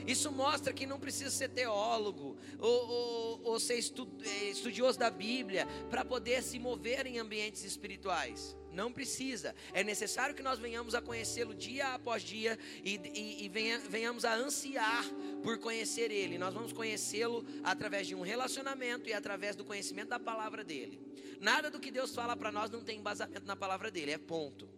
Isso 0.04 0.32
mostra 0.32 0.72
que 0.72 0.84
não 0.84 0.98
precisa 0.98 1.30
ser 1.30 1.50
teólogo 1.50 2.36
ou, 2.58 2.88
ou, 2.88 3.40
ou 3.44 3.60
ser 3.60 3.74
eh, 3.74 4.50
estudioso 4.50 4.98
da 4.98 5.10
Bíblia 5.12 5.64
para 5.88 6.04
poder 6.04 6.42
se 6.42 6.58
mover 6.58 7.06
em 7.06 7.20
ambientes 7.20 7.62
espirituais. 7.62 8.56
Não 8.72 8.92
precisa. 8.92 9.54
É 9.72 9.84
necessário 9.84 10.34
que 10.34 10.42
nós 10.42 10.58
venhamos 10.58 10.94
a 10.94 11.02
conhecê-lo 11.02 11.54
dia 11.54 11.94
após 11.94 12.22
dia 12.22 12.58
e, 12.82 12.96
e, 13.14 13.44
e 13.44 13.48
venha, 13.48 13.78
venhamos 13.80 14.24
a 14.24 14.34
ansiar 14.34 15.04
por 15.42 15.58
conhecer 15.58 16.10
Ele. 16.10 16.38
Nós 16.38 16.54
vamos 16.54 16.72
conhecê-lo 16.72 17.44
através 17.62 18.06
de 18.06 18.14
um 18.14 18.22
relacionamento 18.22 19.08
e 19.08 19.12
através 19.12 19.54
do 19.54 19.64
conhecimento 19.64 20.08
da 20.08 20.18
palavra 20.18 20.64
dele. 20.64 21.00
Nada 21.40 21.70
do 21.70 21.78
que 21.78 21.90
Deus 21.90 22.14
fala 22.14 22.36
para 22.36 22.50
nós 22.50 22.70
não 22.70 22.82
tem 22.82 22.98
embasamento 22.98 23.46
na 23.46 23.56
palavra 23.56 23.90
dele, 23.90 24.12
é 24.12 24.18
ponto. 24.18 24.68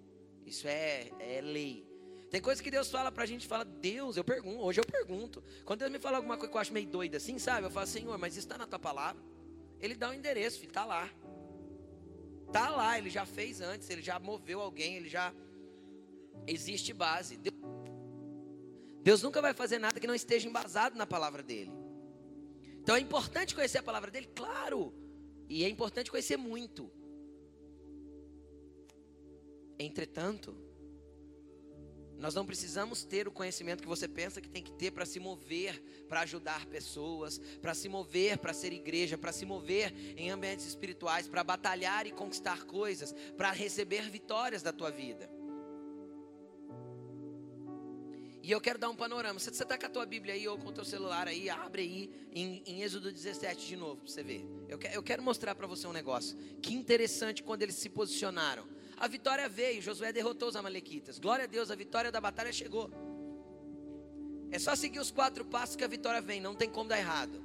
Isso 0.45 0.67
é, 0.67 1.11
é 1.21 1.41
lei. 1.41 1.87
Tem 2.31 2.41
coisas 2.41 2.61
que 2.61 2.71
Deus 2.71 2.91
fala 2.91 3.13
pra 3.13 3.25
gente, 3.27 3.47
fala, 3.47 3.65
Deus, 3.65 4.17
eu 4.17 4.25
pergunto, 4.25 4.61
hoje 4.61 4.81
eu 4.81 4.85
pergunto. 4.85 5.43
Quando 5.65 5.81
Deus 5.81 5.93
me 5.93 6.01
fala 6.01 6.17
alguma 6.17 6.37
coisa 6.37 6.51
que 6.51 6.57
eu 6.57 6.61
acho 6.61 6.73
meio 6.73 6.89
doida 6.89 7.19
assim, 7.19 7.39
sabe? 7.39 7.67
Eu 7.67 7.71
falo, 7.71 7.87
Senhor, 7.87 8.19
mas 8.19 8.33
isso 8.33 8.47
está 8.47 8.59
na 8.59 8.67
tua 8.67 8.79
palavra? 8.79 9.23
Ele 9.81 9.95
dá 9.95 10.09
o 10.09 10.11
um 10.11 10.15
endereço, 10.15 10.59
filho, 10.59 10.73
tá 10.73 10.85
lá. 10.85 11.09
Tá 12.53 12.71
lá, 12.71 12.99
ele 12.99 13.11
já 13.11 13.27
fez 13.27 13.61
antes, 13.61 13.91
ele 13.91 14.03
já 14.03 14.19
moveu 14.19 14.61
alguém, 14.61 14.97
ele 14.97 15.09
já 15.09 15.35
existe 16.47 16.93
base. 16.93 17.37
Deus, 17.37 17.57
Deus 19.03 19.23
nunca 19.23 19.43
vai 19.43 19.53
fazer 19.53 19.79
nada 19.79 20.01
que 20.01 20.07
não 20.07 20.15
esteja 20.15 20.49
embasado 20.49 20.97
na 20.97 21.07
palavra 21.07 21.43
dele. 21.43 21.73
Então 22.81 22.97
é 22.97 23.01
importante 23.01 23.55
conhecer 23.55 23.79
a 23.79 23.83
palavra 23.83 24.11
dele, 24.11 24.29
claro. 24.35 24.93
E 25.49 25.65
é 25.65 25.69
importante 25.69 26.11
conhecer 26.11 26.37
muito. 26.37 26.91
Entretanto, 29.79 30.57
nós 32.25 32.35
não 32.35 32.47
precisamos 32.47 33.05
ter 33.05 33.29
o 33.29 33.31
conhecimento 33.31 33.83
que 33.83 33.87
você 33.87 34.09
pensa 34.09 34.41
que 34.41 34.49
tem 34.49 34.63
que 34.63 34.73
ter 34.73 34.91
para 34.91 35.05
se 35.05 35.21
mover, 35.21 35.79
para 36.09 36.21
ajudar 36.21 36.65
pessoas, 36.65 37.39
para 37.61 37.75
se 37.75 37.87
mover, 37.87 38.39
para 38.39 38.55
ser 38.55 38.73
igreja, 38.73 39.19
para 39.19 39.31
se 39.31 39.45
mover 39.45 39.93
em 40.17 40.31
ambientes 40.31 40.65
espirituais, 40.65 41.29
para 41.29 41.45
batalhar 41.45 42.07
e 42.07 42.13
conquistar 42.13 42.65
coisas, 42.65 43.15
para 43.37 43.51
receber 43.51 44.09
vitórias 44.09 44.63
da 44.63 44.73
tua 44.73 44.91
vida. 44.91 45.31
E 48.43 48.51
eu 48.51 48.59
quero 48.59 48.79
dar 48.79 48.89
um 48.89 48.97
panorama. 48.97 49.39
Se 49.39 49.51
você 49.55 49.63
está 49.63 49.77
com 49.77 49.85
a 49.85 49.91
tua 49.91 50.07
Bíblia 50.07 50.33
aí 50.33 50.49
ou 50.49 50.57
com 50.57 50.71
o 50.71 50.73
teu 50.73 50.85
celular 50.87 51.29
aí, 51.29 51.51
abre 51.51 51.83
aí 51.83 52.11
em, 52.33 52.63
em 52.65 52.83
Êxodo 52.83 53.13
17 53.13 53.67
de 53.67 53.77
novo 53.77 53.97
para 54.01 54.11
você 54.11 54.23
ver. 54.23 54.47
Eu, 54.67 54.79
que, 54.79 54.87
eu 54.87 55.03
quero 55.03 55.23
mostrar 55.23 55.55
para 55.55 55.67
você 55.67 55.87
um 55.87 55.93
negócio. 55.93 56.39
Que 56.63 56.73
interessante 56.73 57.43
quando 57.43 57.61
eles 57.61 57.75
se 57.75 57.91
posicionaram. 57.91 58.67
A 58.97 59.09
vitória 59.09 59.49
veio, 59.49 59.83
Josué 59.83 60.13
derrotou 60.13 60.49
os 60.49 60.57
amalequitas. 60.57 61.19
Glória 61.19 61.45
a 61.45 61.49
Deus, 61.49 61.71
a 61.71 61.75
vitória 61.75 62.13
da 62.13 62.21
batalha 62.21 62.53
chegou. 62.53 62.91
É 64.51 64.59
só 64.59 64.77
seguir 64.77 65.01
os 65.01 65.11
quatro 65.11 65.45
passos 65.45 65.77
que 65.77 65.85
a 65.85 65.89
vitória 65.89 66.21
vem, 66.21 66.41
não 66.41 66.55
tem 66.55 66.71
como 66.71 66.89
dar 66.89 66.99
errado. 66.99 67.43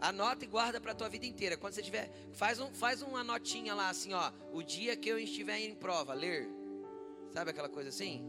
Anota 0.00 0.44
e 0.44 0.48
guarda 0.48 0.80
para 0.80 0.92
a 0.92 0.94
tua 0.94 1.08
vida 1.08 1.26
inteira. 1.26 1.56
Quando 1.56 1.74
você 1.74 1.82
tiver, 1.82 2.10
faz, 2.32 2.58
um, 2.58 2.72
faz 2.74 3.02
uma 3.02 3.22
notinha 3.22 3.74
lá 3.74 3.90
assim, 3.90 4.12
ó, 4.12 4.32
o 4.52 4.62
dia 4.62 4.96
que 4.96 5.08
eu 5.08 5.18
estiver 5.18 5.58
em 5.58 5.74
prova, 5.74 6.14
ler. 6.14 6.48
Sabe 7.32 7.50
aquela 7.50 7.68
coisa 7.68 7.90
assim? 7.90 8.24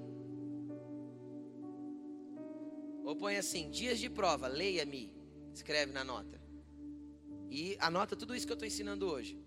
Ou 3.04 3.16
põe 3.16 3.38
assim, 3.38 3.70
dias 3.72 4.00
de 4.00 4.10
prova, 4.10 4.48
leia-me. 4.48 5.12
Escreve 5.54 5.92
na 5.92 6.04
nota. 6.04 6.40
E 7.50 7.76
anota 7.80 8.16
tudo 8.16 8.36
isso 8.36 8.46
que 8.46 8.52
eu 8.52 8.56
estou 8.56 8.68
ensinando 8.68 9.10
hoje. 9.10 9.41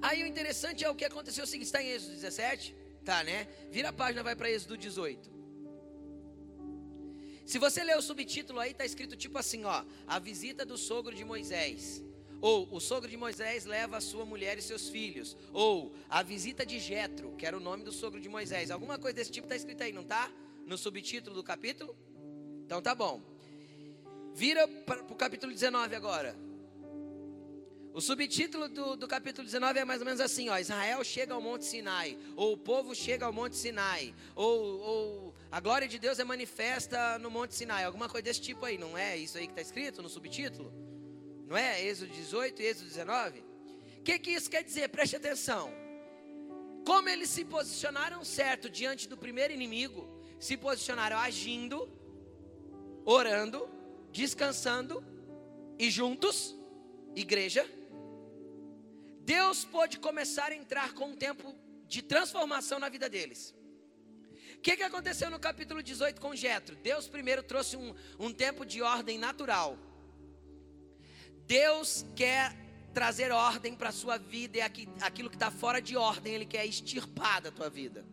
Aí 0.00 0.22
o 0.22 0.26
interessante 0.26 0.84
é 0.84 0.90
o 0.90 0.94
que 0.94 1.04
aconteceu 1.04 1.44
o 1.44 1.46
seguinte: 1.46 1.66
está 1.66 1.82
em 1.82 1.90
Êxodo 1.90 2.14
17? 2.14 2.74
Tá, 3.04 3.24
né? 3.24 3.48
Vira 3.70 3.88
a 3.88 3.92
página, 3.92 4.22
vai 4.22 4.36
para 4.36 4.50
Êxodo 4.50 4.76
18. 4.76 5.38
Se 7.46 7.58
você 7.58 7.82
ler 7.82 7.96
o 7.96 8.02
subtítulo 8.02 8.60
aí, 8.60 8.72
está 8.72 8.84
escrito 8.84 9.16
tipo 9.16 9.38
assim: 9.38 9.64
ó, 9.64 9.84
a 10.06 10.18
visita 10.18 10.64
do 10.64 10.76
sogro 10.76 11.14
de 11.14 11.24
Moisés. 11.24 12.02
Ou 12.40 12.68
o 12.70 12.78
sogro 12.78 13.08
de 13.08 13.16
Moisés 13.16 13.64
leva 13.64 13.96
a 13.96 14.00
sua 14.00 14.24
mulher 14.24 14.58
e 14.58 14.62
seus 14.62 14.88
filhos. 14.88 15.36
Ou 15.52 15.92
a 16.08 16.22
visita 16.22 16.64
de 16.64 16.78
Jetro, 16.78 17.34
que 17.36 17.46
era 17.46 17.56
o 17.56 17.60
nome 17.60 17.82
do 17.82 17.90
sogro 17.90 18.20
de 18.20 18.28
Moisés. 18.28 18.70
Alguma 18.70 18.98
coisa 18.98 19.16
desse 19.16 19.30
tipo 19.30 19.46
está 19.46 19.56
escrito 19.56 19.82
aí, 19.82 19.92
não 19.92 20.04
tá? 20.04 20.30
No 20.66 20.78
subtítulo 20.78 21.34
do 21.34 21.42
capítulo? 21.42 21.96
Então 22.64 22.80
tá 22.80 22.94
bom. 22.94 23.20
Vira 24.34 24.68
para 24.68 25.02
o 25.02 25.16
capítulo 25.16 25.52
19 25.52 25.96
agora. 25.96 26.47
O 27.92 28.00
subtítulo 28.00 28.68
do, 28.68 28.96
do 28.96 29.08
capítulo 29.08 29.44
19 29.44 29.78
é 29.78 29.84
mais 29.84 30.00
ou 30.00 30.04
menos 30.04 30.20
assim: 30.20 30.48
ó, 30.48 30.58
Israel 30.58 31.02
chega 31.02 31.34
ao 31.34 31.40
Monte 31.40 31.64
Sinai, 31.64 32.18
ou 32.36 32.52
o 32.52 32.56
povo 32.56 32.94
chega 32.94 33.26
ao 33.26 33.32
Monte 33.32 33.56
Sinai, 33.56 34.14
ou, 34.34 34.80
ou 34.80 35.34
a 35.50 35.58
glória 35.60 35.88
de 35.88 35.98
Deus 35.98 36.18
é 36.18 36.24
manifesta 36.24 37.18
no 37.18 37.30
Monte 37.30 37.54
Sinai, 37.54 37.84
alguma 37.84 38.08
coisa 38.08 38.24
desse 38.24 38.40
tipo 38.40 38.64
aí, 38.64 38.76
não 38.78 38.96
é 38.96 39.16
isso 39.16 39.38
aí 39.38 39.46
que 39.46 39.52
está 39.52 39.62
escrito 39.62 40.02
no 40.02 40.08
subtítulo? 40.08 40.72
Não 41.46 41.56
é? 41.56 41.82
Êxodo 41.82 42.12
18 42.12 42.60
e 42.60 42.66
Êxodo 42.66 42.88
19? 42.88 43.40
O 43.98 44.02
que, 44.02 44.18
que 44.18 44.30
isso 44.30 44.50
quer 44.50 44.62
dizer? 44.62 44.88
Preste 44.88 45.16
atenção. 45.16 45.72
Como 46.84 47.08
eles 47.08 47.30
se 47.30 47.44
posicionaram 47.44 48.24
certo 48.24 48.70
diante 48.70 49.08
do 49.08 49.16
primeiro 49.16 49.52
inimigo, 49.52 50.08
se 50.38 50.56
posicionaram 50.56 51.18
agindo, 51.18 51.90
orando, 53.04 53.68
descansando 54.12 55.04
e 55.78 55.90
juntos, 55.90 56.54
igreja, 57.14 57.68
Deus 59.28 59.62
pode 59.62 59.98
começar 59.98 60.52
a 60.52 60.54
entrar 60.54 60.94
com 60.94 61.10
um 61.10 61.14
tempo 61.14 61.54
de 61.86 62.00
transformação 62.00 62.78
na 62.78 62.88
vida 62.88 63.10
deles. 63.10 63.54
O 64.56 64.60
que, 64.62 64.74
que 64.74 64.82
aconteceu 64.82 65.28
no 65.28 65.38
capítulo 65.38 65.82
18 65.82 66.18
com 66.18 66.34
Jetro? 66.34 66.74
Deus 66.76 67.08
primeiro 67.08 67.42
trouxe 67.42 67.76
um, 67.76 67.94
um 68.18 68.32
tempo 68.32 68.64
de 68.64 68.80
ordem 68.80 69.18
natural. 69.18 69.76
Deus 71.46 72.06
quer 72.16 72.56
trazer 72.94 73.30
ordem 73.30 73.74
para 73.74 73.90
a 73.90 73.92
sua 73.92 74.16
vida 74.16 74.56
e 74.56 74.60
aquilo 74.62 75.28
que 75.28 75.36
está 75.36 75.50
fora 75.50 75.82
de 75.82 75.94
ordem, 75.94 76.34
Ele 76.34 76.46
quer 76.46 76.64
extirpar 76.64 77.42
da 77.42 77.50
tua 77.50 77.68
vida. 77.68 78.06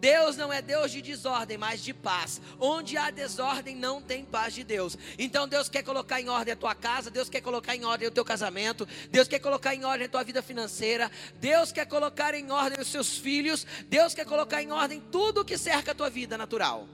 Deus 0.00 0.36
não 0.36 0.52
é 0.52 0.60
Deus 0.62 0.90
de 0.90 1.02
desordem, 1.02 1.58
mas 1.58 1.82
de 1.82 1.92
paz. 1.92 2.40
Onde 2.58 2.96
há 2.96 3.10
desordem, 3.10 3.76
não 3.76 4.00
tem 4.00 4.24
paz 4.24 4.54
de 4.54 4.64
Deus. 4.64 4.96
Então 5.18 5.48
Deus 5.48 5.68
quer 5.68 5.82
colocar 5.82 6.20
em 6.20 6.28
ordem 6.28 6.52
a 6.52 6.56
tua 6.56 6.74
casa, 6.74 7.10
Deus 7.10 7.28
quer 7.28 7.40
colocar 7.40 7.74
em 7.74 7.84
ordem 7.84 8.08
o 8.08 8.10
teu 8.10 8.24
casamento, 8.24 8.86
Deus 9.10 9.28
quer 9.28 9.38
colocar 9.38 9.74
em 9.74 9.84
ordem 9.84 10.06
a 10.06 10.08
tua 10.08 10.24
vida 10.24 10.42
financeira, 10.42 11.10
Deus 11.40 11.72
quer 11.72 11.86
colocar 11.86 12.34
em 12.34 12.50
ordem 12.50 12.80
os 12.80 12.88
seus 12.88 13.16
filhos, 13.18 13.66
Deus 13.86 14.14
quer 14.14 14.24
colocar 14.24 14.62
em 14.62 14.72
ordem 14.72 15.00
tudo 15.12 15.40
o 15.40 15.44
que 15.44 15.58
cerca 15.58 15.92
a 15.92 15.94
tua 15.94 16.10
vida 16.10 16.38
natural. 16.38 16.88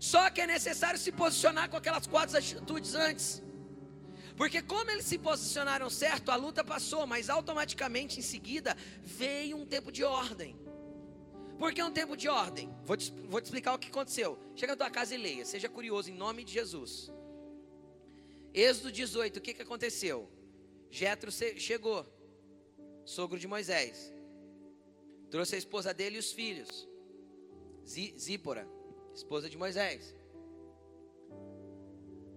Só 0.00 0.28
que 0.30 0.40
é 0.40 0.46
necessário 0.46 0.98
se 0.98 1.10
posicionar 1.10 1.68
com 1.70 1.76
aquelas 1.76 2.06
quatro 2.06 2.36
atitudes 2.36 2.94
antes. 2.94 3.42
Porque 4.36 4.60
como 4.60 4.90
eles 4.90 5.06
se 5.06 5.16
posicionaram 5.16 5.88
certo, 5.88 6.30
a 6.30 6.36
luta 6.36 6.64
passou, 6.64 7.06
mas 7.06 7.30
automaticamente 7.30 8.18
em 8.18 8.22
seguida 8.22 8.76
veio 9.02 9.56
um 9.56 9.64
tempo 9.64 9.92
de 9.92 10.02
ordem. 10.02 10.56
Porque 11.64 11.80
é 11.80 11.84
um 11.84 11.90
tempo 11.90 12.14
de 12.14 12.28
ordem. 12.28 12.68
Vou 12.84 12.94
te, 12.94 13.10
vou 13.26 13.40
te 13.40 13.46
explicar 13.46 13.72
o 13.72 13.78
que 13.78 13.88
aconteceu. 13.88 14.38
Chega 14.54 14.72
na 14.72 14.76
tua 14.76 14.90
casa 14.90 15.14
e 15.14 15.16
leia. 15.16 15.46
Seja 15.46 15.66
curioso 15.66 16.10
em 16.10 16.14
nome 16.14 16.44
de 16.44 16.52
Jesus. 16.52 17.10
Êxodo 18.52 18.92
18, 18.92 19.38
o 19.38 19.40
que, 19.40 19.54
que 19.54 19.62
aconteceu? 19.62 20.28
Jetro 20.90 21.32
chegou, 21.32 22.04
sogro 23.06 23.38
de 23.38 23.48
Moisés. 23.48 24.12
Trouxe 25.30 25.54
a 25.54 25.58
esposa 25.58 25.94
dele 25.94 26.16
e 26.16 26.18
os 26.18 26.32
filhos. 26.32 26.86
Zípora, 27.86 28.68
esposa 29.14 29.48
de 29.48 29.56
Moisés. 29.56 30.14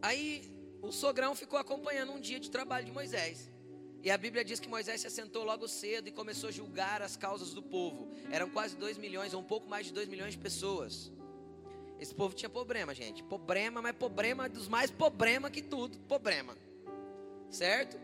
Aí 0.02 0.50
o 0.82 0.90
sogrão 0.90 1.36
ficou 1.36 1.60
acompanhando 1.60 2.14
um 2.14 2.20
dia 2.22 2.40
de 2.40 2.50
trabalho 2.50 2.86
de 2.86 2.94
Moisés. 2.94 3.52
E 4.04 4.12
a 4.12 4.18
Bíblia 4.18 4.44
diz 4.44 4.60
que 4.60 4.70
Moisés 4.70 5.02
se 5.02 5.08
assentou 5.08 5.44
logo 5.44 5.68
cedo 5.68 6.08
e 6.08 6.12
começou 6.12 6.50
a 6.50 6.52
julgar 6.52 7.02
as 7.02 7.18
causas 7.18 7.54
do 7.54 7.62
povo. 7.62 8.10
Eram 8.32 8.50
quase 8.50 8.76
2 8.76 8.98
milhões, 8.98 9.34
ou 9.34 9.42
um 9.42 9.44
pouco 9.44 9.68
mais 9.68 9.88
de 9.88 9.94
2 9.94 10.08
milhões 10.08 10.34
de 10.34 10.40
pessoas. 10.40 11.12
Esse 12.00 12.14
povo 12.14 12.36
tinha 12.36 12.50
problema, 12.50 12.94
gente. 12.94 13.24
Problema, 13.24 13.82
mas 13.82 13.96
problema 13.96 14.48
dos 14.48 14.68
mais 14.68 14.92
problema 14.92 15.50
que 15.50 15.62
tudo. 15.62 15.98
Problema. 16.08 16.56
Certo? 17.50 18.00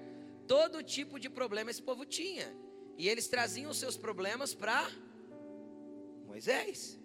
Todo 0.48 0.84
tipo 0.84 1.20
de 1.20 1.30
problema 1.30 1.70
esse 1.70 1.82
povo 1.82 2.06
tinha. 2.06 2.52
E 2.98 3.08
eles 3.08 3.28
traziam 3.28 3.72
os 3.72 3.78
seus 3.78 3.96
problemas 3.96 4.54
para 4.54 4.90
Moisés. 6.26 7.00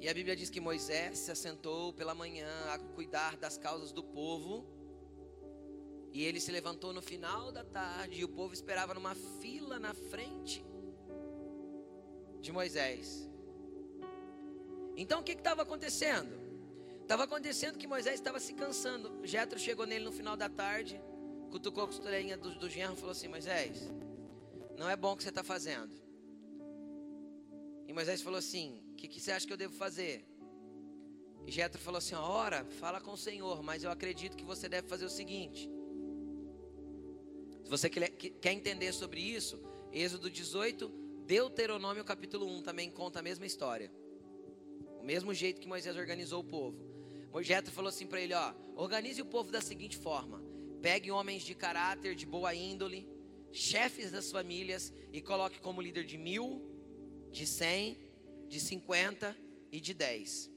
E 0.00 0.08
a 0.08 0.14
Bíblia 0.14 0.36
diz 0.36 0.50
que 0.50 0.60
Moisés 0.60 1.18
se 1.18 1.30
assentou 1.30 1.92
pela 1.92 2.14
manhã 2.14 2.48
a 2.72 2.78
cuidar 2.78 3.36
das 3.36 3.56
causas 3.56 3.90
do 3.90 4.02
povo. 4.02 4.66
E 6.14 6.22
ele 6.22 6.38
se 6.38 6.52
levantou 6.52 6.92
no 6.92 7.02
final 7.02 7.50
da 7.50 7.64
tarde 7.64 8.20
e 8.20 8.24
o 8.24 8.28
povo 8.28 8.54
esperava 8.54 8.94
numa 8.94 9.16
fila 9.40 9.80
na 9.80 9.92
frente. 9.92 10.64
de 12.40 12.52
Moisés. 12.52 13.28
Então 14.96 15.20
o 15.20 15.24
que 15.24 15.32
estava 15.32 15.62
acontecendo? 15.62 16.32
Estava 17.02 17.24
acontecendo 17.24 17.78
que 17.78 17.86
Moisés 17.86 18.14
estava 18.14 18.38
se 18.38 18.54
cansando. 18.54 19.26
Jetro 19.26 19.58
chegou 19.58 19.86
nele 19.86 20.04
no 20.04 20.12
final 20.12 20.36
da 20.36 20.48
tarde, 20.48 21.00
cutucou 21.50 21.84
a 21.84 21.86
costureirinha 21.88 22.36
do, 22.36 22.54
do 22.54 22.68
genro 22.68 22.94
e 22.94 22.96
falou 22.96 23.10
assim: 23.12 23.26
Moisés, 23.26 23.90
não 24.78 24.88
é 24.88 24.96
bom 24.96 25.12
o 25.12 25.16
que 25.16 25.24
você 25.24 25.30
está 25.30 25.42
fazendo. 25.42 25.92
E 27.88 27.92
Moisés 27.92 28.22
falou 28.22 28.38
assim: 28.38 28.80
O 28.92 28.94
que, 28.94 29.08
que, 29.08 29.20
você 29.20 29.32
acha 29.32 29.46
que 29.46 29.52
eu 29.52 29.56
devo 29.56 29.74
fazer? 29.74 30.24
E 31.46 31.50
Jetro 31.50 31.80
falou 31.80 31.98
assim: 31.98 32.14
Ora, 32.14 32.64
fala 32.64 33.00
com 33.00 33.12
o 33.12 33.18
Senhor, 33.18 33.62
mas 33.64 33.82
eu 33.82 33.90
acredito 33.90 34.36
que 34.36 34.44
você 34.44 34.68
deve 34.68 34.86
fazer 34.86 35.06
o 35.06 35.10
seguinte. 35.10 35.68
Se 37.64 37.70
você 37.70 37.88
quer 37.88 38.52
entender 38.52 38.92
sobre 38.92 39.20
isso, 39.20 39.58
Êxodo 39.90 40.30
18, 40.30 40.86
Deuteronômio 41.26 42.04
capítulo 42.04 42.46
1 42.46 42.62
também 42.62 42.90
conta 42.90 43.20
a 43.20 43.22
mesma 43.22 43.46
história. 43.46 43.90
O 45.00 45.02
mesmo 45.02 45.32
jeito 45.32 45.62
que 45.62 45.66
Moisés 45.66 45.96
organizou 45.96 46.40
o 46.40 46.44
povo. 46.44 46.94
Jetro 47.42 47.72
falou 47.72 47.88
assim 47.88 48.06
para 48.06 48.20
ele: 48.20 48.34
ó, 48.34 48.54
organize 48.76 49.20
o 49.20 49.24
povo 49.24 49.50
da 49.50 49.62
seguinte 49.62 49.96
forma: 49.96 50.42
pegue 50.82 51.10
homens 51.10 51.42
de 51.42 51.54
caráter, 51.54 52.14
de 52.14 52.26
boa 52.26 52.54
índole, 52.54 53.08
chefes 53.50 54.12
das 54.12 54.30
famílias 54.30 54.92
e 55.10 55.22
coloque 55.22 55.58
como 55.58 55.80
líder 55.80 56.04
de 56.04 56.18
mil, 56.18 56.62
de 57.32 57.46
cem, 57.46 57.98
de 58.46 58.60
cinquenta 58.60 59.36
e 59.72 59.80
de 59.80 59.94
dez. 59.94 60.50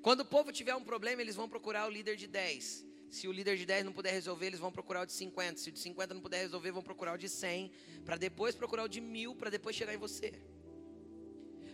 Quando 0.00 0.20
o 0.20 0.24
povo 0.24 0.52
tiver 0.52 0.74
um 0.76 0.84
problema, 0.84 1.20
eles 1.20 1.34
vão 1.34 1.48
procurar 1.48 1.88
o 1.88 1.90
líder 1.90 2.16
de 2.16 2.28
dez. 2.28 2.86
Se 3.14 3.28
o 3.28 3.32
líder 3.38 3.56
de 3.56 3.64
10 3.64 3.84
não 3.84 3.92
puder 3.92 4.12
resolver, 4.12 4.46
eles 4.46 4.58
vão 4.58 4.72
procurar 4.72 5.02
o 5.02 5.06
de 5.06 5.12
50. 5.12 5.60
Se 5.60 5.68
o 5.68 5.72
de 5.72 5.78
50 5.78 6.14
não 6.14 6.20
puder 6.20 6.40
resolver, 6.40 6.72
vão 6.72 6.82
procurar 6.82 7.12
o 7.14 7.16
de 7.16 7.28
100. 7.28 7.70
Para 8.04 8.16
depois 8.16 8.56
procurar 8.56 8.82
o 8.82 8.88
de 8.88 9.00
mil, 9.00 9.36
para 9.36 9.50
depois 9.50 9.76
chegar 9.76 9.94
em 9.94 9.96
você. 9.96 10.32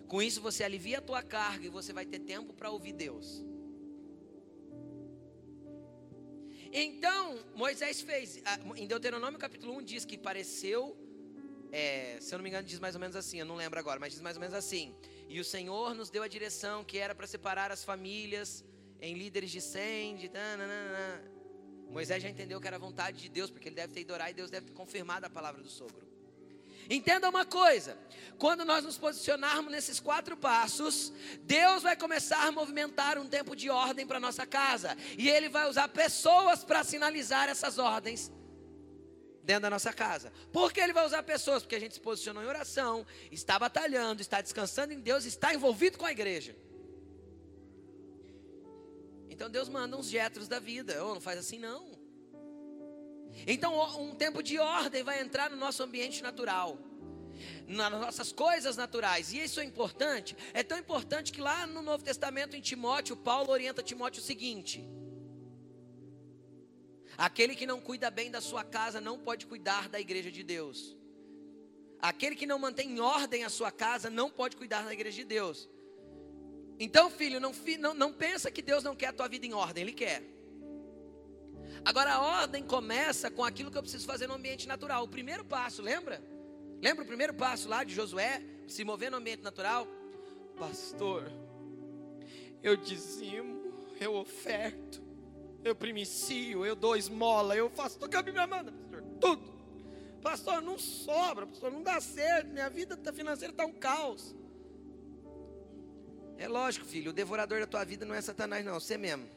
Com 0.06 0.20
isso, 0.20 0.42
você 0.42 0.62
alivia 0.62 0.98
a 0.98 1.00
tua 1.00 1.22
carga 1.22 1.64
e 1.64 1.70
você 1.70 1.94
vai 1.94 2.04
ter 2.04 2.18
tempo 2.18 2.52
para 2.52 2.68
ouvir 2.68 2.92
Deus. 2.92 3.42
Então, 6.70 7.42
Moisés 7.54 8.02
fez, 8.02 8.42
em 8.76 8.86
Deuteronômio 8.86 9.38
capítulo 9.38 9.72
1 9.78 9.82
diz 9.82 10.04
que 10.04 10.18
pareceu, 10.18 10.94
é, 11.72 12.18
se 12.20 12.34
eu 12.34 12.38
não 12.38 12.42
me 12.42 12.50
engano, 12.50 12.66
diz 12.66 12.78
mais 12.78 12.94
ou 12.94 13.00
menos 13.00 13.16
assim, 13.16 13.38
eu 13.38 13.46
não 13.46 13.56
lembro 13.56 13.80
agora, 13.80 13.98
mas 13.98 14.12
diz 14.12 14.20
mais 14.20 14.36
ou 14.36 14.40
menos 14.40 14.54
assim. 14.54 14.94
E 15.26 15.40
o 15.40 15.44
Senhor 15.44 15.94
nos 15.94 16.10
deu 16.10 16.22
a 16.22 16.28
direção 16.28 16.84
que 16.84 16.98
era 16.98 17.14
para 17.14 17.26
separar 17.26 17.72
as 17.72 17.82
famílias 17.82 18.62
em 19.00 19.14
líderes 19.14 19.50
de 19.50 19.60
100, 19.60 20.16
de 20.16 20.28
tananana. 20.28 21.22
Moisés 21.88 22.22
já 22.22 22.28
entendeu 22.28 22.60
que 22.60 22.66
era 22.66 22.78
vontade 22.78 23.18
de 23.18 23.28
Deus, 23.28 23.50
porque 23.50 23.68
ele 23.68 23.76
deve 23.76 23.92
ter 23.92 24.00
ido 24.00 24.12
orar 24.12 24.30
e 24.30 24.34
Deus 24.34 24.50
deve 24.50 24.66
ter 24.66 24.72
confirmado 24.72 25.26
a 25.26 25.30
palavra 25.30 25.60
do 25.62 25.68
sogro. 25.68 26.08
Entenda 26.88 27.28
uma 27.28 27.44
coisa: 27.44 27.96
quando 28.38 28.64
nós 28.64 28.84
nos 28.84 28.98
posicionarmos 28.98 29.70
nesses 29.70 30.00
quatro 30.00 30.36
passos, 30.36 31.12
Deus 31.42 31.82
vai 31.82 31.96
começar 31.96 32.46
a 32.46 32.52
movimentar 32.52 33.18
um 33.18 33.26
tempo 33.26 33.54
de 33.56 33.70
ordem 33.70 34.06
para 34.06 34.20
nossa 34.20 34.46
casa, 34.46 34.96
e 35.18 35.28
Ele 35.28 35.48
vai 35.48 35.68
usar 35.68 35.88
pessoas 35.88 36.64
para 36.64 36.84
sinalizar 36.84 37.48
essas 37.48 37.78
ordens 37.78 38.30
dentro 39.42 39.62
da 39.62 39.70
nossa 39.70 39.92
casa. 39.92 40.32
Por 40.52 40.72
que 40.72 40.80
Ele 40.80 40.92
vai 40.92 41.04
usar 41.04 41.22
pessoas? 41.22 41.62
Porque 41.62 41.76
a 41.76 41.80
gente 41.80 41.94
se 41.94 42.00
posicionou 42.00 42.42
em 42.42 42.46
oração, 42.46 43.06
está 43.30 43.58
batalhando, 43.58 44.20
está 44.20 44.40
descansando 44.40 44.92
em 44.92 45.00
Deus, 45.00 45.24
está 45.24 45.54
envolvido 45.54 45.98
com 45.98 46.06
a 46.06 46.12
igreja. 46.12 46.56
Então 49.40 49.48
Deus 49.48 49.70
manda 49.70 49.96
uns 49.96 50.06
jetros 50.06 50.48
da 50.48 50.58
vida. 50.58 51.02
Oh, 51.02 51.14
não 51.14 51.20
faz 51.22 51.38
assim 51.38 51.58
não. 51.58 51.98
Então 53.46 53.72
um 53.98 54.14
tempo 54.14 54.42
de 54.42 54.58
ordem 54.58 55.02
vai 55.02 55.18
entrar 55.18 55.48
no 55.48 55.56
nosso 55.56 55.82
ambiente 55.82 56.22
natural. 56.22 56.76
Nas 57.66 57.90
nossas 57.90 58.32
coisas 58.32 58.76
naturais, 58.76 59.32
e 59.32 59.42
isso 59.42 59.58
é 59.58 59.64
importante, 59.64 60.36
é 60.52 60.62
tão 60.62 60.76
importante 60.76 61.32
que 61.32 61.40
lá 61.40 61.66
no 61.66 61.80
Novo 61.80 62.04
Testamento, 62.04 62.54
em 62.54 62.60
Timóteo, 62.60 63.16
Paulo 63.16 63.50
orienta 63.50 63.82
Timóteo 63.82 64.20
o 64.20 64.24
seguinte: 64.26 64.86
aquele 67.16 67.56
que 67.56 67.66
não 67.66 67.80
cuida 67.80 68.10
bem 68.10 68.30
da 68.30 68.42
sua 68.42 68.62
casa 68.62 69.00
não 69.00 69.18
pode 69.18 69.46
cuidar 69.46 69.88
da 69.88 69.98
igreja 69.98 70.30
de 70.30 70.42
Deus, 70.42 70.94
aquele 71.98 72.36
que 72.36 72.44
não 72.44 72.58
mantém 72.58 72.90
em 72.90 73.00
ordem 73.00 73.42
a 73.42 73.48
sua 73.48 73.70
casa 73.70 74.10
não 74.10 74.28
pode 74.28 74.54
cuidar 74.54 74.84
da 74.84 74.92
igreja 74.92 75.16
de 75.16 75.24
Deus. 75.24 75.66
Então, 76.82 77.10
filho, 77.10 77.38
não, 77.38 77.52
não, 77.78 77.92
não 77.92 78.10
pensa 78.10 78.50
que 78.50 78.62
Deus 78.62 78.82
não 78.82 78.96
quer 78.96 79.08
a 79.08 79.12
tua 79.12 79.28
vida 79.28 79.44
em 79.44 79.52
ordem, 79.52 79.82
Ele 79.82 79.92
quer. 79.92 80.22
Agora, 81.84 82.14
a 82.14 82.22
ordem 82.22 82.64
começa 82.64 83.30
com 83.30 83.44
aquilo 83.44 83.70
que 83.70 83.76
eu 83.76 83.82
preciso 83.82 84.06
fazer 84.06 84.26
no 84.26 84.32
ambiente 84.32 84.66
natural. 84.66 85.04
O 85.04 85.08
primeiro 85.08 85.44
passo, 85.44 85.82
lembra? 85.82 86.22
Lembra 86.80 87.04
o 87.04 87.06
primeiro 87.06 87.34
passo 87.34 87.68
lá 87.68 87.84
de 87.84 87.94
Josué, 87.94 88.42
se 88.66 88.82
mover 88.82 89.10
no 89.10 89.18
ambiente 89.18 89.42
natural? 89.42 89.86
Pastor, 90.58 91.30
eu 92.62 92.74
dizimo, 92.78 93.60
eu 94.00 94.14
oferto, 94.14 95.02
eu 95.62 95.74
primicio, 95.74 96.64
eu 96.64 96.74
dou 96.74 96.96
esmola, 96.96 97.54
eu 97.54 97.68
faço 97.68 97.98
tudo 97.98 98.10
que 98.10 98.16
a 98.16 98.22
Bíblia 98.22 98.46
manda, 98.46 98.72
pastor, 98.72 99.02
tudo. 99.20 99.60
Pastor, 100.22 100.62
não 100.62 100.78
sobra, 100.78 101.46
pastor, 101.46 101.70
não 101.70 101.82
dá 101.82 102.00
certo, 102.00 102.48
minha 102.48 102.70
vida 102.70 102.96
financeira 103.12 103.52
está 103.52 103.66
um 103.66 103.72
caos. 103.72 104.34
É 106.40 106.48
lógico, 106.48 106.86
filho, 106.86 107.10
o 107.10 107.12
devorador 107.12 107.60
da 107.60 107.66
tua 107.66 107.84
vida 107.84 108.06
não 108.06 108.14
é 108.14 108.20
Satanás, 108.22 108.64
não, 108.64 108.80
você 108.80 108.96
mesmo. 108.96 109.28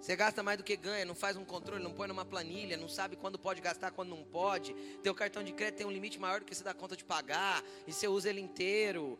Você 0.00 0.16
gasta 0.16 0.42
mais 0.42 0.58
do 0.58 0.64
que 0.64 0.76
ganha, 0.76 1.04
não 1.04 1.14
faz 1.14 1.36
um 1.36 1.44
controle, 1.44 1.80
não 1.80 1.92
põe 1.92 2.08
numa 2.08 2.24
planilha, 2.24 2.76
não 2.76 2.88
sabe 2.88 3.14
quando 3.14 3.38
pode 3.38 3.60
gastar, 3.60 3.92
quando 3.92 4.08
não 4.08 4.24
pode. 4.24 4.74
Teu 5.04 5.14
cartão 5.14 5.44
de 5.44 5.52
crédito 5.52 5.76
tem 5.78 5.86
um 5.86 5.90
limite 5.92 6.18
maior 6.18 6.40
do 6.40 6.46
que 6.46 6.52
você 6.52 6.64
dá 6.64 6.74
conta 6.74 6.96
de 6.96 7.04
pagar, 7.04 7.62
e 7.86 7.92
você 7.92 8.08
usa 8.08 8.28
ele 8.28 8.40
inteiro. 8.40 9.16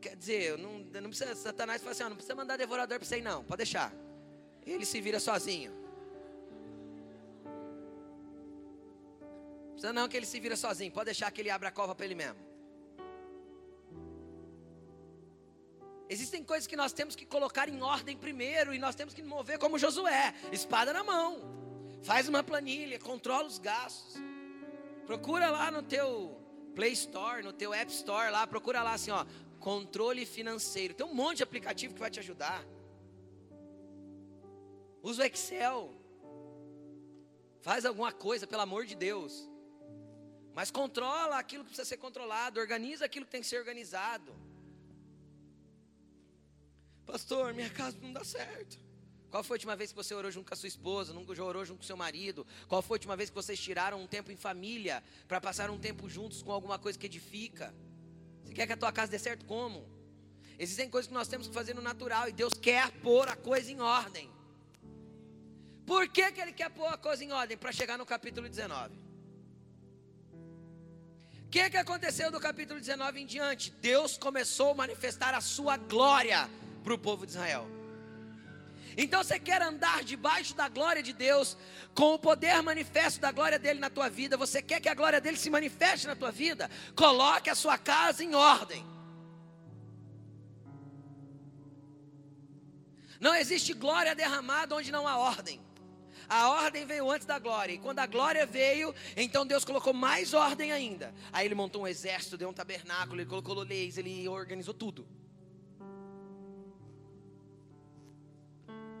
Quer 0.00 0.16
dizer, 0.16 0.56
não, 0.56 0.78
não 0.78 1.10
precisa, 1.10 1.34
Satanás 1.34 1.82
fala 1.82 1.92
assim, 1.92 2.02
ah, 2.02 2.08
não 2.08 2.16
precisa 2.16 2.34
mandar 2.34 2.56
devorador 2.56 2.98
para 2.98 3.06
você 3.06 3.20
não, 3.20 3.44
pode 3.44 3.58
deixar. 3.58 3.92
Ele 4.64 4.86
se 4.86 5.02
vira 5.02 5.20
sozinho. 5.20 5.70
Não 9.66 9.72
precisa 9.72 9.92
não 9.92 10.08
que 10.08 10.16
ele 10.16 10.24
se 10.24 10.40
vira 10.40 10.56
sozinho, 10.56 10.90
pode 10.90 11.04
deixar 11.04 11.30
que 11.30 11.42
ele 11.42 11.50
abra 11.50 11.68
a 11.68 11.72
cova 11.72 11.94
para 11.94 12.06
ele 12.06 12.14
mesmo. 12.14 12.47
Existem 16.08 16.42
coisas 16.42 16.66
que 16.66 16.76
nós 16.76 16.92
temos 16.92 17.14
que 17.14 17.26
colocar 17.26 17.68
em 17.68 17.82
ordem 17.82 18.16
primeiro 18.16 18.72
e 18.72 18.78
nós 18.78 18.94
temos 18.94 19.12
que 19.12 19.22
mover 19.22 19.58
como 19.58 19.78
Josué, 19.78 20.34
espada 20.50 20.92
na 20.92 21.04
mão. 21.04 21.40
Faz 22.02 22.28
uma 22.28 22.42
planilha, 22.42 22.98
controla 22.98 23.46
os 23.46 23.58
gastos. 23.58 24.14
Procura 25.06 25.50
lá 25.50 25.70
no 25.70 25.82
teu 25.82 26.40
Play 26.74 26.92
Store, 26.92 27.42
no 27.42 27.52
teu 27.52 27.74
App 27.74 27.92
Store 27.92 28.30
lá, 28.30 28.46
procura 28.46 28.82
lá 28.82 28.94
assim, 28.94 29.10
ó, 29.10 29.26
controle 29.58 30.24
financeiro. 30.24 30.94
Tem 30.94 31.04
um 31.04 31.14
monte 31.14 31.38
de 31.38 31.42
aplicativo 31.42 31.92
que 31.92 32.00
vai 32.00 32.10
te 32.10 32.20
ajudar. 32.20 32.64
Usa 35.02 35.22
o 35.22 35.26
Excel. 35.26 35.94
Faz 37.60 37.84
alguma 37.84 38.12
coisa, 38.12 38.46
pelo 38.46 38.62
amor 38.62 38.86
de 38.86 38.94
Deus. 38.94 39.48
Mas 40.54 40.70
controla 40.70 41.38
aquilo 41.38 41.64
que 41.64 41.70
precisa 41.70 41.88
ser 41.88 41.98
controlado, 41.98 42.58
organiza 42.58 43.04
aquilo 43.04 43.26
que 43.26 43.30
tem 43.30 43.42
que 43.42 43.46
ser 43.46 43.58
organizado. 43.58 44.47
Pastor, 47.08 47.54
minha 47.54 47.70
casa 47.70 47.96
não 48.02 48.12
dá 48.12 48.22
certo. 48.22 48.78
Qual 49.30 49.42
foi 49.42 49.54
a 49.54 49.56
última 49.56 49.74
vez 49.74 49.90
que 49.90 49.96
você 49.96 50.14
orou 50.14 50.30
junto 50.30 50.46
com 50.46 50.52
a 50.52 50.56
sua 50.56 50.68
esposa? 50.68 51.14
Nunca 51.14 51.42
orou 51.42 51.64
junto 51.64 51.78
com 51.78 51.84
seu 51.84 51.96
marido? 51.96 52.46
Qual 52.68 52.82
foi 52.82 52.96
a 52.96 52.98
última 52.98 53.16
vez 53.16 53.30
que 53.30 53.34
vocês 53.34 53.58
tiraram 53.58 54.02
um 54.02 54.06
tempo 54.06 54.30
em 54.30 54.36
família 54.36 55.02
para 55.26 55.40
passar 55.40 55.70
um 55.70 55.78
tempo 55.78 56.06
juntos 56.06 56.42
com 56.42 56.52
alguma 56.52 56.78
coisa 56.78 56.98
que 56.98 57.06
edifica? 57.06 57.74
Você 58.44 58.52
quer 58.52 58.66
que 58.66 58.74
a 58.74 58.76
tua 58.76 58.92
casa 58.92 59.10
dê 59.10 59.18
certo 59.18 59.46
como? 59.46 59.88
Existem 60.58 60.90
coisas 60.90 61.08
que 61.08 61.14
nós 61.14 61.28
temos 61.28 61.48
que 61.48 61.54
fazer 61.54 61.74
no 61.74 61.80
natural 61.80 62.28
e 62.28 62.32
Deus 62.32 62.52
quer 62.52 62.90
pôr 63.00 63.26
a 63.26 63.36
coisa 63.36 63.72
em 63.72 63.80
ordem. 63.80 64.30
Por 65.86 66.08
que, 66.08 66.30
que 66.30 66.42
Ele 66.42 66.52
quer 66.52 66.68
pôr 66.68 66.88
a 66.88 66.98
coisa 66.98 67.24
em 67.24 67.32
ordem? 67.32 67.56
Para 67.56 67.72
chegar 67.72 67.96
no 67.96 68.04
capítulo 68.04 68.46
19. 68.46 68.94
O 71.46 71.50
que, 71.50 71.70
que 71.70 71.76
aconteceu 71.78 72.30
do 72.30 72.38
capítulo 72.38 72.78
19 72.78 73.22
em 73.22 73.24
diante? 73.24 73.70
Deus 73.70 74.18
começou 74.18 74.72
a 74.72 74.74
manifestar 74.74 75.32
a 75.32 75.40
sua 75.40 75.78
glória 75.78 76.50
para 76.88 76.94
o 76.94 76.98
povo 76.98 77.26
de 77.26 77.32
Israel. 77.32 77.68
Então 78.96 79.22
você 79.22 79.38
quer 79.38 79.60
andar 79.60 80.02
debaixo 80.02 80.56
da 80.56 80.68
glória 80.68 81.02
de 81.02 81.12
Deus, 81.12 81.56
com 81.94 82.14
o 82.14 82.18
poder 82.18 82.62
manifesto 82.62 83.20
da 83.20 83.30
glória 83.30 83.58
dele 83.58 83.78
na 83.78 83.90
tua 83.90 84.08
vida, 84.08 84.38
você 84.38 84.62
quer 84.62 84.80
que 84.80 84.88
a 84.88 84.94
glória 84.94 85.20
dele 85.20 85.36
se 85.36 85.50
manifeste 85.50 86.06
na 86.06 86.16
tua 86.16 86.32
vida, 86.32 86.70
coloque 86.96 87.50
a 87.50 87.54
sua 87.54 87.76
casa 87.76 88.24
em 88.24 88.34
ordem. 88.34 88.84
Não 93.20 93.34
existe 93.34 93.74
glória 93.74 94.14
derramada 94.14 94.74
onde 94.74 94.90
não 94.90 95.06
há 95.06 95.18
ordem. 95.18 95.60
A 96.26 96.48
ordem 96.50 96.86
veio 96.86 97.10
antes 97.10 97.26
da 97.26 97.38
glória. 97.38 97.74
E 97.74 97.78
quando 97.78 97.98
a 97.98 98.06
glória 98.06 98.46
veio, 98.46 98.94
então 99.16 99.46
Deus 99.46 99.64
colocou 99.64 99.92
mais 99.92 100.32
ordem 100.32 100.72
ainda. 100.72 101.14
Aí 101.32 101.46
ele 101.46 101.54
montou 101.54 101.82
um 101.82 101.88
exército, 101.88 102.38
deu 102.38 102.48
um 102.48 102.52
tabernáculo, 102.52 103.20
ele 103.20 103.28
colocou 103.28 103.54
leis, 103.62 103.98
ele 103.98 104.28
organizou 104.28 104.72
tudo. 104.72 105.06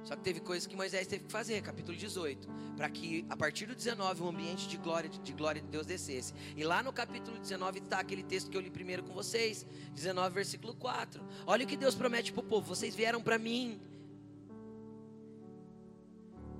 Só 0.04 0.16
que 0.16 0.22
teve 0.22 0.40
coisas 0.40 0.66
que 0.66 0.74
Moisés 0.74 1.06
teve 1.06 1.24
que 1.24 1.32
fazer, 1.32 1.60
capítulo 1.62 1.96
18, 1.96 2.48
para 2.76 2.88
que 2.88 3.26
a 3.28 3.36
partir 3.36 3.66
do 3.66 3.74
19 3.74 4.22
um 4.22 4.28
ambiente 4.28 4.68
de 4.68 4.76
glória 4.76 5.10
de 5.10 5.32
glória 5.32 5.60
de 5.60 5.68
Deus 5.68 5.86
descesse. 5.86 6.32
E 6.56 6.64
lá 6.64 6.82
no 6.82 6.92
capítulo 6.92 7.38
19 7.38 7.80
está 7.80 7.98
aquele 7.98 8.22
texto 8.22 8.50
que 8.50 8.56
eu 8.56 8.60
li 8.60 8.70
primeiro 8.70 9.02
com 9.02 9.12
vocês, 9.12 9.66
19 9.94 10.34
versículo 10.34 10.74
4. 10.74 11.22
Olha 11.46 11.64
o 11.64 11.68
que 11.68 11.76
Deus 11.76 11.94
promete 11.94 12.32
para 12.32 12.40
o 12.40 12.44
povo: 12.44 12.66
vocês 12.66 12.94
vieram 12.94 13.22
para 13.22 13.38
mim. 13.38 13.80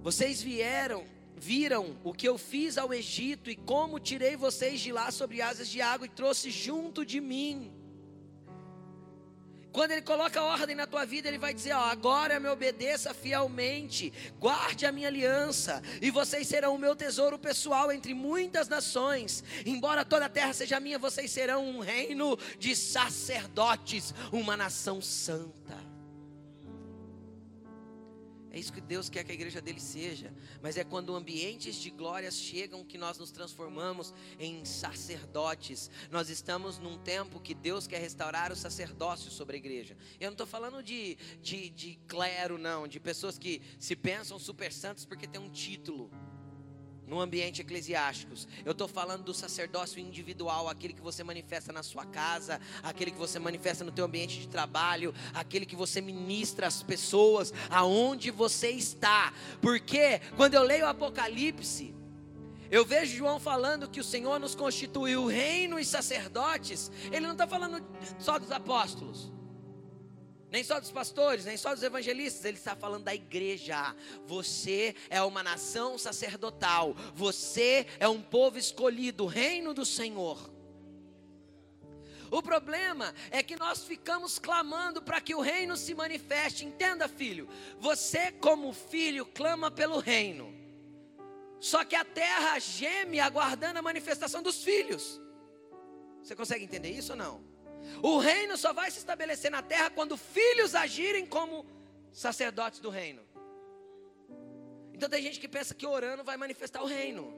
Vocês 0.02 0.40
vieram, 0.40 1.04
viram 1.36 1.96
o 2.04 2.12
que 2.12 2.28
eu 2.28 2.38
fiz 2.38 2.78
ao 2.78 2.92
Egito 2.94 3.50
e 3.50 3.56
como 3.56 3.98
tirei 3.98 4.36
vocês 4.36 4.80
de 4.80 4.92
lá 4.92 5.10
sobre 5.10 5.42
asas 5.42 5.68
de 5.68 5.80
água 5.80 6.06
e 6.06 6.10
trouxe 6.10 6.50
junto 6.50 7.04
de 7.04 7.20
mim. 7.20 7.77
Quando 9.78 9.92
ele 9.92 10.02
coloca 10.02 10.42
ordem 10.42 10.74
na 10.74 10.88
tua 10.88 11.06
vida, 11.06 11.28
ele 11.28 11.38
vai 11.38 11.54
dizer: 11.54 11.72
ó, 11.72 11.84
agora 11.84 12.40
me 12.40 12.48
obedeça 12.48 13.14
fielmente, 13.14 14.12
guarde 14.40 14.84
a 14.84 14.90
minha 14.90 15.06
aliança, 15.06 15.80
e 16.02 16.10
vocês 16.10 16.48
serão 16.48 16.74
o 16.74 16.78
meu 16.78 16.96
tesouro 16.96 17.38
pessoal 17.38 17.92
entre 17.92 18.12
muitas 18.12 18.68
nações. 18.68 19.44
Embora 19.64 20.04
toda 20.04 20.24
a 20.24 20.28
terra 20.28 20.52
seja 20.52 20.80
minha, 20.80 20.98
vocês 20.98 21.30
serão 21.30 21.64
um 21.64 21.78
reino 21.78 22.36
de 22.58 22.74
sacerdotes, 22.74 24.12
uma 24.32 24.56
nação 24.56 25.00
santa. 25.00 25.78
É 28.50 28.58
isso 28.58 28.72
que 28.72 28.80
Deus 28.80 29.08
quer 29.08 29.24
que 29.24 29.30
a 29.30 29.34
igreja 29.34 29.60
dele 29.60 29.80
seja. 29.80 30.32
Mas 30.62 30.76
é 30.76 30.84
quando 30.84 31.14
ambientes 31.14 31.76
de 31.76 31.90
glórias 31.90 32.34
chegam 32.34 32.84
que 32.84 32.96
nós 32.96 33.18
nos 33.18 33.30
transformamos 33.30 34.14
em 34.38 34.64
sacerdotes. 34.64 35.90
Nós 36.10 36.30
estamos 36.30 36.78
num 36.78 36.98
tempo 36.98 37.40
que 37.40 37.54
Deus 37.54 37.86
quer 37.86 38.00
restaurar 38.00 38.50
o 38.50 38.56
sacerdócio 38.56 39.30
sobre 39.30 39.56
a 39.56 39.58
igreja. 39.58 39.96
Eu 40.18 40.26
não 40.26 40.34
estou 40.34 40.46
falando 40.46 40.82
de, 40.82 41.16
de, 41.42 41.68
de 41.68 41.98
clero, 42.06 42.56
não, 42.56 42.88
de 42.88 42.98
pessoas 42.98 43.38
que 43.38 43.60
se 43.78 43.94
pensam 43.94 44.38
super 44.38 44.72
santos 44.72 45.04
porque 45.04 45.26
tem 45.26 45.40
um 45.40 45.50
título 45.50 46.10
no 47.08 47.20
ambiente 47.20 47.62
eclesiástico. 47.62 48.34
Eu 48.64 48.72
estou 48.72 48.86
falando 48.86 49.24
do 49.24 49.32
sacerdócio 49.32 49.98
individual, 49.98 50.68
aquele 50.68 50.92
que 50.92 51.00
você 51.00 51.24
manifesta 51.24 51.72
na 51.72 51.82
sua 51.82 52.04
casa, 52.04 52.60
aquele 52.82 53.10
que 53.10 53.18
você 53.18 53.38
manifesta 53.38 53.82
no 53.82 53.90
teu 53.90 54.04
ambiente 54.04 54.38
de 54.38 54.48
trabalho, 54.48 55.14
aquele 55.32 55.64
que 55.64 55.74
você 55.74 56.00
ministra 56.00 56.66
às 56.66 56.82
pessoas 56.82 57.52
aonde 57.70 58.30
você 58.30 58.70
está. 58.70 59.32
Porque 59.60 60.20
quando 60.36 60.54
eu 60.54 60.62
leio 60.62 60.84
o 60.84 60.88
Apocalipse, 60.88 61.94
eu 62.70 62.84
vejo 62.84 63.16
João 63.16 63.40
falando 63.40 63.88
que 63.88 64.00
o 64.00 64.04
Senhor 64.04 64.38
nos 64.38 64.54
constituiu 64.54 65.26
reino 65.26 65.78
e 65.78 65.84
sacerdotes. 65.84 66.90
Ele 67.10 67.26
não 67.26 67.32
está 67.32 67.46
falando 67.46 67.82
só 68.18 68.38
dos 68.38 68.52
apóstolos 68.52 69.37
nem 70.50 70.64
só 70.64 70.80
dos 70.80 70.90
pastores, 70.90 71.44
nem 71.44 71.56
só 71.56 71.74
dos 71.74 71.82
evangelistas, 71.82 72.44
ele 72.44 72.56
está 72.56 72.74
falando 72.74 73.04
da 73.04 73.14
igreja. 73.14 73.94
Você 74.26 74.94
é 75.10 75.22
uma 75.22 75.42
nação 75.42 75.98
sacerdotal, 75.98 76.94
você 77.14 77.86
é 77.98 78.08
um 78.08 78.22
povo 78.22 78.58
escolhido, 78.58 79.26
reino 79.26 79.74
do 79.74 79.84
Senhor. 79.84 80.58
O 82.30 82.42
problema 82.42 83.14
é 83.30 83.42
que 83.42 83.56
nós 83.56 83.84
ficamos 83.84 84.38
clamando 84.38 85.00
para 85.00 85.20
que 85.20 85.34
o 85.34 85.40
reino 85.40 85.76
se 85.76 85.94
manifeste. 85.94 86.64
Entenda, 86.64 87.08
filho, 87.08 87.48
você, 87.78 88.32
como 88.32 88.72
filho, 88.72 89.24
clama 89.24 89.70
pelo 89.70 89.98
reino, 89.98 90.54
só 91.60 91.84
que 91.84 91.96
a 91.96 92.04
terra 92.04 92.58
geme 92.58 93.18
aguardando 93.18 93.78
a 93.78 93.82
manifestação 93.82 94.42
dos 94.42 94.62
filhos. 94.62 95.20
Você 96.22 96.36
consegue 96.36 96.64
entender 96.64 96.90
isso 96.90 97.12
ou 97.12 97.18
não? 97.18 97.47
O 98.02 98.18
reino 98.18 98.56
só 98.56 98.72
vai 98.72 98.90
se 98.90 98.98
estabelecer 98.98 99.50
na 99.50 99.62
terra 99.62 99.90
quando 99.90 100.16
filhos 100.16 100.74
agirem 100.74 101.26
como 101.26 101.66
sacerdotes 102.12 102.80
do 102.80 102.90
reino. 102.90 103.22
Então 104.92 105.08
tem 105.08 105.22
gente 105.22 105.38
que 105.38 105.48
pensa 105.48 105.74
que 105.74 105.86
orando 105.86 106.24
vai 106.24 106.36
manifestar 106.36 106.82
o 106.82 106.86
reino. 106.86 107.32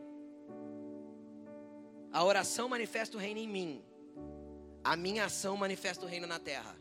A 2.13 2.25
oração 2.25 2.69
manifesta 2.69 3.17
o 3.17 3.21
reino 3.21 3.39
em 3.39 3.49
mim. 3.49 3.85
A 4.83 4.97
minha 4.97 5.27
ação 5.27 5.57
manifesta 5.57 6.05
o 6.05 6.09
reino 6.09 6.27
na 6.27 6.39
terra. 6.39 6.77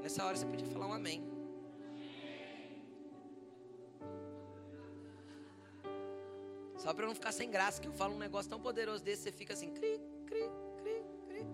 Nessa 0.00 0.24
hora 0.24 0.36
você 0.36 0.46
podia 0.46 0.66
falar 0.66 0.86
um 0.86 0.92
amém. 0.92 1.39
Só 6.82 6.94
para 6.94 7.06
não 7.06 7.14
ficar 7.14 7.30
sem 7.30 7.50
graça, 7.50 7.78
que 7.78 7.86
eu 7.86 7.92
falo 7.92 8.14
um 8.14 8.18
negócio 8.18 8.48
tão 8.48 8.58
poderoso 8.58 9.04
desse, 9.04 9.24
você 9.24 9.32
fica 9.32 9.52
assim, 9.52 9.68
cri, 9.68 10.00
cri, 10.26 10.50
cri, 10.78 11.04
cri. 11.28 11.46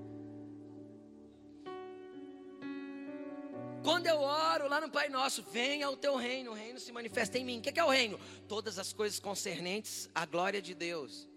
Quando 3.82 4.06
eu 4.06 4.20
oro 4.20 4.68
lá 4.68 4.80
no 4.80 4.88
Pai 4.88 5.08
Nosso, 5.08 5.42
venha 5.50 5.90
o 5.90 5.96
teu 5.96 6.14
reino, 6.14 6.52
o 6.52 6.54
reino 6.54 6.78
se 6.78 6.92
manifesta 6.92 7.36
em 7.38 7.44
mim. 7.44 7.58
O 7.58 7.60
que 7.60 7.78
é 7.78 7.84
o 7.84 7.90
reino? 7.90 8.20
Todas 8.46 8.78
as 8.78 8.92
coisas 8.92 9.18
concernentes 9.18 10.08
à 10.14 10.24
glória 10.24 10.62
de 10.62 10.76
Deus. 10.76 11.28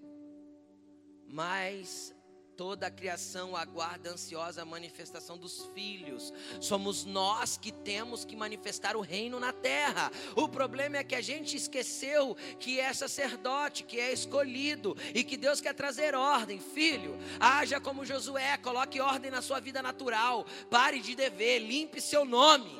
Mas 1.28 2.14
Toda 2.60 2.88
a 2.88 2.91
criação 2.91 3.55
aguarda 3.55 4.10
ansiosa 4.10 4.64
a 4.64 4.66
manifestação 4.66 5.38
dos 5.38 5.68
filhos. 5.74 6.34
Somos 6.60 7.05
nós 7.05 7.55
que 7.55 7.72
temos 7.72 8.26
que 8.26 8.36
manifestar 8.36 8.97
o 8.97 8.99
reino 8.99 9.39
na 9.39 9.53
terra. 9.53 10.12
O 10.36 10.45
problema 10.45 10.97
é 10.97 11.03
que 11.05 11.16
a 11.16 11.22
gente 11.22 11.55
esqueceu 11.55 12.36
que 12.60 12.78
é 12.78 12.91
sacerdote, 12.91 13.86
que 13.86 13.97
é 13.97 14.12
escolhido 14.12 14.93
e 15.16 15.24
que 15.24 15.38
Deus 15.38 15.62
quer 15.62 15.74
trazer 15.74 16.14
ordem. 16.14 16.60
Filho, 16.60 17.18
haja 17.39 17.80
como 17.80 18.05
Josué, 18.05 18.57
coloque 18.57 18.99
ordem 18.99 19.32
na 19.32 19.41
sua 19.41 19.62
vida 19.62 19.82
natural. 19.82 20.45
Pare 20.70 20.99
de 20.99 21.16
dever, 21.16 21.60
limpe 21.60 22.01
seu 22.01 22.26
nome. 22.26 22.78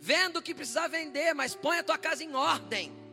Vendo 0.00 0.42
que 0.42 0.52
precisa 0.52 0.88
vender, 0.88 1.34
mas 1.34 1.54
põe 1.54 1.78
a 1.78 1.84
tua 1.84 1.96
casa 1.96 2.24
em 2.24 2.34
ordem. 2.34 3.05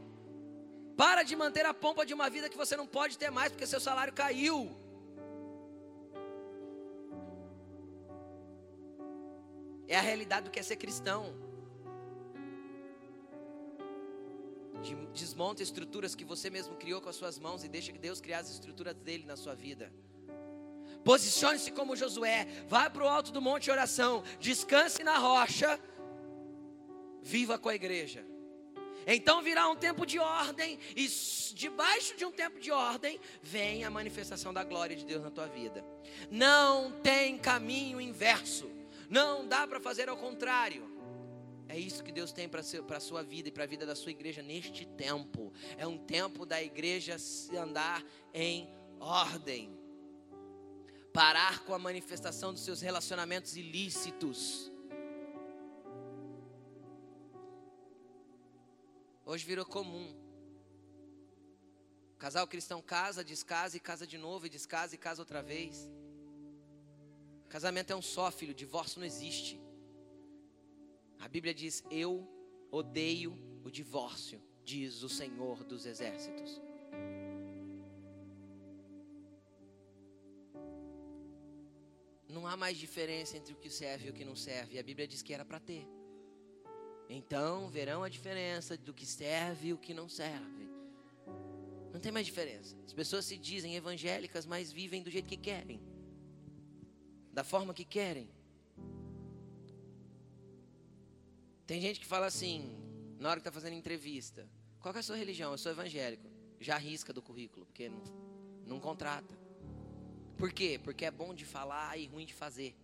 Para 0.96 1.24
de 1.24 1.36
manter 1.36 1.66
a 1.66 1.74
pompa 1.74 2.06
de 2.06 2.14
uma 2.14 2.30
vida 2.30 2.50
que 2.50 2.58
você 2.58 2.76
não 2.78 2.86
pode 2.86 3.18
ter 3.18 3.32
mais 3.32 3.52
porque 3.52 3.66
seu 3.66 3.80
salário 3.80 4.14
caiu. 4.14 4.78
É 9.88 9.98
a 9.98 10.02
realidade 10.02 10.46
do 10.46 10.52
que 10.52 10.60
é 10.60 10.64
ser 10.64 10.76
cristão. 10.76 11.36
Desmonta 15.14 15.64
estruturas 15.64 16.16
que 16.16 16.26
você 16.26 16.50
mesmo 16.50 16.76
criou 16.76 17.00
com 17.02 17.10
as 17.10 17.16
suas 17.16 17.40
mãos 17.40 17.64
e 17.64 17.70
deixa 17.70 17.92
que 17.92 18.00
Deus 18.00 18.20
crie 18.20 18.34
as 18.34 18.50
estruturas 18.50 18.96
dele 18.96 19.26
na 19.26 19.36
sua 19.36 19.56
vida. 19.56 19.92
Posicione-se 21.04 21.72
como 21.72 21.96
Josué, 21.96 22.48
vá 22.68 22.90
para 22.90 23.04
o 23.04 23.08
alto 23.08 23.32
do 23.32 23.42
monte 23.42 23.64
de 23.66 23.72
oração, 23.72 24.24
descanse 24.40 25.04
na 25.04 25.18
rocha, 25.18 25.80
viva 27.22 27.58
com 27.58 27.70
a 27.70 27.76
igreja. 27.76 28.33
Então 29.06 29.42
virá 29.42 29.70
um 29.70 29.76
tempo 29.76 30.06
de 30.06 30.20
ordem, 30.20 30.80
e 30.96 31.08
debaixo 31.54 32.16
de 32.16 32.26
um 32.26 32.32
tempo 32.32 32.60
de 32.60 32.72
ordem, 32.72 33.20
vem 33.42 33.84
a 33.84 33.90
manifestação 33.90 34.54
da 34.54 34.64
glória 34.64 34.96
de 34.96 35.06
Deus 35.06 35.22
na 35.22 35.30
tua 35.30 35.48
vida. 35.48 35.84
Não 36.30 36.92
tem 37.02 37.38
caminho 37.38 38.00
inverso, 38.00 38.70
não 39.10 39.48
dá 39.48 39.68
para 39.68 39.80
fazer 39.80 40.10
ao 40.10 40.18
contrário. 40.18 40.92
É 41.68 41.80
isso 41.80 42.04
que 42.04 42.12
Deus 42.12 42.32
tem 42.32 42.48
para 42.48 42.62
a 42.62 43.00
sua 43.00 43.24
vida 43.24 43.50
e 43.50 43.52
para 43.52 43.64
a 43.64 43.68
vida 43.68 43.86
da 43.86 43.96
sua 43.96 44.12
igreja 44.12 44.42
neste 44.42 44.86
tempo. 44.86 45.52
É 45.78 45.88
um 45.88 45.98
tempo 45.98 46.46
da 46.46 46.62
igreja 46.62 47.18
se 47.18 47.56
andar 47.58 48.04
em 48.34 48.70
ordem. 49.00 49.72
Parar 51.12 51.64
com 51.64 51.74
a 51.74 51.80
manifestação 51.80 52.52
dos 52.52 52.64
seus 52.64 52.82
relacionamentos 52.82 53.56
ilícitos 53.56 54.73
Hoje 59.26 59.46
virou 59.46 59.66
comum. 59.66 60.14
O 62.14 62.18
casal 62.18 62.46
cristão 62.48 62.82
casa, 62.82 63.24
descasa 63.24 63.78
e 63.78 63.80
casa 63.80 64.06
de 64.06 64.18
novo, 64.18 64.46
e 64.46 64.50
descasa 64.50 64.96
e 64.96 64.98
casa 64.98 65.22
outra 65.22 65.42
vez. 65.42 65.90
Casamento 67.48 67.92
é 67.92 67.96
um 67.96 68.02
só, 68.02 68.32
filho, 68.32 68.54
divórcio 68.54 69.00
não 69.00 69.06
existe. 69.06 69.62
A 71.20 71.28
Bíblia 71.28 71.54
diz: 71.54 71.84
Eu 71.90 72.28
odeio 72.72 73.38
o 73.64 73.72
divórcio, 73.72 74.42
diz 74.66 75.04
o 75.04 75.10
Senhor 75.10 75.64
dos 75.64 75.86
Exércitos. 75.86 76.62
Não 82.28 82.48
há 82.48 82.58
mais 82.58 82.78
diferença 82.78 83.38
entre 83.38 83.54
o 83.54 83.58
que 83.58 83.70
serve 83.70 84.08
e 84.08 84.10
o 84.10 84.14
que 84.14 84.26
não 84.26 84.36
serve. 84.36 84.80
A 84.80 84.84
Bíblia 84.84 85.08
diz 85.08 85.22
que 85.22 85.34
era 85.34 85.46
para 85.46 85.60
ter. 85.60 85.88
Então 87.10 87.68
verão 87.70 88.04
a 88.04 88.10
diferença 88.10 88.78
do 88.78 88.94
que 88.94 89.06
serve 89.06 89.70
e 89.70 89.74
o 89.74 89.78
que 89.78 89.94
não 89.94 90.10
serve. 90.10 90.70
Não 91.94 92.00
tem 92.00 92.12
mais 92.12 92.26
diferença. 92.26 92.76
As 92.86 92.94
pessoas 92.94 93.26
se 93.26 93.38
dizem 93.38 93.76
evangélicas, 93.76 94.46
mas 94.46 94.72
vivem 94.72 95.04
do 95.04 95.12
jeito 95.12 95.30
que 95.30 95.38
querem, 95.38 95.80
da 97.32 97.44
forma 97.44 97.74
que 97.74 97.86
querem. 97.86 98.30
Tem 101.68 101.80
gente 101.80 102.00
que 102.00 102.06
fala 102.06 102.26
assim, 102.26 102.76
na 103.20 103.30
hora 103.30 103.40
que 103.40 103.48
está 103.48 103.52
fazendo 103.52 103.76
entrevista: 103.76 104.50
qual 104.80 104.94
é 104.96 105.00
a 105.00 105.04
sua 105.04 105.16
religião? 105.16 105.52
Eu 105.52 105.58
sou 105.58 105.72
evangélico. 105.72 106.30
Já 106.60 106.78
risca 106.78 107.14
do 107.14 107.22
currículo, 107.22 107.66
porque 107.66 107.90
não, 107.90 108.04
não 108.66 108.80
contrata. 108.80 109.38
Por 110.38 110.52
quê? 110.52 110.80
Porque 110.84 111.06
é 111.06 111.12
bom 111.12 111.34
de 111.34 111.46
falar 111.46 111.98
e 111.98 112.08
ruim 112.08 112.26
de 112.26 112.34
fazer. 112.34 112.76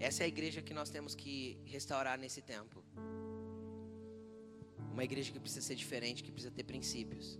Essa 0.00 0.22
é 0.22 0.26
a 0.26 0.28
igreja 0.28 0.62
que 0.62 0.72
nós 0.72 0.90
temos 0.90 1.14
que 1.14 1.58
restaurar 1.64 2.18
nesse 2.18 2.40
tempo. 2.40 2.84
Uma 4.92 5.02
igreja 5.04 5.32
que 5.32 5.40
precisa 5.40 5.66
ser 5.66 5.74
diferente, 5.74 6.22
que 6.22 6.30
precisa 6.30 6.52
ter 6.52 6.64
princípios. 6.64 7.38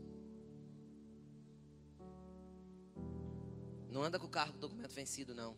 Não 3.91 4.03
anda 4.03 4.19
com 4.19 4.27
o 4.27 4.31
carro 4.31 4.53
com 4.53 4.59
documento 4.59 4.93
vencido, 4.93 5.35
não. 5.35 5.57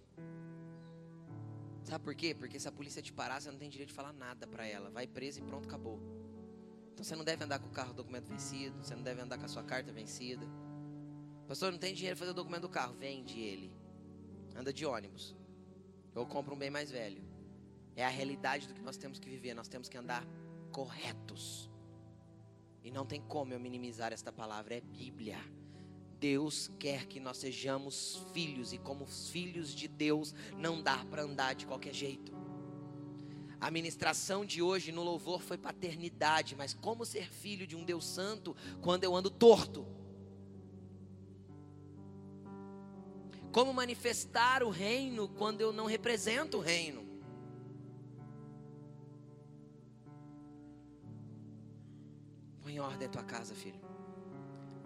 Sabe 1.84 2.04
por 2.04 2.14
quê? 2.14 2.34
Porque 2.34 2.60
se 2.60 2.68
a 2.68 2.72
polícia 2.72 3.02
te 3.02 3.12
parar, 3.12 3.40
você 3.40 3.50
não 3.50 3.58
tem 3.58 3.68
direito 3.68 3.88
de 3.88 3.94
falar 3.94 4.12
nada 4.12 4.46
para 4.46 4.66
ela. 4.66 4.90
Vai 4.90 5.06
preso 5.06 5.40
e 5.40 5.42
pronto, 5.42 5.66
acabou. 5.66 5.98
Então 6.92 7.02
você 7.02 7.16
não 7.16 7.24
deve 7.24 7.42
andar 7.42 7.58
com 7.58 7.66
o 7.66 7.72
carro 7.72 7.94
documento 7.94 8.26
vencido, 8.28 8.76
você 8.82 8.94
não 8.94 9.02
deve 9.02 9.22
andar 9.22 9.38
com 9.38 9.46
a 9.46 9.48
sua 9.48 9.62
carta 9.62 9.90
vencida. 9.90 10.46
Pastor, 11.48 11.72
não 11.72 11.78
tem 11.78 11.94
dinheiro 11.94 12.16
para 12.16 12.26
fazer 12.26 12.32
o 12.32 12.34
documento 12.34 12.62
do 12.62 12.68
carro, 12.68 12.94
vende 12.94 13.40
ele. 13.40 13.72
Anda 14.54 14.72
de 14.72 14.84
ônibus. 14.84 15.34
Ou 16.14 16.26
compra 16.26 16.54
um 16.54 16.58
bem 16.58 16.70
mais 16.70 16.90
velho. 16.90 17.22
É 17.96 18.04
a 18.04 18.08
realidade 18.08 18.66
do 18.66 18.74
que 18.74 18.82
nós 18.82 18.96
temos 18.96 19.18
que 19.18 19.28
viver. 19.28 19.54
Nós 19.54 19.68
temos 19.68 19.88
que 19.88 19.96
andar 19.96 20.26
corretos. 20.70 21.70
E 22.82 22.90
não 22.90 23.04
tem 23.04 23.20
como 23.20 23.52
eu 23.52 23.60
minimizar 23.60 24.12
esta 24.12 24.32
palavra, 24.32 24.74
é 24.74 24.80
Bíblia. 24.80 25.38
Deus 26.18 26.70
quer 26.78 27.06
que 27.06 27.18
nós 27.18 27.38
sejamos 27.38 28.22
filhos, 28.32 28.72
e 28.72 28.78
como 28.78 29.06
filhos 29.06 29.74
de 29.74 29.88
Deus, 29.88 30.34
não 30.56 30.82
dá 30.82 31.04
para 31.06 31.22
andar 31.22 31.54
de 31.54 31.66
qualquer 31.66 31.94
jeito. 31.94 32.32
A 33.60 33.70
ministração 33.70 34.44
de 34.44 34.62
hoje 34.62 34.92
no 34.92 35.02
louvor 35.02 35.42
foi 35.42 35.58
paternidade, 35.58 36.56
mas 36.56 36.72
como 36.72 37.04
ser 37.04 37.30
filho 37.30 37.66
de 37.66 37.76
um 37.76 37.84
Deus 37.84 38.06
Santo 38.06 38.56
quando 38.80 39.04
eu 39.04 39.14
ando 39.14 39.30
torto? 39.30 39.86
Como 43.52 43.72
manifestar 43.72 44.62
o 44.62 44.70
reino 44.70 45.28
quando 45.28 45.60
eu 45.60 45.72
não 45.72 45.86
represento 45.86 46.58
o 46.58 46.60
reino? 46.60 47.04
Põe 52.62 52.74
em 52.74 52.80
ordem 52.80 53.08
a 53.08 53.10
tua 53.10 53.24
casa, 53.24 53.54
filho. 53.54 53.80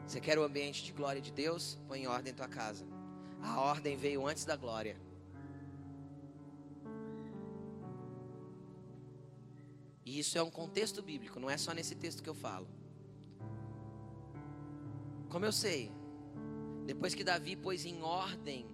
Você 0.06 0.20
quer 0.20 0.38
o 0.38 0.42
ambiente 0.42 0.82
de 0.82 0.92
glória 0.92 1.20
de 1.20 1.30
Deus? 1.30 1.78
Põe 1.86 2.02
em 2.02 2.06
ordem 2.06 2.32
a 2.32 2.36
tua 2.36 2.48
casa. 2.48 2.86
A 3.42 3.60
ordem 3.60 3.96
veio 3.96 4.26
antes 4.26 4.44
da 4.44 4.56
glória. 4.56 4.96
E 10.06 10.18
isso 10.18 10.38
é 10.38 10.42
um 10.42 10.50
contexto 10.50 11.02
bíblico, 11.02 11.40
não 11.40 11.50
é 11.50 11.56
só 11.56 11.72
nesse 11.72 11.94
texto 11.94 12.22
que 12.22 12.28
eu 12.28 12.34
falo. 12.34 12.68
Como 15.28 15.44
eu 15.44 15.52
sei? 15.52 15.90
Depois 16.86 17.14
que 17.14 17.24
Davi 17.24 17.56
pôs 17.56 17.84
em 17.84 18.02
ordem 18.02 18.66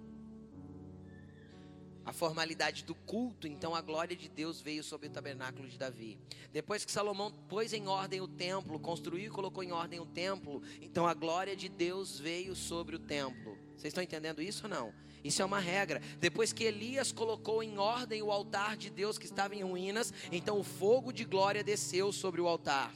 a 2.05 2.13
formalidade 2.13 2.85
do 2.85 2.95
culto, 2.95 3.47
então 3.47 3.75
a 3.75 3.81
glória 3.81 4.17
de 4.17 4.29
Deus 4.29 4.61
veio 4.61 4.83
sobre 4.83 5.07
o 5.07 5.11
tabernáculo 5.11 5.69
de 5.69 5.79
Davi. 5.79 6.19
Depois 6.53 6.85
que 6.85 6.91
Salomão 6.91 7.31
pôs 7.49 7.73
em 7.73 7.87
ordem 7.87 8.21
o 8.21 8.27
templo, 8.27 8.81
construiu 8.81 9.27
e 9.27 9.31
colocou 9.31 9.63
em 9.63 9.71
ordem 9.71 10.01
o 10.01 10.07
templo, 10.07 10.63
então 10.81 11.07
a 11.07 11.15
glória 11.15 11.55
de 11.55 11.69
Deus 11.69 12.19
veio 12.19 12.57
sobre 12.57 12.97
o 12.97 12.99
templo. 12.99 13.57
Vocês 13.77 13.93
estão 13.93 14.03
entendendo 14.03 14.43
isso 14.43 14.65
ou 14.65 14.71
não? 14.71 14.93
Isso 15.23 15.41
é 15.43 15.45
uma 15.45 15.61
regra. 15.61 16.01
Depois 16.19 16.53
que 16.53 16.65
Elias 16.65 17.13
colocou 17.13 17.63
em 17.63 17.79
ordem 17.79 18.23
o 18.23 18.33
altar 18.33 18.77
de 18.77 18.91
Deus 18.91 19.19
que 19.19 19.27
estava 19.27 19.55
em 19.55 19.63
ruínas, 19.63 20.13
então 20.33 20.59
o 20.59 20.65
fogo 20.65 21.13
de 21.13 21.25
glória 21.25 21.63
desceu 21.63 22.11
sobre 22.13 22.41
o 22.41 22.49
altar. 22.49 22.93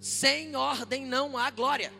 Sem 0.00 0.54
ordem 0.54 1.04
não 1.04 1.36
há 1.36 1.50
glória. 1.50 1.92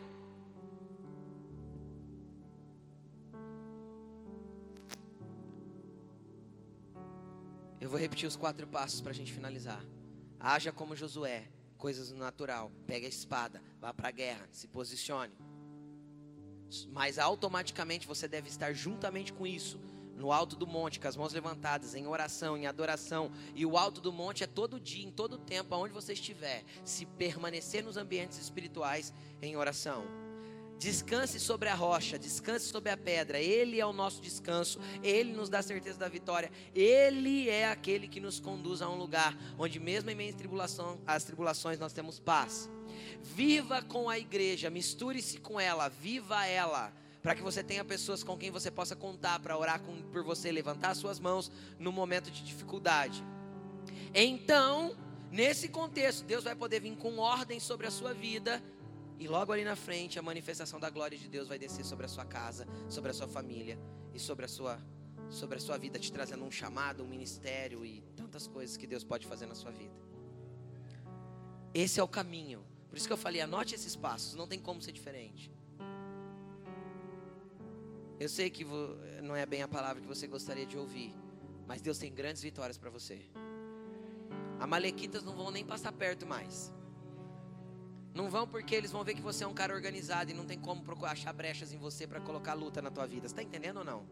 Eu 7.79 7.89
vou 7.89 7.99
repetir 7.99 8.27
os 8.27 8.35
quatro 8.35 8.67
passos 8.67 8.99
para 8.99 9.11
a 9.11 9.15
gente 9.15 9.31
finalizar. 9.31 9.83
Haja 10.39 10.71
como 10.71 10.95
Josué, 10.95 11.47
coisas 11.77 12.11
no 12.11 12.19
natural. 12.19 12.71
Pega 12.85 13.05
a 13.05 13.09
espada, 13.09 13.61
vá 13.79 13.93
para 13.93 14.09
a 14.09 14.11
guerra, 14.11 14.47
se 14.51 14.67
posicione. 14.67 15.33
Mas 16.91 17.17
automaticamente 17.17 18.05
você 18.05 18.27
deve 18.27 18.49
estar 18.49 18.73
juntamente 18.73 19.31
com 19.31 19.47
isso, 19.47 19.79
no 20.15 20.31
alto 20.31 20.57
do 20.57 20.67
monte, 20.67 20.99
com 20.99 21.07
as 21.07 21.15
mãos 21.15 21.31
levantadas, 21.31 21.95
em 21.95 22.05
oração, 22.05 22.57
em 22.57 22.67
adoração. 22.67 23.31
E 23.55 23.65
o 23.65 23.77
alto 23.77 24.01
do 24.01 24.11
monte 24.11 24.43
é 24.43 24.47
todo 24.47 24.79
dia, 24.79 25.05
em 25.05 25.11
todo 25.11 25.37
tempo, 25.37 25.73
aonde 25.73 25.93
você 25.93 26.11
estiver. 26.11 26.65
Se 26.83 27.05
permanecer 27.05 27.83
nos 27.83 27.95
ambientes 27.95 28.37
espirituais 28.37 29.13
em 29.41 29.55
oração. 29.55 30.28
Descanse 30.79 31.41
sobre 31.41 31.67
a 31.67 31.75
rocha, 31.75 32.17
descanse 32.17 32.69
sobre 32.69 32.89
a 32.89 32.95
pedra. 32.95 33.37
Ele 33.37 33.81
é 33.81 33.85
o 33.85 33.91
nosso 33.91 34.21
descanso. 34.21 34.79
Ele 35.03 35.33
nos 35.33 35.49
dá 35.49 35.61
certeza 35.61 35.99
da 35.99 36.07
vitória. 36.07 36.49
Ele 36.73 37.49
é 37.49 37.67
aquele 37.67 38.07
que 38.07 38.21
nos 38.21 38.39
conduz 38.39 38.81
a 38.81 38.89
um 38.89 38.95
lugar 38.95 39.37
onde, 39.57 39.77
mesmo 39.77 40.09
em 40.09 40.15
meio 40.15 40.33
às 41.05 41.25
tribulações, 41.25 41.77
nós 41.77 41.91
temos 41.91 42.17
paz. 42.17 42.69
Viva 43.21 43.81
com 43.81 44.09
a 44.09 44.17
igreja, 44.17 44.69
misture-se 44.69 45.39
com 45.39 45.59
ela, 45.59 45.89
viva 45.89 46.45
ela, 46.45 46.93
para 47.21 47.35
que 47.35 47.41
você 47.41 47.61
tenha 47.61 47.83
pessoas 47.83 48.23
com 48.23 48.37
quem 48.37 48.49
você 48.49 48.71
possa 48.71 48.95
contar 48.95 49.39
para 49.41 49.57
orar 49.57 49.81
com, 49.81 50.01
por 50.03 50.23
você, 50.23 50.49
levantar 50.49 50.95
suas 50.95 51.19
mãos 51.19 51.51
no 51.77 51.91
momento 51.91 52.31
de 52.31 52.41
dificuldade. 52.41 53.21
Então, 54.15 54.95
nesse 55.29 55.67
contexto, 55.67 56.23
Deus 56.23 56.45
vai 56.45 56.55
poder 56.55 56.79
vir 56.79 56.95
com 56.95 57.17
ordem 57.17 57.59
sobre 57.59 57.85
a 57.85 57.91
sua 57.91 58.13
vida 58.13 58.63
e 59.19 59.27
logo 59.27 59.51
ali 59.51 59.65
na 59.65 59.75
frente, 59.75 60.17
a 60.17 60.21
manifestação 60.21 60.79
da 60.79 60.89
glória 60.89 61.17
de 61.17 61.27
Deus 61.27 61.49
vai 61.49 61.59
descer 61.59 61.83
sobre 61.83 62.05
a 62.05 62.09
sua 62.09 62.23
casa, 62.23 62.65
sobre 62.87 63.11
a 63.11 63.13
sua 63.13 63.27
família 63.27 63.77
e 64.13 64.19
sobre 64.19 64.45
a 64.45 64.47
sua, 64.47 64.79
sobre 65.29 65.57
a 65.57 65.59
sua 65.59 65.77
vida, 65.77 65.99
te 65.99 66.09
trazendo 66.09 66.45
um 66.45 66.49
chamado, 66.49 67.03
um 67.03 67.07
ministério 67.07 67.85
e 67.85 68.01
tantas 68.15 68.47
coisas 68.47 68.77
que 68.77 68.87
Deus 68.87 69.03
pode 69.03 69.27
fazer 69.27 69.45
na 69.45 69.55
sua 69.55 69.71
vida. 69.71 69.93
Esse 71.73 71.99
é 71.99 72.03
o 72.03 72.07
caminho. 72.07 72.65
Por 72.87 72.97
isso 72.97 73.07
que 73.07 73.11
eu 73.11 73.17
falei, 73.17 73.41
anote 73.41 73.75
esses 73.75 73.93
passos, 73.93 74.35
não 74.35 74.47
tem 74.47 74.57
como 74.57 74.81
ser 74.81 74.93
diferente. 74.93 75.51
Eu 78.17 78.29
sei 78.29 78.49
que 78.49 78.65
não 79.21 79.35
é 79.35 79.45
bem 79.45 79.61
a 79.61 79.67
palavra 79.67 80.01
que 80.01 80.07
você 80.07 80.27
gostaria 80.27 80.65
de 80.65 80.77
ouvir, 80.77 81.13
mas 81.67 81.81
Deus 81.81 81.97
tem 81.97 82.11
grandes 82.11 82.41
vitórias 82.41 82.77
para 82.77 82.89
você. 82.89 83.21
Amalequitas 84.61 85.23
não 85.23 85.35
vão 85.35 85.51
nem 85.51 85.65
passar 85.65 85.91
perto 85.91 86.25
mais. 86.25 86.73
Não 88.19 88.29
vão 88.29 88.45
porque 88.45 88.75
eles 88.75 88.91
vão 88.91 89.01
ver 89.01 89.13
que 89.13 89.21
você 89.21 89.45
é 89.45 89.47
um 89.47 89.53
cara 89.53 89.73
organizado 89.73 90.29
e 90.29 90.33
não 90.33 90.43
tem 90.43 90.59
como 90.59 90.83
achar 91.05 91.31
brechas 91.31 91.71
em 91.71 91.77
você 91.77 92.05
para 92.05 92.19
colocar 92.19 92.53
luta 92.53 92.81
na 92.81 92.91
tua 92.91 93.07
vida. 93.07 93.25
Você 93.25 93.31
está 93.31 93.41
entendendo 93.41 93.77
ou 93.77 93.85
não? 93.85 94.05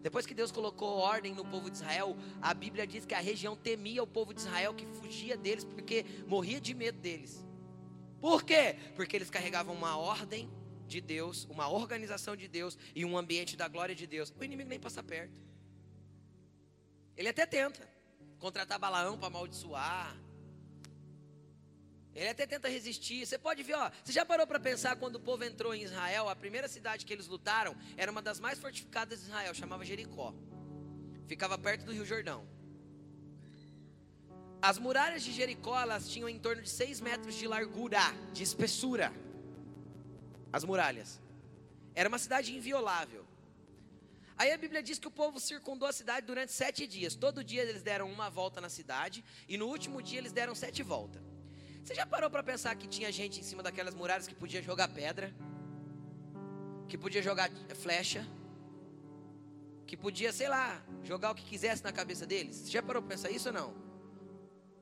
Depois 0.00 0.24
que 0.24 0.32
Deus 0.32 0.50
colocou 0.50 0.96
ordem 0.96 1.34
no 1.34 1.44
povo 1.44 1.68
de 1.68 1.76
Israel, 1.76 2.16
a 2.40 2.54
Bíblia 2.54 2.86
diz 2.86 3.04
que 3.04 3.12
a 3.12 3.20
região 3.20 3.54
temia 3.54 4.02
o 4.02 4.06
povo 4.06 4.32
de 4.32 4.40
Israel, 4.40 4.72
que 4.72 4.86
fugia 4.86 5.36
deles 5.36 5.62
porque 5.62 6.06
morria 6.26 6.58
de 6.58 6.72
medo 6.72 6.98
deles. 7.00 7.44
Por 8.18 8.42
quê? 8.42 8.76
Porque 8.96 9.14
eles 9.14 9.28
carregavam 9.28 9.74
uma 9.74 9.94
ordem 9.94 10.48
de 10.86 11.02
Deus, 11.02 11.46
uma 11.50 11.68
organização 11.68 12.34
de 12.34 12.48
Deus 12.48 12.78
e 12.94 13.04
um 13.04 13.18
ambiente 13.18 13.58
da 13.58 13.68
glória 13.68 13.94
de 13.94 14.06
Deus. 14.06 14.32
O 14.40 14.42
inimigo 14.42 14.70
nem 14.70 14.80
passa 14.80 15.02
perto. 15.02 15.38
Ele 17.14 17.28
até 17.28 17.44
tenta 17.44 17.86
contratar 18.38 18.78
Balaão 18.78 19.18
para 19.18 19.26
amaldiçoar, 19.26 20.16
ele 22.14 22.28
até 22.28 22.46
tenta 22.46 22.68
resistir. 22.68 23.24
Você 23.24 23.38
pode 23.38 23.62
ver, 23.62 23.74
ó. 23.74 23.90
Você 24.04 24.12
já 24.12 24.24
parou 24.24 24.46
para 24.46 24.58
pensar 24.58 24.96
quando 24.96 25.16
o 25.16 25.20
povo 25.20 25.44
entrou 25.44 25.74
em 25.74 25.82
Israel? 25.82 26.28
A 26.28 26.36
primeira 26.36 26.68
cidade 26.68 27.06
que 27.06 27.12
eles 27.12 27.26
lutaram 27.26 27.76
era 27.96 28.10
uma 28.10 28.20
das 28.20 28.40
mais 28.40 28.58
fortificadas 28.58 29.20
de 29.20 29.26
Israel, 29.26 29.54
chamava 29.54 29.84
Jericó. 29.84 30.34
Ficava 31.26 31.56
perto 31.56 31.84
do 31.84 31.92
Rio 31.92 32.04
Jordão. 32.04 32.46
As 34.60 34.78
muralhas 34.78 35.22
de 35.22 35.32
Jericó 35.32 35.80
elas 35.80 36.08
tinham 36.08 36.28
em 36.28 36.38
torno 36.38 36.62
de 36.62 36.68
6 36.68 37.00
metros 37.00 37.34
de 37.34 37.46
largura, 37.46 38.00
de 38.32 38.42
espessura. 38.42 39.12
As 40.52 40.64
muralhas. 40.64 41.20
Era 41.94 42.08
uma 42.08 42.18
cidade 42.18 42.54
inviolável. 42.54 43.24
Aí 44.36 44.52
a 44.52 44.58
Bíblia 44.58 44.82
diz 44.82 44.98
que 44.98 45.06
o 45.06 45.10
povo 45.10 45.38
circundou 45.38 45.88
a 45.88 45.92
cidade 45.92 46.26
durante 46.26 46.50
sete 46.50 46.86
dias. 46.86 47.14
Todo 47.14 47.44
dia 47.44 47.62
eles 47.62 47.82
deram 47.82 48.10
uma 48.10 48.28
volta 48.30 48.60
na 48.60 48.68
cidade 48.68 49.24
e 49.46 49.56
no 49.56 49.66
último 49.66 50.02
dia 50.02 50.18
eles 50.18 50.32
deram 50.32 50.54
sete 50.54 50.82
voltas. 50.82 51.29
Você 51.82 51.94
já 51.94 52.06
parou 52.06 52.30
para 52.30 52.42
pensar 52.42 52.74
que 52.74 52.86
tinha 52.86 53.10
gente 53.10 53.40
em 53.40 53.42
cima 53.42 53.62
daquelas 53.62 53.94
muralhas 53.94 54.26
que 54.26 54.34
podia 54.34 54.62
jogar 54.62 54.88
pedra, 54.88 55.34
que 56.88 56.96
podia 56.98 57.22
jogar 57.22 57.50
flecha, 57.74 58.26
que 59.86 59.96
podia, 59.96 60.32
sei 60.32 60.48
lá, 60.48 60.82
jogar 61.02 61.32
o 61.32 61.34
que 61.34 61.44
quisesse 61.44 61.82
na 61.82 61.92
cabeça 61.92 62.26
deles? 62.26 62.56
Você 62.56 62.70
já 62.70 62.82
parou 62.82 63.02
para 63.02 63.16
pensar 63.16 63.30
isso 63.30 63.48
ou 63.48 63.54
não? 63.54 63.74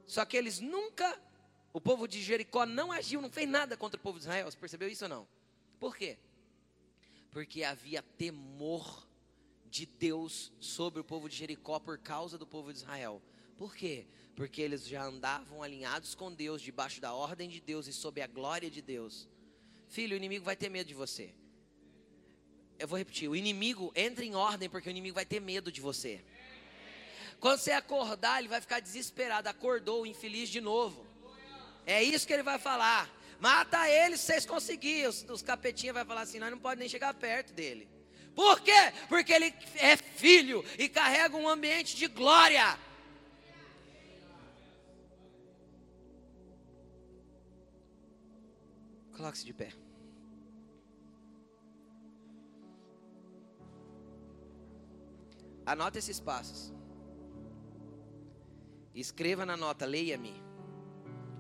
Só 0.07 0.25
que 0.25 0.37
eles 0.37 0.61
nunca, 0.61 1.19
o 1.73 1.81
povo 1.81 2.07
de 2.07 2.23
Jericó 2.23 2.67
não 2.67 2.91
agiu, 2.93 3.21
não 3.21 3.31
fez 3.31 3.49
nada 3.49 3.77
contra 3.77 3.99
o 3.99 4.03
povo 4.03 4.19
de 4.19 4.25
Israel. 4.25 4.51
Você 4.51 4.57
percebeu 4.57 4.89
isso 4.89 5.05
ou 5.05 5.09
não? 5.09 5.29
Por 5.79 5.97
quê? 5.97 6.19
Porque 7.31 7.63
havia 7.63 8.03
temor 8.03 9.07
de 9.71 9.87
Deus 9.87 10.53
sobre 10.59 11.01
o 11.01 11.05
povo 11.05 11.29
de 11.29 11.37
Jericó 11.37 11.79
por 11.79 11.99
causa 11.99 12.37
do 12.37 12.47
povo 12.47 12.73
de 12.73 12.79
Israel. 12.79 13.23
Por 13.57 13.75
quê? 13.75 14.07
Porque 14.39 14.63
eles 14.63 14.87
já 14.87 15.03
andavam 15.03 15.65
alinhados 15.65 16.15
com 16.15 16.33
Deus, 16.33 16.63
debaixo 16.63 17.01
da 17.01 17.13
ordem 17.13 17.49
de 17.49 17.61
Deus 17.61 17.89
e 17.89 17.93
sob 17.93 18.23
a 18.23 18.27
glória 18.29 18.71
de 18.71 18.81
Deus. 18.81 19.29
Filho, 19.89 20.15
o 20.15 20.17
inimigo 20.17 20.45
vai 20.45 20.55
ter 20.55 20.69
medo 20.69 20.87
de 20.87 20.95
você. 20.95 21.35
Eu 22.79 22.87
vou 22.87 22.97
repetir: 22.97 23.29
o 23.29 23.35
inimigo 23.35 23.93
entra 23.97 24.25
em 24.25 24.37
ordem 24.37 24.71
porque 24.71 24.89
o 24.89 24.93
inimigo 24.93 25.17
vai 25.17 25.27
ter 25.27 25.41
medo 25.41 25.73
de 25.73 25.81
você. 25.81 26.25
Quando 27.41 27.59
você 27.59 27.73
acordar, 27.73 28.39
ele 28.39 28.47
vai 28.47 28.61
ficar 28.61 28.79
desesperado. 28.79 29.49
Acordou, 29.49 30.07
infeliz 30.07 30.49
de 30.49 30.61
novo. 30.61 31.05
É 31.85 32.01
isso 32.01 32.25
que 32.25 32.33
ele 32.33 32.45
vai 32.45 32.61
falar. 32.61 33.11
Mata 33.41 33.91
ele 33.91 34.17
se 34.17 34.27
vocês 34.27 34.47
conseguirem. 34.47 35.09
Os, 35.09 35.27
os 35.29 35.43
vai 35.43 36.05
falar 36.05 36.21
assim: 36.21 36.39
nós 36.39 36.53
não 36.53 36.61
pode 36.61 36.79
nem 36.79 36.89
chegar 36.89 37.13
perto 37.13 37.53
dele. 37.53 37.89
Por 38.37 38.61
quê? 38.61 38.93
Porque 39.09 39.33
ele 39.33 39.53
é 39.75 39.97
filho 39.97 40.65
e 40.79 40.89
carrega 40.89 41.37
um 41.37 41.49
ambiente 41.49 41.97
de 41.97 42.07
glória. 42.07 42.79
Coloque-se 49.19 49.45
de 49.45 49.53
pé. 49.53 49.71
Anota 55.67 55.99
esses 55.99 56.21
passos. 56.21 56.73
Escreva 58.95 59.45
na 59.45 59.57
nota, 59.57 59.85
leia-me. 59.85 60.33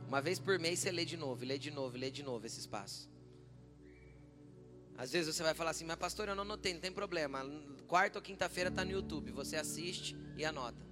Uma 0.08 0.20
vez 0.20 0.40
por 0.40 0.58
mês 0.58 0.80
você 0.80 0.90
lê 0.90 1.04
de 1.04 1.16
novo, 1.16 1.44
lê 1.44 1.56
de 1.56 1.70
novo, 1.70 1.96
lê 1.96 2.10
de 2.10 2.24
novo 2.24 2.44
esses 2.44 2.66
passos. 2.66 3.08
Às 4.96 5.12
vezes 5.12 5.36
você 5.36 5.44
vai 5.44 5.54
falar 5.54 5.70
assim, 5.70 5.84
mas 5.84 5.96
pastor, 5.96 6.26
eu 6.26 6.34
não 6.34 6.42
anotei, 6.42 6.74
não 6.74 6.80
tem 6.80 6.90
problema. 6.90 7.44
Quarta 7.86 8.18
ou 8.18 8.22
quinta-feira 8.22 8.70
está 8.70 8.84
no 8.84 8.90
YouTube. 8.90 9.30
Você 9.30 9.54
assiste 9.54 10.16
e 10.36 10.44
anota. 10.44 10.84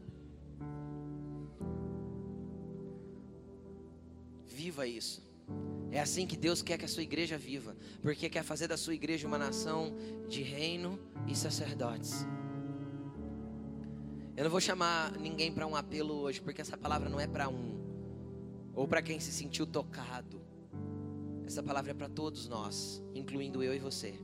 Viva 4.46 4.86
isso. 4.86 5.25
É 5.90 6.00
assim 6.00 6.26
que 6.26 6.36
Deus 6.36 6.62
quer 6.62 6.76
que 6.76 6.84
a 6.84 6.88
sua 6.88 7.02
igreja 7.02 7.38
viva, 7.38 7.76
porque 8.02 8.28
quer 8.28 8.42
fazer 8.42 8.68
da 8.68 8.76
sua 8.76 8.94
igreja 8.94 9.26
uma 9.26 9.38
nação 9.38 9.96
de 10.28 10.42
reino 10.42 10.98
e 11.26 11.34
sacerdotes. 11.34 12.26
Eu 14.36 14.44
não 14.44 14.50
vou 14.50 14.60
chamar 14.60 15.12
ninguém 15.12 15.50
para 15.50 15.66
um 15.66 15.74
apelo 15.74 16.14
hoje, 16.14 16.40
porque 16.40 16.60
essa 16.60 16.76
palavra 16.76 17.08
não 17.08 17.18
é 17.18 17.26
para 17.26 17.48
um 17.48 17.76
ou 18.74 18.86
para 18.86 19.00
quem 19.00 19.18
se 19.18 19.32
sentiu 19.32 19.66
tocado. 19.66 20.38
Essa 21.46 21.62
palavra 21.62 21.92
é 21.92 21.94
para 21.94 22.08
todos 22.08 22.46
nós, 22.46 23.02
incluindo 23.14 23.62
eu 23.62 23.74
e 23.74 23.78
você. 23.78 24.14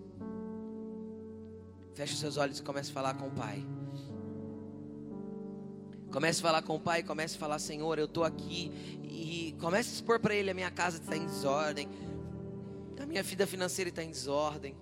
Feche 1.94 2.12
os 2.12 2.20
seus 2.20 2.36
olhos 2.36 2.58
e 2.58 2.62
comece 2.62 2.90
a 2.90 2.94
falar 2.94 3.14
com 3.14 3.28
o 3.28 3.30
Pai. 3.30 3.64
Comece 6.12 6.40
a 6.40 6.42
falar 6.42 6.62
com 6.62 6.76
o 6.76 6.80
Pai, 6.80 7.02
comece 7.02 7.36
a 7.36 7.38
falar, 7.38 7.58
Senhor, 7.58 7.98
eu 7.98 8.04
estou 8.04 8.22
aqui. 8.22 8.70
E 9.02 9.56
comece 9.58 9.90
a 9.90 9.92
expor 9.94 10.20
para 10.20 10.34
Ele: 10.34 10.50
a 10.50 10.54
minha 10.54 10.70
casa 10.70 10.98
está 10.98 11.16
em 11.16 11.24
desordem, 11.24 11.88
a 13.00 13.06
minha 13.06 13.22
vida 13.22 13.46
financeira 13.46 13.88
está 13.88 14.02
em 14.02 14.10
desordem. 14.10 14.76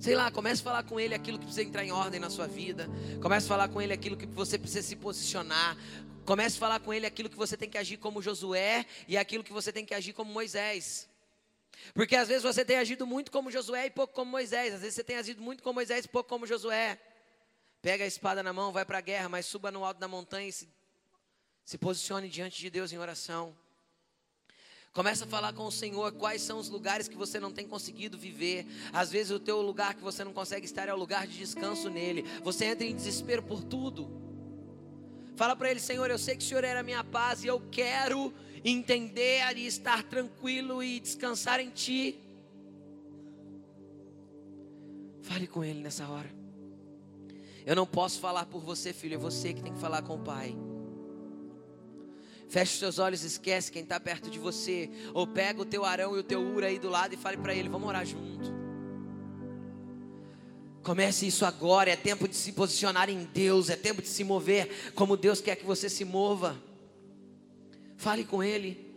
Sei 0.00 0.14
lá, 0.14 0.30
comece 0.30 0.60
a 0.60 0.64
falar 0.64 0.82
com 0.82 1.00
ele 1.00 1.14
aquilo 1.14 1.38
que 1.38 1.46
precisa 1.46 1.66
entrar 1.66 1.82
em 1.82 1.90
ordem 1.90 2.20
na 2.20 2.28
sua 2.28 2.46
vida. 2.46 2.90
Comece 3.22 3.46
a 3.46 3.48
falar 3.48 3.68
com 3.68 3.80
ele 3.80 3.92
aquilo 3.92 4.16
que 4.18 4.26
você 4.26 4.58
precisa 4.58 4.82
se 4.82 4.96
posicionar. 4.96 5.78
Comece 6.26 6.56
a 6.56 6.60
falar 6.60 6.80
com 6.80 6.92
ele 6.92 7.06
aquilo 7.06 7.30
que 7.30 7.36
você 7.36 7.56
tem 7.56 7.70
que 7.70 7.78
agir 7.78 7.96
como 7.96 8.20
Josué 8.20 8.84
e 9.08 9.16
aquilo 9.16 9.42
que 9.42 9.52
você 9.52 9.72
tem 9.72 9.84
que 9.84 9.94
agir 9.94 10.12
como 10.12 10.30
Moisés. 10.30 11.08
Porque 11.94 12.16
às 12.16 12.28
vezes 12.28 12.42
você 12.42 12.64
tem 12.64 12.76
agido 12.76 13.06
muito 13.06 13.30
como 13.30 13.50
Josué 13.50 13.86
e 13.86 13.90
pouco 13.90 14.12
como 14.12 14.30
Moisés. 14.30 14.74
Às 14.74 14.80
vezes 14.80 14.94
você 14.94 15.04
tem 15.04 15.16
agido 15.16 15.40
muito 15.40 15.62
como 15.62 15.74
Moisés 15.74 16.04
e 16.04 16.08
pouco 16.08 16.28
como 16.28 16.46
Josué. 16.46 16.98
Pega 17.84 18.02
a 18.02 18.06
espada 18.06 18.42
na 18.42 18.50
mão, 18.50 18.72
vai 18.72 18.82
para 18.82 18.96
a 18.96 19.02
guerra, 19.02 19.28
mas 19.28 19.44
suba 19.44 19.70
no 19.70 19.84
alto 19.84 20.00
da 20.00 20.08
montanha 20.08 20.48
e 20.48 20.52
se, 20.52 20.66
se 21.66 21.76
posicione 21.76 22.30
diante 22.30 22.58
de 22.58 22.70
Deus 22.70 22.90
em 22.94 22.96
oração. 22.96 23.54
Começa 24.94 25.26
a 25.26 25.28
falar 25.28 25.52
com 25.52 25.66
o 25.66 25.70
Senhor 25.70 26.10
quais 26.12 26.40
são 26.40 26.58
os 26.58 26.70
lugares 26.70 27.08
que 27.08 27.14
você 27.14 27.38
não 27.38 27.52
tem 27.52 27.68
conseguido 27.68 28.16
viver. 28.16 28.66
Às 28.90 29.10
vezes 29.10 29.32
o 29.32 29.38
teu 29.38 29.60
lugar 29.60 29.92
que 29.92 30.00
você 30.00 30.24
não 30.24 30.32
consegue 30.32 30.64
estar 30.64 30.88
é 30.88 30.94
o 30.94 30.96
lugar 30.96 31.26
de 31.26 31.36
descanso 31.36 31.90
nele. 31.90 32.22
Você 32.42 32.64
entra 32.64 32.86
em 32.86 32.96
desespero 32.96 33.42
por 33.42 33.62
tudo. 33.62 34.10
Fala 35.36 35.54
para 35.54 35.70
ele, 35.70 35.78
Senhor, 35.78 36.10
eu 36.10 36.18
sei 36.18 36.38
que 36.38 36.42
o 36.42 36.48
Senhor 36.48 36.64
era 36.64 36.80
a 36.80 36.82
minha 36.82 37.04
paz 37.04 37.44
e 37.44 37.48
eu 37.48 37.60
quero 37.70 38.32
entender 38.64 39.58
e 39.58 39.66
estar 39.66 40.02
tranquilo 40.04 40.82
e 40.82 41.00
descansar 41.00 41.60
em 41.60 41.68
ti. 41.68 42.18
Fale 45.20 45.46
com 45.46 45.62
ele 45.62 45.80
nessa 45.80 46.08
hora. 46.08 46.43
Eu 47.66 47.74
não 47.74 47.86
posso 47.86 48.20
falar 48.20 48.46
por 48.46 48.60
você, 48.60 48.92
filho, 48.92 49.14
é 49.14 49.18
você 49.18 49.52
que 49.54 49.62
tem 49.62 49.72
que 49.72 49.78
falar 49.78 50.02
com 50.02 50.16
o 50.16 50.18
Pai. 50.18 50.56
Feche 52.48 52.74
os 52.74 52.78
seus 52.78 52.98
olhos, 52.98 53.24
esquece 53.24 53.72
quem 53.72 53.82
está 53.82 53.98
perto 53.98 54.30
de 54.30 54.38
você. 54.38 54.90
Ou 55.14 55.26
pega 55.26 55.62
o 55.62 55.64
teu 55.64 55.84
arão 55.84 56.14
e 56.16 56.20
o 56.20 56.22
teu 56.22 56.40
ura 56.40 56.66
aí 56.66 56.78
do 56.78 56.88
lado 56.88 57.14
e 57.14 57.16
fale 57.16 57.36
para 57.38 57.54
ele: 57.54 57.68
vamos 57.68 57.88
orar 57.88 58.04
junto. 58.04 58.52
Comece 60.82 61.26
isso 61.26 61.46
agora. 61.46 61.90
É 61.90 61.96
tempo 61.96 62.28
de 62.28 62.36
se 62.36 62.52
posicionar 62.52 63.08
em 63.08 63.24
Deus. 63.24 63.70
É 63.70 63.76
tempo 63.76 64.02
de 64.02 64.08
se 64.08 64.22
mover 64.22 64.92
como 64.94 65.16
Deus 65.16 65.40
quer 65.40 65.56
que 65.56 65.64
você 65.64 65.88
se 65.88 66.04
mova. 66.04 66.56
Fale 67.96 68.24
com 68.24 68.42
Ele. 68.42 68.94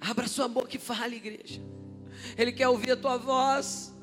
Abra 0.00 0.26
sua 0.26 0.48
boca 0.48 0.74
e 0.74 0.78
fale, 0.78 1.16
igreja. 1.16 1.60
Ele 2.38 2.52
quer 2.52 2.68
ouvir 2.68 2.92
a 2.92 2.96
tua 2.96 3.18
voz. 3.18 3.94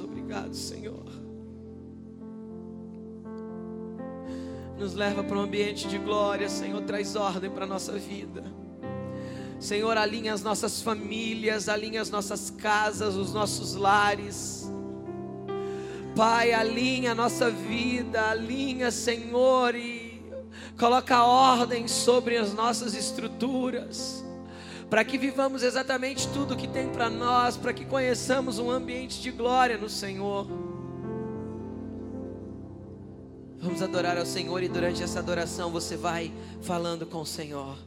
Obrigado, 0.00 0.54
Senhor. 0.54 1.30
nos 4.80 4.94
leva 4.94 5.22
para 5.22 5.36
um 5.36 5.42
ambiente 5.42 5.86
de 5.86 5.98
glória, 5.98 6.48
Senhor, 6.48 6.80
traz 6.80 7.14
ordem 7.14 7.50
para 7.50 7.64
a 7.64 7.68
nossa 7.68 7.92
vida. 7.92 8.42
Senhor, 9.58 9.98
alinha 9.98 10.32
as 10.32 10.42
nossas 10.42 10.80
famílias, 10.80 11.68
alinha 11.68 12.00
as 12.00 12.08
nossas 12.08 12.48
casas, 12.48 13.14
os 13.14 13.34
nossos 13.34 13.74
lares. 13.74 14.72
Pai, 16.16 16.54
alinha 16.54 17.12
a 17.12 17.14
nossa 17.14 17.50
vida, 17.50 18.30
alinha, 18.30 18.90
Senhor, 18.90 19.74
e 19.74 20.22
coloca 20.78 21.24
ordem 21.24 21.86
sobre 21.86 22.38
as 22.38 22.54
nossas 22.54 22.94
estruturas, 22.94 24.24
para 24.90 25.04
que 25.04 25.16
vivamos 25.16 25.62
exatamente 25.62 26.26
tudo 26.28 26.56
que 26.56 26.66
tem 26.66 26.88
para 26.88 27.08
nós, 27.08 27.56
para 27.56 27.72
que 27.72 27.84
conheçamos 27.84 28.58
um 28.58 28.68
ambiente 28.68 29.22
de 29.22 29.30
glória 29.30 29.78
no 29.78 29.88
Senhor. 29.88 30.48
Vamos 33.60 33.80
adorar 33.82 34.18
ao 34.18 34.26
Senhor 34.26 34.60
e 34.62 34.68
durante 34.68 35.00
essa 35.00 35.20
adoração 35.20 35.70
você 35.70 35.96
vai 35.96 36.32
falando 36.60 37.06
com 37.06 37.20
o 37.20 37.26
Senhor. 37.26 37.78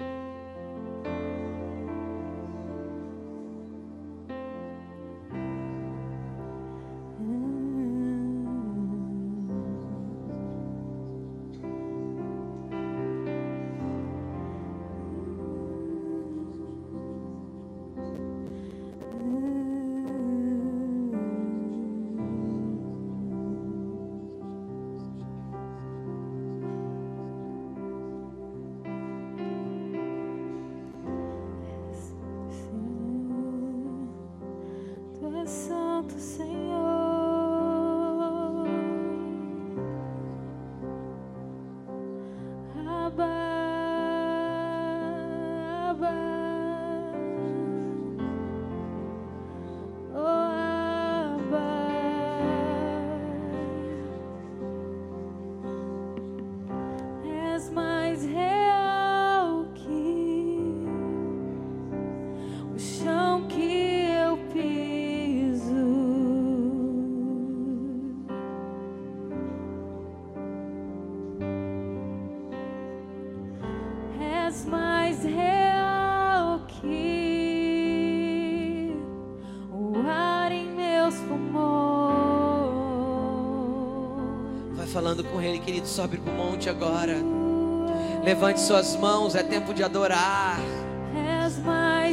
Querido, 85.83 85.87
sobe 85.87 86.17
para 86.17 86.31
o 86.31 86.35
monte 86.35 86.69
agora. 86.69 87.17
Levante 88.23 88.61
suas 88.61 88.95
mãos, 88.95 89.35
é 89.35 89.43
tempo 89.43 89.73
de 89.73 89.83
adorar, 89.83 90.57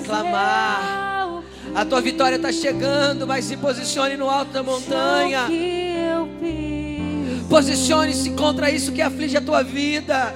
clamar. 0.05 1.43
A 1.75 1.85
tua 1.85 2.01
vitória 2.01 2.35
está 2.35 2.51
chegando, 2.51 3.27
mas 3.27 3.45
se 3.45 3.57
posicione 3.57 4.17
no 4.17 4.29
alto 4.29 4.51
da 4.51 4.63
montanha. 4.63 5.49
Posicione-se 7.49 8.31
contra 8.31 8.71
isso 8.71 8.93
que 8.93 9.01
aflige 9.01 9.37
a 9.37 9.41
tua 9.41 9.63
vida. 9.63 10.35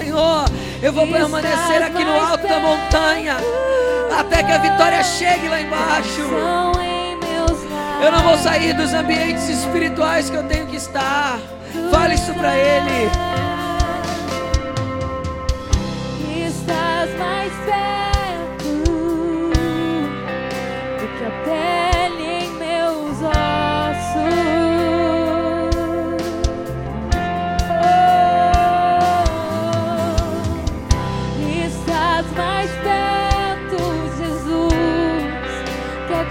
Senhor: 0.00 0.44
eu 0.82 0.92
vou 0.92 1.06
permanecer 1.06 1.82
aqui 1.82 2.02
no 2.02 2.12
alto 2.18 2.48
da 2.48 2.58
montanha, 2.58 3.36
até 4.18 4.42
que 4.42 4.50
a 4.50 4.58
vitória 4.58 5.02
chegue 5.04 5.48
lá 5.48 5.60
embaixo. 5.60 6.22
Eu 8.02 8.10
não 8.10 8.22
vou 8.22 8.38
sair 8.38 8.72
dos 8.72 8.94
ambientes 8.94 9.46
espirituais 9.48 10.30
que 10.30 10.36
eu 10.36 10.42
tenho 10.44 10.66
que 10.66 10.76
estar. 10.76 11.38
Fale 11.90 12.14
isso 12.14 12.32
para 12.32 12.56
Ele. 12.56 13.09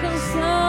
Canção 0.01 0.68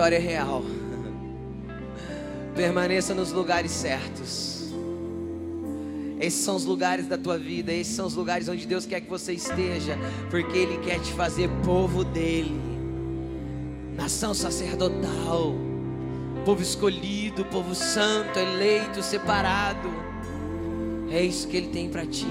vitória 0.00 0.16
é 0.16 0.18
real. 0.18 0.64
Permaneça 2.56 3.14
nos 3.14 3.32
lugares 3.32 3.70
certos. 3.70 4.72
Esses 6.18 6.40
são 6.40 6.56
os 6.56 6.64
lugares 6.64 7.06
da 7.06 7.18
tua 7.18 7.36
vida, 7.36 7.70
esses 7.70 7.94
são 7.94 8.06
os 8.06 8.14
lugares 8.14 8.48
onde 8.48 8.66
Deus 8.66 8.86
quer 8.86 9.02
que 9.02 9.10
você 9.10 9.34
esteja, 9.34 9.98
porque 10.30 10.56
Ele 10.56 10.78
quer 10.78 11.00
te 11.00 11.12
fazer 11.12 11.50
povo 11.62 12.02
dele, 12.02 12.58
nação 13.94 14.32
sacerdotal, 14.32 15.54
povo 16.46 16.62
escolhido, 16.62 17.44
povo 17.44 17.74
santo, 17.74 18.38
eleito, 18.38 19.02
separado. 19.02 19.90
É 21.10 21.22
isso 21.22 21.46
que 21.46 21.58
Ele 21.58 21.68
tem 21.68 21.90
para 21.90 22.06
ti. 22.06 22.26